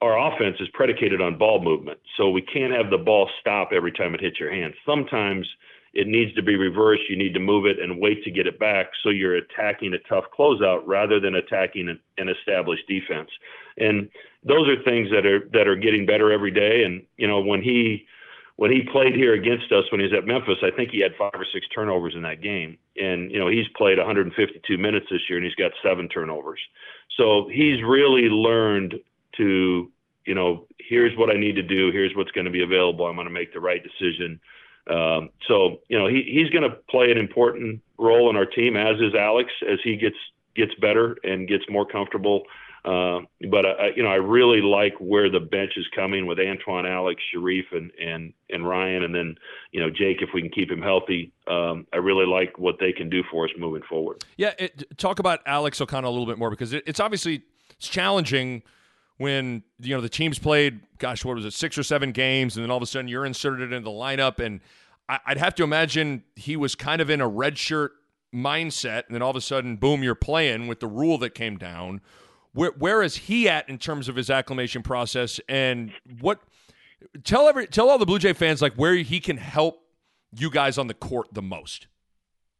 our 0.02 0.32
offense 0.32 0.56
is 0.60 0.68
predicated 0.74 1.20
on 1.20 1.38
ball 1.38 1.62
movement. 1.62 1.98
So 2.16 2.30
we 2.30 2.42
can't 2.42 2.72
have 2.72 2.90
the 2.90 2.98
ball 2.98 3.30
stop 3.40 3.70
every 3.72 3.92
time 3.92 4.14
it 4.14 4.20
hits 4.20 4.38
your 4.38 4.52
hand. 4.52 4.74
Sometimes 4.84 5.46
it 5.96 6.06
needs 6.06 6.34
to 6.34 6.42
be 6.42 6.56
reversed. 6.56 7.08
You 7.08 7.16
need 7.16 7.32
to 7.32 7.40
move 7.40 7.64
it 7.64 7.80
and 7.80 7.98
wait 7.98 8.22
to 8.24 8.30
get 8.30 8.46
it 8.46 8.58
back. 8.58 8.88
So 9.02 9.08
you're 9.08 9.36
attacking 9.36 9.94
a 9.94 9.98
tough 10.00 10.24
closeout 10.38 10.82
rather 10.84 11.18
than 11.18 11.36
attacking 11.36 11.88
an 12.18 12.28
established 12.28 12.86
defense. 12.86 13.30
And 13.78 14.10
those 14.44 14.68
are 14.68 14.82
things 14.82 15.08
that 15.10 15.24
are 15.24 15.48
that 15.54 15.66
are 15.66 15.74
getting 15.74 16.04
better 16.04 16.30
every 16.30 16.50
day. 16.50 16.84
And 16.84 17.02
you 17.16 17.26
know 17.26 17.40
when 17.40 17.62
he 17.62 18.06
when 18.56 18.70
he 18.70 18.82
played 18.92 19.14
here 19.14 19.32
against 19.32 19.72
us 19.72 19.84
when 19.90 20.00
he 20.00 20.06
was 20.06 20.14
at 20.16 20.26
Memphis, 20.26 20.58
I 20.62 20.70
think 20.70 20.90
he 20.90 21.00
had 21.00 21.12
five 21.18 21.34
or 21.34 21.46
six 21.50 21.66
turnovers 21.74 22.14
in 22.14 22.22
that 22.22 22.42
game. 22.42 22.76
And 23.00 23.30
you 23.32 23.38
know 23.38 23.48
he's 23.48 23.68
played 23.74 23.96
152 23.96 24.76
minutes 24.76 25.06
this 25.10 25.22
year 25.30 25.38
and 25.38 25.46
he's 25.46 25.54
got 25.54 25.72
seven 25.82 26.10
turnovers. 26.10 26.60
So 27.16 27.48
he's 27.50 27.82
really 27.82 28.28
learned 28.28 28.96
to 29.38 29.90
you 30.26 30.34
know 30.34 30.66
here's 30.78 31.16
what 31.16 31.30
I 31.30 31.38
need 31.38 31.56
to 31.56 31.62
do. 31.62 31.90
Here's 31.90 32.14
what's 32.14 32.32
going 32.32 32.44
to 32.44 32.50
be 32.50 32.62
available. 32.62 33.06
I'm 33.06 33.16
going 33.16 33.26
to 33.26 33.32
make 33.32 33.54
the 33.54 33.60
right 33.60 33.82
decision. 33.82 34.38
Um, 34.88 35.30
so 35.48 35.80
you 35.88 35.98
know 35.98 36.06
he, 36.06 36.22
he's 36.22 36.50
going 36.50 36.68
to 36.68 36.76
play 36.90 37.10
an 37.10 37.18
important 37.18 37.80
role 37.98 38.30
in 38.30 38.36
our 38.36 38.46
team, 38.46 38.76
as 38.76 39.00
is 39.00 39.14
Alex, 39.14 39.50
as 39.68 39.78
he 39.82 39.96
gets 39.96 40.16
gets 40.54 40.74
better 40.76 41.16
and 41.24 41.48
gets 41.48 41.64
more 41.68 41.84
comfortable 41.84 42.44
uh, 42.86 43.22
but 43.50 43.66
I, 43.66 43.88
you 43.96 44.02
know, 44.04 44.10
I 44.10 44.14
really 44.14 44.62
like 44.62 44.94
where 45.00 45.28
the 45.28 45.40
bench 45.40 45.72
is 45.76 45.86
coming 45.94 46.24
with 46.24 46.38
Antwann, 46.38 46.88
Alex, 46.88 47.20
Shereef, 47.34 47.64
and 47.72 47.90
and 48.00 48.32
and 48.48 48.66
Ryan, 48.66 49.02
and 49.02 49.12
then 49.12 49.36
you 49.72 49.80
know 49.80 49.90
Jake, 49.90 50.22
if 50.22 50.28
we 50.32 50.40
can 50.40 50.50
keep 50.50 50.70
him 50.70 50.80
healthy. 50.80 51.32
Um, 51.48 51.88
I 51.92 51.96
really 51.96 52.26
like 52.26 52.58
what 52.58 52.76
they 52.78 52.92
can 52.92 53.10
do 53.10 53.24
for 53.28 53.44
us 53.44 53.50
moving 53.58 53.82
forward. 53.88 54.24
Yeah, 54.36 54.52
it, 54.56 54.96
talk 54.98 55.18
about 55.18 55.40
Alex 55.46 55.80
O'Connell 55.80 56.10
a 56.10 56.12
little 56.12 56.26
bit 56.26 56.38
more 56.38 56.50
because 56.50 56.72
it, 56.72 56.84
it's 56.86 57.00
obviously 57.00 57.42
it's 57.70 57.88
challenging 57.88 58.62
when 59.18 59.62
you 59.80 59.94
know 59.94 60.00
the 60.00 60.08
team's 60.08 60.38
played. 60.38 60.80
Gosh, 60.98 61.24
what 61.24 61.36
was 61.36 61.44
it, 61.44 61.52
six 61.52 61.76
or 61.76 61.82
seven 61.82 62.12
games, 62.12 62.56
and 62.56 62.64
then 62.64 62.70
all 62.70 62.76
of 62.76 62.82
a 62.82 62.86
sudden 62.86 63.08
you're 63.08 63.26
inserted 63.26 63.72
into 63.72 63.84
the 63.84 63.90
lineup, 63.90 64.38
and 64.38 64.60
I'd 65.08 65.38
have 65.38 65.54
to 65.56 65.64
imagine 65.64 66.24
he 66.34 66.56
was 66.56 66.74
kind 66.74 67.00
of 67.00 67.10
in 67.10 67.20
a 67.20 67.28
red 67.28 67.58
shirt 67.58 67.92
mindset, 68.34 69.06
and 69.06 69.14
then 69.14 69.22
all 69.22 69.30
of 69.30 69.36
a 69.36 69.40
sudden, 69.40 69.76
boom, 69.76 70.02
you're 70.02 70.14
playing 70.14 70.66
with 70.66 70.80
the 70.80 70.86
rule 70.86 71.18
that 71.18 71.34
came 71.34 71.56
down 71.58 72.00
where 72.56 72.72
where 72.78 73.02
is 73.02 73.16
he 73.16 73.48
at 73.48 73.68
in 73.68 73.78
terms 73.78 74.08
of 74.08 74.16
his 74.16 74.30
acclimation 74.30 74.82
process, 74.82 75.38
and 75.48 75.92
what? 76.20 76.40
Tell 77.22 77.46
every 77.46 77.66
tell 77.66 77.90
all 77.90 77.98
the 77.98 78.06
Blue 78.06 78.18
Jay 78.18 78.32
fans 78.32 78.62
like 78.62 78.74
where 78.74 78.94
he 78.94 79.20
can 79.20 79.36
help 79.36 79.82
you 80.36 80.50
guys 80.50 80.78
on 80.78 80.86
the 80.86 80.94
court 80.94 81.28
the 81.32 81.42
most. 81.42 81.86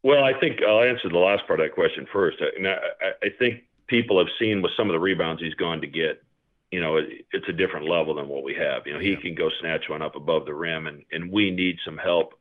Well, 0.03 0.23
I 0.23 0.39
think 0.39 0.61
I'll 0.63 0.83
answer 0.83 1.09
the 1.09 1.19
last 1.19 1.47
part 1.47 1.61
of 1.61 1.67
that 1.67 1.75
question 1.75 2.07
first. 2.13 2.37
I, 2.41 2.69
I, 2.69 3.11
I 3.23 3.29
think 3.39 3.65
people 3.87 4.19
have 4.19 4.29
seen 4.39 4.61
with 4.63 4.71
some 4.77 4.89
of 4.89 4.93
the 4.93 5.01
rebounds 5.01 5.43
he's 5.43 5.55
gone 5.55 5.81
to 5.81 5.87
get 5.87 6.23
you 6.71 6.81
know, 6.81 6.97
it, 6.97 7.27
it's 7.33 7.49
a 7.49 7.53
different 7.53 7.89
level 7.89 8.15
than 8.15 8.29
what 8.29 8.45
we 8.45 8.55
have. 8.55 8.83
You 8.87 8.95
know, 8.95 9.01
he 9.01 9.11
yeah. 9.11 9.21
can 9.21 9.35
go 9.35 9.49
snatch 9.61 9.85
one 9.89 10.03
up 10.03 10.17
above 10.17 10.47
the 10.47 10.55
rim, 10.55 10.87
and 10.87 11.05
and 11.13 11.31
we 11.31 11.51
need 11.51 11.77
some 11.85 11.97
help 11.97 12.35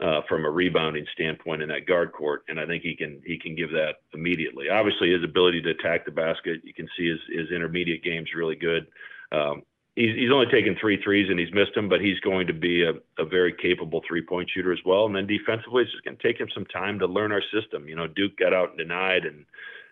uh, 0.00 0.20
from 0.28 0.44
a 0.44 0.50
rebounding 0.50 1.06
standpoint 1.12 1.62
in 1.62 1.68
that 1.68 1.86
guard 1.86 2.12
court, 2.12 2.44
and 2.48 2.58
I 2.58 2.66
think 2.66 2.82
he 2.82 2.94
can 2.94 3.20
he 3.24 3.38
can 3.38 3.54
give 3.54 3.70
that 3.70 3.96
immediately. 4.14 4.68
Obviously, 4.68 5.10
his 5.10 5.24
ability 5.24 5.62
to 5.62 5.70
attack 5.70 6.04
the 6.04 6.10
basket, 6.10 6.60
you 6.64 6.74
can 6.74 6.88
see 6.96 7.08
his 7.08 7.20
his 7.30 7.50
intermediate 7.50 8.04
game's 8.04 8.34
really 8.34 8.56
good. 8.56 8.86
Um, 9.32 9.62
he's, 9.94 10.16
he's 10.16 10.32
only 10.32 10.46
taken 10.46 10.76
three 10.80 11.00
threes 11.02 11.28
and 11.30 11.38
he's 11.38 11.52
missed 11.52 11.74
them, 11.74 11.88
but 11.88 12.00
he's 12.00 12.18
going 12.20 12.46
to 12.46 12.52
be 12.52 12.82
a, 12.82 12.92
a 13.18 13.24
very 13.24 13.54
capable 13.60 14.02
three 14.06 14.22
point 14.22 14.50
shooter 14.52 14.72
as 14.72 14.78
well. 14.84 15.06
And 15.06 15.14
then 15.14 15.26
defensively, 15.26 15.82
it's 15.82 15.92
just 15.92 16.04
going 16.04 16.16
to 16.16 16.22
take 16.22 16.40
him 16.40 16.48
some 16.54 16.66
time 16.66 16.98
to 16.98 17.06
learn 17.06 17.32
our 17.32 17.42
system. 17.52 17.88
You 17.88 17.96
know, 17.96 18.06
Duke 18.06 18.36
got 18.38 18.54
out 18.54 18.70
and 18.70 18.78
denied 18.78 19.24
and 19.24 19.44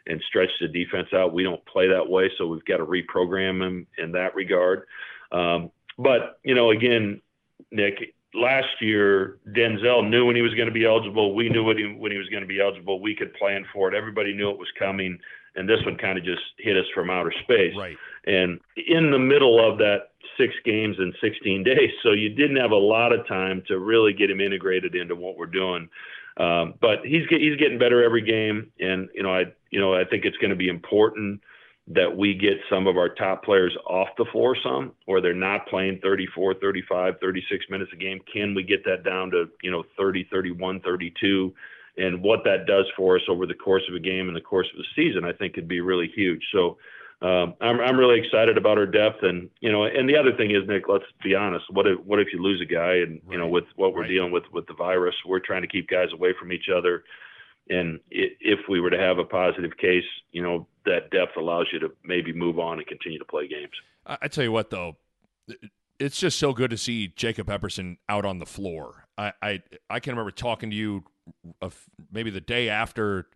and 0.09 0.23
stretch 0.27 0.51
the 0.61 0.69
defense 0.69 1.09
out. 1.13 1.33
We 1.33 1.43
don't 1.43 1.65
play 1.67 1.89
that 1.89 2.09
way, 2.09 2.31
so 2.37 2.47
we've 2.47 2.65
got 2.65 2.79
to 2.79 2.87
reprogram 2.87 3.65
him 3.65 3.87
in 3.99 4.13
that 4.13 4.35
regard. 4.35 4.85
Um, 5.31 5.71
but 5.99 6.39
you 6.45 6.55
know, 6.55 6.71
again, 6.71 7.21
Nick, 7.71 8.15
last 8.35 8.81
year, 8.81 9.39
Denzel 9.49 10.09
knew 10.09 10.27
when 10.27 10.37
he 10.37 10.43
was 10.43 10.55
going 10.55 10.69
to 10.69 10.73
be 10.73 10.87
eligible. 10.87 11.35
We 11.35 11.49
knew 11.49 11.65
when 11.65 11.77
he, 11.77 11.85
when 11.85 12.13
he 12.13 12.19
was 12.19 12.29
going 12.29 12.43
to 12.43 12.49
be 12.49 12.61
eligible. 12.61 13.01
We 13.01 13.15
could 13.15 13.35
plan 13.35 13.65
for 13.73 13.89
it. 13.89 13.95
Everybody 13.95 14.35
knew 14.35 14.51
it 14.51 14.59
was 14.59 14.69
coming. 14.79 15.19
And 15.55 15.69
this 15.69 15.85
one 15.85 15.97
kind 15.97 16.19
of 16.19 16.25
just 16.25 16.43
hit 16.59 16.77
us 16.77 16.85
from 16.95 17.11
outer 17.11 17.33
space. 17.43 17.75
Right. 17.77 17.97
And 18.27 18.61
in 18.77 19.11
the 19.11 19.19
middle 19.19 19.59
of 19.59 19.79
that 19.79 20.11
six 20.39 20.55
games 20.65 20.97
in 20.99 21.13
16 21.21 21.65
days. 21.65 21.91
So 22.03 22.13
you 22.13 22.31
didn't 22.31 22.57
have 22.57 22.71
a 22.71 22.77
lot 22.77 23.13
of 23.13 23.27
time 23.27 23.63
to 23.69 23.79
really 23.79 24.13
get 24.13 24.31
him 24.31 24.41
integrated 24.41 24.95
into 24.95 25.17
what 25.17 25.37
we're 25.37 25.47
doing. 25.47 25.89
Um, 26.39 26.75
but 26.81 27.01
he's 27.05 27.25
he's 27.29 27.57
getting 27.57 27.79
better 27.79 28.03
every 28.03 28.23
game, 28.23 28.71
and 28.79 29.09
you 29.15 29.23
know 29.23 29.35
I 29.35 29.45
you 29.71 29.81
know 29.81 29.95
I 29.95 30.05
think 30.05 30.25
it's 30.25 30.37
going 30.37 30.51
to 30.51 30.57
be 30.57 30.69
important 30.69 31.41
that 31.89 32.17
we 32.17 32.35
get 32.35 32.59
some 32.71 32.87
of 32.87 32.97
our 32.97 33.09
top 33.09 33.43
players 33.43 33.75
off 33.87 34.09
the 34.19 34.27
floor 34.31 34.55
some 34.63 34.93
or 35.07 35.21
they're 35.23 35.33
not 35.35 35.67
playing 35.69 35.99
34 36.03 36.55
35 36.55 37.15
36 37.21 37.65
minutes 37.71 37.91
a 37.93 37.97
game. 37.97 38.21
Can 38.33 38.55
we 38.55 38.63
get 38.63 38.85
that 38.85 39.05
down 39.05 39.31
to 39.31 39.47
you 39.63 39.71
know 39.71 39.85
30 39.97 40.29
31 40.31 40.81
32 40.81 41.53
and 41.97 42.23
what 42.23 42.45
that 42.45 42.67
does 42.67 42.85
for 42.97 43.17
us 43.17 43.23
over 43.29 43.47
the 43.47 43.55
course 43.55 43.83
of 43.89 43.97
a 43.97 44.01
game 44.01 44.29
and 44.29 44.37
the 44.37 44.41
course 44.41 44.69
of 44.73 44.79
the 44.79 44.85
season 44.95 45.25
i 45.25 45.33
think 45.33 45.55
could 45.55 45.69
be 45.69 45.81
really 45.81 46.11
huge. 46.15 46.43
So 46.53 46.79
um, 47.21 47.55
I'm, 47.61 47.81
I'm 47.81 47.99
really 47.99 48.21
excited 48.21 48.57
about 48.57 48.79
our 48.79 48.87
depth 48.87 49.23
and 49.23 49.51
you 49.61 49.73
know 49.73 49.85
and 49.85 50.09
the 50.09 50.17
other 50.17 50.33
thing 50.37 50.51
is 50.51 50.67
nick 50.67 50.89
let's 50.89 51.05
be 51.23 51.35
honest 51.35 51.65
what 51.71 51.87
if 51.87 51.99
what 52.05 52.21
if 52.21 52.29
you 52.33 52.43
lose 52.43 52.61
a 52.61 52.73
guy 52.73 52.95
and 52.97 53.21
right. 53.25 53.33
you 53.33 53.39
know 53.39 53.49
with 53.49 53.65
what 53.77 53.95
we're 53.95 54.03
right. 54.03 54.09
dealing 54.09 54.33
with 54.33 54.45
with 54.53 54.67
the 54.67 54.75
virus 54.75 55.15
we're 55.27 55.41
trying 55.41 55.63
to 55.63 55.69
keep 55.69 55.89
guys 55.89 56.09
away 56.13 56.33
from 56.39 56.53
each 56.53 56.69
other 56.75 57.03
and 57.71 58.01
if 58.11 58.61
we 58.69 58.81
were 58.81 58.91
to 58.91 58.99
have 58.99 59.19
a 59.19 59.25
positive 59.25 59.77
case, 59.77 60.05
you 60.33 60.43
know, 60.43 60.67
that 60.87 61.11
depth 61.11 61.37
allows 61.37 61.67
you 61.73 61.79
to 61.81 61.91
maybe 62.05 62.33
move 62.33 62.59
on 62.59 62.79
and 62.79 62.87
continue 62.87 63.19
to 63.19 63.25
play 63.25 63.47
games. 63.47 63.73
I 64.07 64.29
tell 64.29 64.45
you 64.45 64.53
what, 64.53 64.71
though, 64.71 64.97
it's 65.99 66.19
just 66.19 66.39
so 66.39 66.53
good 66.53 66.71
to 66.71 66.79
see 66.79 67.09
Jacob 67.09 67.49
Epperson 67.49 67.99
out 68.09 68.25
on 68.25 68.39
the 68.39 68.47
floor. 68.47 69.05
I 69.19 69.33
I, 69.43 69.63
I 69.91 70.01
can 70.01 70.13
remember 70.13 70.31
talking 70.31 70.71
to 70.71 70.77
you 70.77 71.05
maybe 72.11 72.31
the 72.31 72.41
day 72.41 72.71
after 72.71 73.29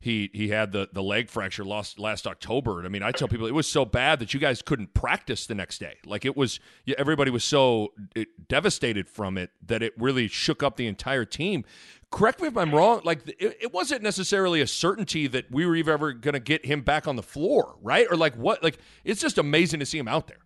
he 0.00 0.30
he 0.32 0.48
had 0.48 0.72
the 0.72 0.88
the 0.92 1.02
leg 1.02 1.28
fracture 1.28 1.64
lost 1.64 1.98
last 1.98 2.26
October. 2.26 2.84
I 2.84 2.88
mean, 2.88 3.02
I 3.02 3.12
tell 3.12 3.28
people 3.28 3.46
it 3.46 3.54
was 3.54 3.66
so 3.66 3.84
bad 3.84 4.18
that 4.18 4.34
you 4.34 4.40
guys 4.40 4.62
couldn't 4.62 4.94
practice 4.94 5.46
the 5.46 5.54
next 5.54 5.78
day. 5.78 5.96
Like 6.04 6.24
it 6.24 6.36
was, 6.36 6.60
everybody 6.98 7.30
was 7.30 7.44
so 7.44 7.92
eh, 8.14 8.24
devastated 8.48 9.08
from 9.08 9.38
it 9.38 9.50
that 9.64 9.82
it 9.82 9.94
really 9.98 10.28
shook 10.28 10.62
up 10.62 10.76
the 10.76 10.86
entire 10.86 11.24
team. 11.24 11.64
Correct 12.10 12.40
me 12.40 12.48
if 12.48 12.56
I'm 12.56 12.74
wrong. 12.74 13.00
Like 13.04 13.26
it, 13.26 13.56
it 13.60 13.72
wasn't 13.72 14.02
necessarily 14.02 14.60
a 14.60 14.66
certainty 14.66 15.26
that 15.28 15.50
we 15.50 15.66
were 15.66 15.76
ever 15.90 16.12
going 16.12 16.34
to 16.34 16.40
get 16.40 16.66
him 16.66 16.82
back 16.82 17.08
on 17.08 17.16
the 17.16 17.22
floor, 17.22 17.76
right? 17.82 18.06
Or 18.10 18.16
like 18.16 18.36
what? 18.36 18.62
Like 18.62 18.78
it's 19.02 19.20
just 19.20 19.38
amazing 19.38 19.80
to 19.80 19.86
see 19.86 19.98
him 19.98 20.08
out 20.08 20.28
there. 20.28 20.38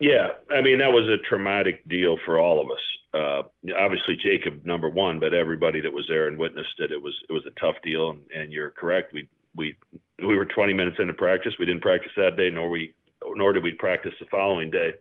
Yeah, 0.00 0.28
I 0.50 0.62
mean 0.62 0.78
that 0.78 0.90
was 0.90 1.08
a 1.08 1.18
traumatic 1.28 1.86
deal 1.88 2.16
for 2.24 2.38
all 2.38 2.60
of 2.60 2.70
us 2.70 2.80
uh, 3.14 3.42
obviously 3.78 4.16
Jacob 4.16 4.64
number 4.64 4.88
one, 4.88 5.20
but 5.20 5.34
everybody 5.34 5.80
that 5.80 5.92
was 5.92 6.04
there 6.08 6.28
and 6.28 6.38
witnessed 6.38 6.78
it, 6.78 6.90
it 6.90 7.00
was 7.00 7.14
it 7.28 7.32
was 7.32 7.44
a 7.46 7.60
tough 7.60 7.76
deal. 7.82 8.10
And, 8.10 8.20
and 8.34 8.52
you're 8.52 8.70
correct. 8.70 9.12
We 9.12 9.28
we 9.56 9.76
we 10.18 10.36
were 10.36 10.46
20 10.46 10.72
minutes 10.72 10.96
into 10.98 11.14
practice. 11.14 11.54
We 11.58 11.66
didn't 11.66 11.82
practice 11.82 12.12
that 12.16 12.36
day, 12.36 12.50
nor 12.50 12.68
we 12.68 12.94
nor 13.34 13.52
did 13.52 13.62
we 13.62 13.72
practice 13.72 14.12
the 14.18 14.26
following 14.26 14.70
day. 14.70 14.94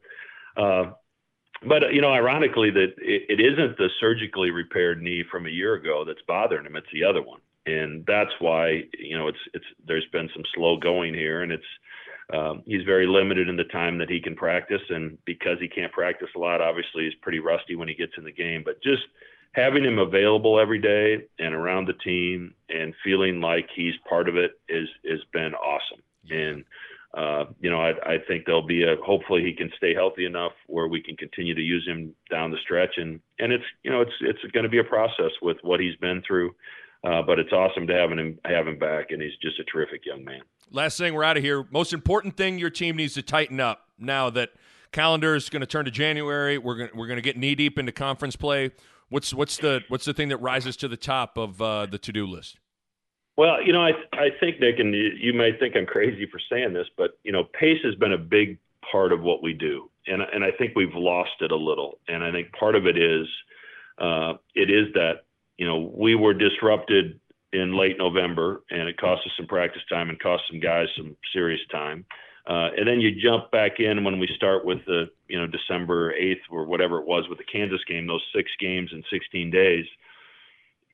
Uh, 0.56 0.91
but 1.67 1.93
you 1.93 2.02
know, 2.02 2.12
ironically, 2.12 2.69
that 2.71 2.93
it, 2.97 3.23
it 3.30 3.39
isn't 3.39 3.78
the 3.78 3.89
surgically 3.99 4.52
repaired 4.52 5.02
knee 5.02 5.23
from 5.30 5.47
a 5.47 5.49
year 5.49 5.76
ago 5.76 6.04
that's 6.06 6.21
bothering 6.28 6.65
him. 6.65 6.76
It's 6.76 6.88
the 6.93 7.04
other 7.04 7.21
one, 7.21 7.39
and 7.65 8.06
that's 8.06 8.32
why 8.39 8.84
you 8.97 9.17
know 9.17 9.28
it's 9.28 9.39
it's 9.54 9.65
there's 9.88 10.06
been 10.12 10.30
some 10.34 10.43
slow 10.54 10.78
going 10.78 11.13
here, 11.13 11.41
and 11.41 11.52
it's 11.52 11.63
um, 12.33 12.63
he's 12.65 12.83
very 12.83 13.05
limited 13.05 13.47
in 13.47 13.55
the 13.55 13.63
time 13.65 13.97
that 13.99 14.09
he 14.09 14.19
can 14.19 14.35
practice, 14.35 14.81
and 14.89 15.17
because 15.25 15.57
he 15.59 15.67
can't 15.67 15.91
practice 15.91 16.29
a 16.35 16.39
lot, 16.39 16.61
obviously 16.61 17.05
he's 17.05 17.13
pretty 17.21 17.39
rusty 17.39 17.75
when 17.75 17.87
he 17.87 17.93
gets 17.93 18.13
in 18.17 18.23
the 18.23 18.31
game. 18.31 18.63
But 18.65 18.81
just 18.81 19.03
having 19.53 19.83
him 19.83 19.99
available 19.99 20.59
every 20.59 20.79
day 20.79 21.25
and 21.37 21.53
around 21.53 21.87
the 21.87 21.93
team 21.93 22.55
and 22.69 22.93
feeling 23.03 23.39
like 23.39 23.69
he's 23.75 23.93
part 24.09 24.27
of 24.27 24.35
it 24.35 24.53
is 24.67 24.87
has 25.07 25.19
been 25.31 25.53
awesome. 25.53 26.01
And 26.31 26.65
uh, 27.13 27.45
you 27.59 27.69
know, 27.69 27.79
I, 27.79 27.91
I 28.13 28.17
think 28.27 28.45
there'll 28.45 28.65
be 28.65 28.83
a 28.83 28.95
hopefully 29.05 29.43
he 29.43 29.53
can 29.53 29.71
stay 29.77 29.93
healthy 29.93 30.25
enough 30.25 30.53
where 30.65 30.87
we 30.87 31.03
can 31.03 31.15
continue 31.15 31.53
to 31.53 31.61
use 31.61 31.85
him 31.85 32.15
down 32.31 32.49
the 32.49 32.57
stretch. 32.63 32.95
And 32.97 33.19
and 33.37 33.53
it's 33.53 33.65
you 33.83 33.91
know 33.91 34.01
it's 34.01 34.15
it's 34.21 34.41
going 34.53 34.63
to 34.63 34.69
be 34.69 34.79
a 34.79 34.83
process 34.83 35.31
with 35.41 35.57
what 35.61 35.79
he's 35.79 35.95
been 35.97 36.23
through. 36.25 36.55
Uh, 37.03 37.21
but 37.21 37.38
it's 37.38 37.51
awesome 37.51 37.86
to 37.86 37.93
have 37.93 38.11
him 38.11 38.39
have 38.45 38.67
him 38.67 38.79
back, 38.79 39.11
and 39.11 39.21
he's 39.21 39.36
just 39.41 39.59
a 39.59 39.63
terrific 39.65 40.05
young 40.05 40.23
man. 40.23 40.41
Last 40.72 40.97
thing, 40.97 41.14
we're 41.14 41.24
out 41.24 41.38
of 41.38 41.43
here. 41.43 41.66
Most 41.72 41.93
important 41.93 42.38
thing 42.38 42.57
your 42.57 42.70
team 42.70 42.95
needs 42.95 43.14
to 43.16 43.22
tighten 43.22 43.59
up 43.59 43.88
now 43.97 44.30
that 44.32 44.49
calendar 44.91 45.36
is 45.36 45.49
going 45.49 45.61
to 45.61 45.68
turn 45.68 45.86
to 45.86 45.91
January. 45.91 46.57
We're 46.57 46.76
going 46.76 46.89
we're 46.95 47.07
going 47.07 47.18
to 47.18 47.22
get 47.22 47.38
knee 47.38 47.55
deep 47.55 47.78
into 47.78 47.91
conference 47.91 48.36
play. 48.36 48.72
What's 49.09 49.34
what's 49.34 49.57
the 49.57 49.82
what's 49.89 50.05
the 50.05 50.14
thing 50.14 50.30
that 50.30 50.38
rises 50.38 50.76
to 50.78 50.88
the 50.88 50.97
top 50.97 51.38
of 51.38 51.61
uh, 51.61 51.86
the 51.86 51.97
to 51.97 52.11
do 52.11 52.26
list? 52.26 52.59
Well, 53.38 53.61
you 53.64 53.74
know, 53.74 53.82
I 53.82 53.91
I 54.14 54.30
think 54.39 54.59
Nick, 54.59 54.80
and 54.80 54.93
you, 54.93 55.34
may 55.34 55.51
think 55.57 55.76
I'm 55.76 55.86
crazy 55.86 56.28
for 56.32 56.39
saying 56.51 56.74
this, 56.74 56.88
but 56.97 57.20
you 57.24 57.32
know, 57.32 57.43
pace 57.59 57.80
has 57.84 57.95
been 57.95 58.14
a 58.14 58.18
big 58.18 58.57
part 58.91 59.11
of 59.11 59.22
what 59.22 59.43
we 59.43 59.53
do, 59.53 59.89
and 60.07 60.22
and 60.22 60.43
I 60.43 60.51
think 60.51 60.76
we've 60.76 60.95
lost 60.95 61.41
it 61.41 61.51
a 61.51 61.55
little. 61.55 61.99
And 62.07 62.24
I 62.24 62.32
think 62.32 62.51
part 62.53 62.76
of 62.76 62.86
it 62.86 62.97
is 62.97 63.28
uh, 63.99 64.34
it 64.55 64.70
is 64.70 64.93
that 64.93 65.26
you 65.57 65.68
know, 65.68 65.91
we 65.95 66.16
were 66.16 66.34
disrupted 66.34 67.20
in 67.54 67.78
late 67.78 67.97
November, 67.97 68.64
and 68.72 68.89
it 68.89 68.97
cost 68.97 69.26
us 69.26 69.32
some 69.38 69.47
practice 69.47 69.82
time 69.89 70.10
and 70.10 70.20
cost 70.20 70.43
some 70.49 70.60
guys 70.60 70.88
some 70.97 71.16
serious 71.32 71.62
time. 71.72 72.06
Uh, 72.45 72.70
and 72.78 72.86
then 72.86 72.99
you 72.99 73.12
jump 73.22 73.49
back 73.51 73.80
in 73.80 74.04
when 74.04 74.20
we 74.20 74.28
start 74.36 74.66
with 74.66 74.80
the, 74.86 75.06
you 75.30 75.39
know, 75.39 75.47
December 75.47 76.14
8th 76.14 76.41
or 76.51 76.66
whatever 76.66 76.99
it 76.99 77.08
was 77.08 77.30
with 77.30 77.38
the 77.38 77.43
Kansas 77.45 77.80
game, 77.88 78.06
those 78.06 78.24
six 78.36 78.51
games 78.60 78.89
in 78.91 79.01
16 79.10 79.49
days. 79.49 79.86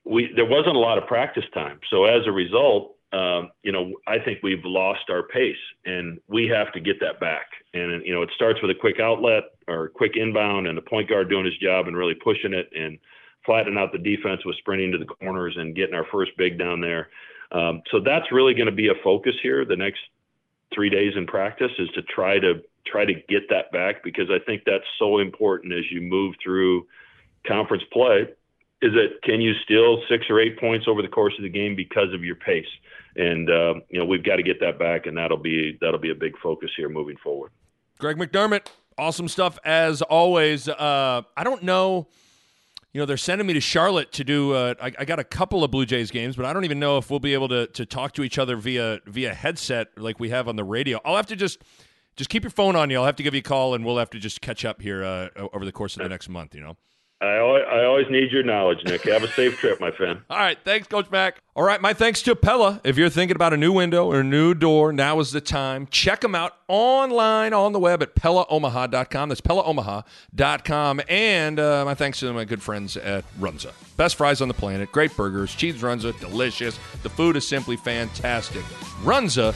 We 0.04 0.32
there 0.34 0.46
wasn't 0.46 0.76
a 0.76 0.78
lot 0.78 0.96
of 0.96 1.06
practice 1.06 1.44
time, 1.52 1.80
so 1.90 2.04
as 2.04 2.26
a 2.26 2.32
result, 2.32 2.96
um, 3.12 3.50
you 3.62 3.72
know, 3.72 3.92
I 4.06 4.18
think 4.18 4.38
we've 4.42 4.64
lost 4.64 5.10
our 5.10 5.24
pace, 5.24 5.56
and 5.84 6.18
we 6.28 6.46
have 6.46 6.72
to 6.72 6.80
get 6.80 7.00
that 7.00 7.20
back. 7.20 7.46
And 7.74 8.04
you 8.06 8.14
know, 8.14 8.22
it 8.22 8.30
starts 8.34 8.62
with 8.62 8.70
a 8.70 8.80
quick 8.80 8.98
outlet 8.98 9.44
or 9.68 9.88
quick 9.88 10.12
inbound, 10.16 10.68
and 10.68 10.78
the 10.78 10.82
point 10.82 11.08
guard 11.10 11.28
doing 11.28 11.44
his 11.44 11.56
job 11.58 11.86
and 11.86 11.96
really 11.96 12.14
pushing 12.14 12.54
it 12.54 12.70
and 12.74 12.98
flattening 13.44 13.78
out 13.78 13.92
the 13.92 13.98
defense 13.98 14.44
with 14.44 14.56
sprinting 14.58 14.92
to 14.92 14.98
the 14.98 15.06
corners 15.06 15.54
and 15.56 15.74
getting 15.74 15.94
our 15.94 16.06
first 16.12 16.32
big 16.36 16.58
down 16.58 16.80
there. 16.80 17.08
Um, 17.52 17.82
so 17.90 18.00
that's 18.00 18.30
really 18.30 18.54
going 18.54 18.66
to 18.66 18.72
be 18.72 18.88
a 18.88 18.94
focus 19.02 19.34
here 19.42 19.64
the 19.64 19.76
next 19.76 20.00
three 20.74 20.90
days 20.90 21.14
in 21.16 21.26
practice 21.26 21.72
is 21.78 21.88
to 21.94 22.02
try 22.02 22.38
to 22.38 22.62
try 22.86 23.04
to 23.04 23.14
get 23.28 23.48
that 23.50 23.70
back 23.72 24.02
because 24.02 24.30
I 24.30 24.38
think 24.44 24.62
that's 24.64 24.84
so 24.98 25.18
important 25.18 25.72
as 25.72 25.84
you 25.90 26.00
move 26.00 26.34
through 26.42 26.86
conference 27.46 27.82
play. 27.92 28.28
Is 28.82 28.92
that 28.94 29.22
can 29.24 29.40
you 29.40 29.52
steal 29.64 30.02
six 30.08 30.24
or 30.30 30.40
eight 30.40 30.58
points 30.58 30.86
over 30.88 31.02
the 31.02 31.08
course 31.08 31.34
of 31.36 31.42
the 31.42 31.50
game 31.50 31.76
because 31.76 32.14
of 32.14 32.24
your 32.24 32.36
pace? 32.36 32.64
And 33.16 33.50
uh, 33.50 33.74
you 33.90 33.98
know 33.98 34.06
we've 34.06 34.24
got 34.24 34.36
to 34.36 34.42
get 34.42 34.60
that 34.60 34.78
back, 34.78 35.06
and 35.06 35.18
that'll 35.18 35.36
be 35.36 35.76
that'll 35.80 36.00
be 36.00 36.10
a 36.10 36.14
big 36.14 36.38
focus 36.38 36.70
here 36.76 36.88
moving 36.88 37.16
forward. 37.22 37.50
Greg 37.98 38.16
McDermott, 38.16 38.68
awesome 38.96 39.28
stuff 39.28 39.58
as 39.64 40.00
always. 40.00 40.68
Uh, 40.68 41.22
I 41.36 41.44
don't 41.44 41.62
know 41.62 42.06
you 42.92 43.00
know, 43.00 43.06
they're 43.06 43.16
sending 43.16 43.46
me 43.46 43.52
to 43.52 43.60
Charlotte 43.60 44.10
to 44.12 44.24
do. 44.24 44.52
Uh, 44.52 44.74
I, 44.80 44.92
I, 44.98 45.04
got 45.04 45.18
a 45.18 45.24
couple 45.24 45.62
of 45.62 45.70
Blue 45.70 45.86
Jays 45.86 46.10
games, 46.10 46.34
but 46.34 46.44
I 46.44 46.52
don't 46.52 46.64
even 46.64 46.80
know 46.80 46.98
if 46.98 47.08
we'll 47.08 47.20
be 47.20 47.34
able 47.34 47.48
to 47.48 47.66
to 47.68 47.86
talk 47.86 48.12
to 48.14 48.22
each 48.24 48.38
other 48.38 48.56
via 48.56 49.00
via 49.06 49.32
headset 49.34 49.88
like 49.96 50.18
we 50.18 50.30
have 50.30 50.48
on 50.48 50.56
the 50.56 50.64
radio. 50.64 51.00
I'll 51.04 51.16
have 51.16 51.26
to 51.26 51.36
just 51.36 51.62
just 52.16 52.30
keep 52.30 52.42
your 52.42 52.50
phone 52.50 52.74
on 52.74 52.90
you. 52.90 52.98
I'll 52.98 53.06
have 53.06 53.16
to 53.16 53.22
give 53.22 53.34
you 53.34 53.40
a 53.40 53.42
call, 53.42 53.74
and 53.74 53.84
we'll 53.84 53.98
have 53.98 54.10
to 54.10 54.18
just 54.18 54.40
catch 54.40 54.64
up 54.64 54.82
here 54.82 55.04
uh, 55.04 55.28
over 55.52 55.64
the 55.64 55.72
course 55.72 55.96
of 55.96 56.02
the 56.02 56.08
next 56.08 56.28
month. 56.28 56.54
You 56.54 56.62
know. 56.62 56.76
I 57.22 57.36
always, 57.36 57.64
I 57.70 57.84
always 57.84 58.06
need 58.08 58.32
your 58.32 58.42
knowledge, 58.42 58.78
Nick. 58.84 59.02
Have 59.02 59.22
a 59.22 59.28
safe 59.28 59.58
trip, 59.58 59.78
my 59.78 59.90
friend. 59.90 60.20
All 60.30 60.38
right. 60.38 60.56
Thanks, 60.64 60.88
Coach 60.88 61.10
Mac. 61.10 61.42
All 61.54 61.62
right. 61.62 61.80
My 61.80 61.92
thanks 61.92 62.22
to 62.22 62.34
Pella. 62.34 62.80
If 62.82 62.96
you're 62.96 63.10
thinking 63.10 63.36
about 63.36 63.52
a 63.52 63.58
new 63.58 63.72
window 63.72 64.06
or 64.06 64.20
a 64.20 64.24
new 64.24 64.54
door, 64.54 64.90
now 64.90 65.20
is 65.20 65.30
the 65.30 65.42
time. 65.42 65.86
Check 65.90 66.22
them 66.22 66.34
out 66.34 66.56
online 66.66 67.52
on 67.52 67.72
the 67.72 67.78
web 67.78 68.02
at 68.02 68.14
PellaOmaha.com. 68.14 69.28
That's 69.28 69.42
PellaOmaha.com. 69.42 71.00
And 71.10 71.60
uh, 71.60 71.84
my 71.84 71.94
thanks 71.94 72.20
to 72.20 72.32
my 72.32 72.46
good 72.46 72.62
friends 72.62 72.96
at 72.96 73.24
Runza. 73.38 73.72
Best 73.98 74.16
fries 74.16 74.40
on 74.40 74.48
the 74.48 74.54
planet, 74.54 74.90
great 74.90 75.14
burgers, 75.14 75.54
cheese 75.54 75.82
Runza, 75.82 76.18
delicious. 76.20 76.78
The 77.02 77.10
food 77.10 77.36
is 77.36 77.46
simply 77.46 77.76
fantastic. 77.76 78.62
Runza 79.02 79.54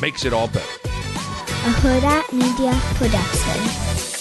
makes 0.00 0.24
it 0.24 0.32
all 0.32 0.48
better. 0.48 0.66
A 0.86 1.72
Hurrdat 1.80 2.32
Media 2.32 2.72
Production. 2.94 4.13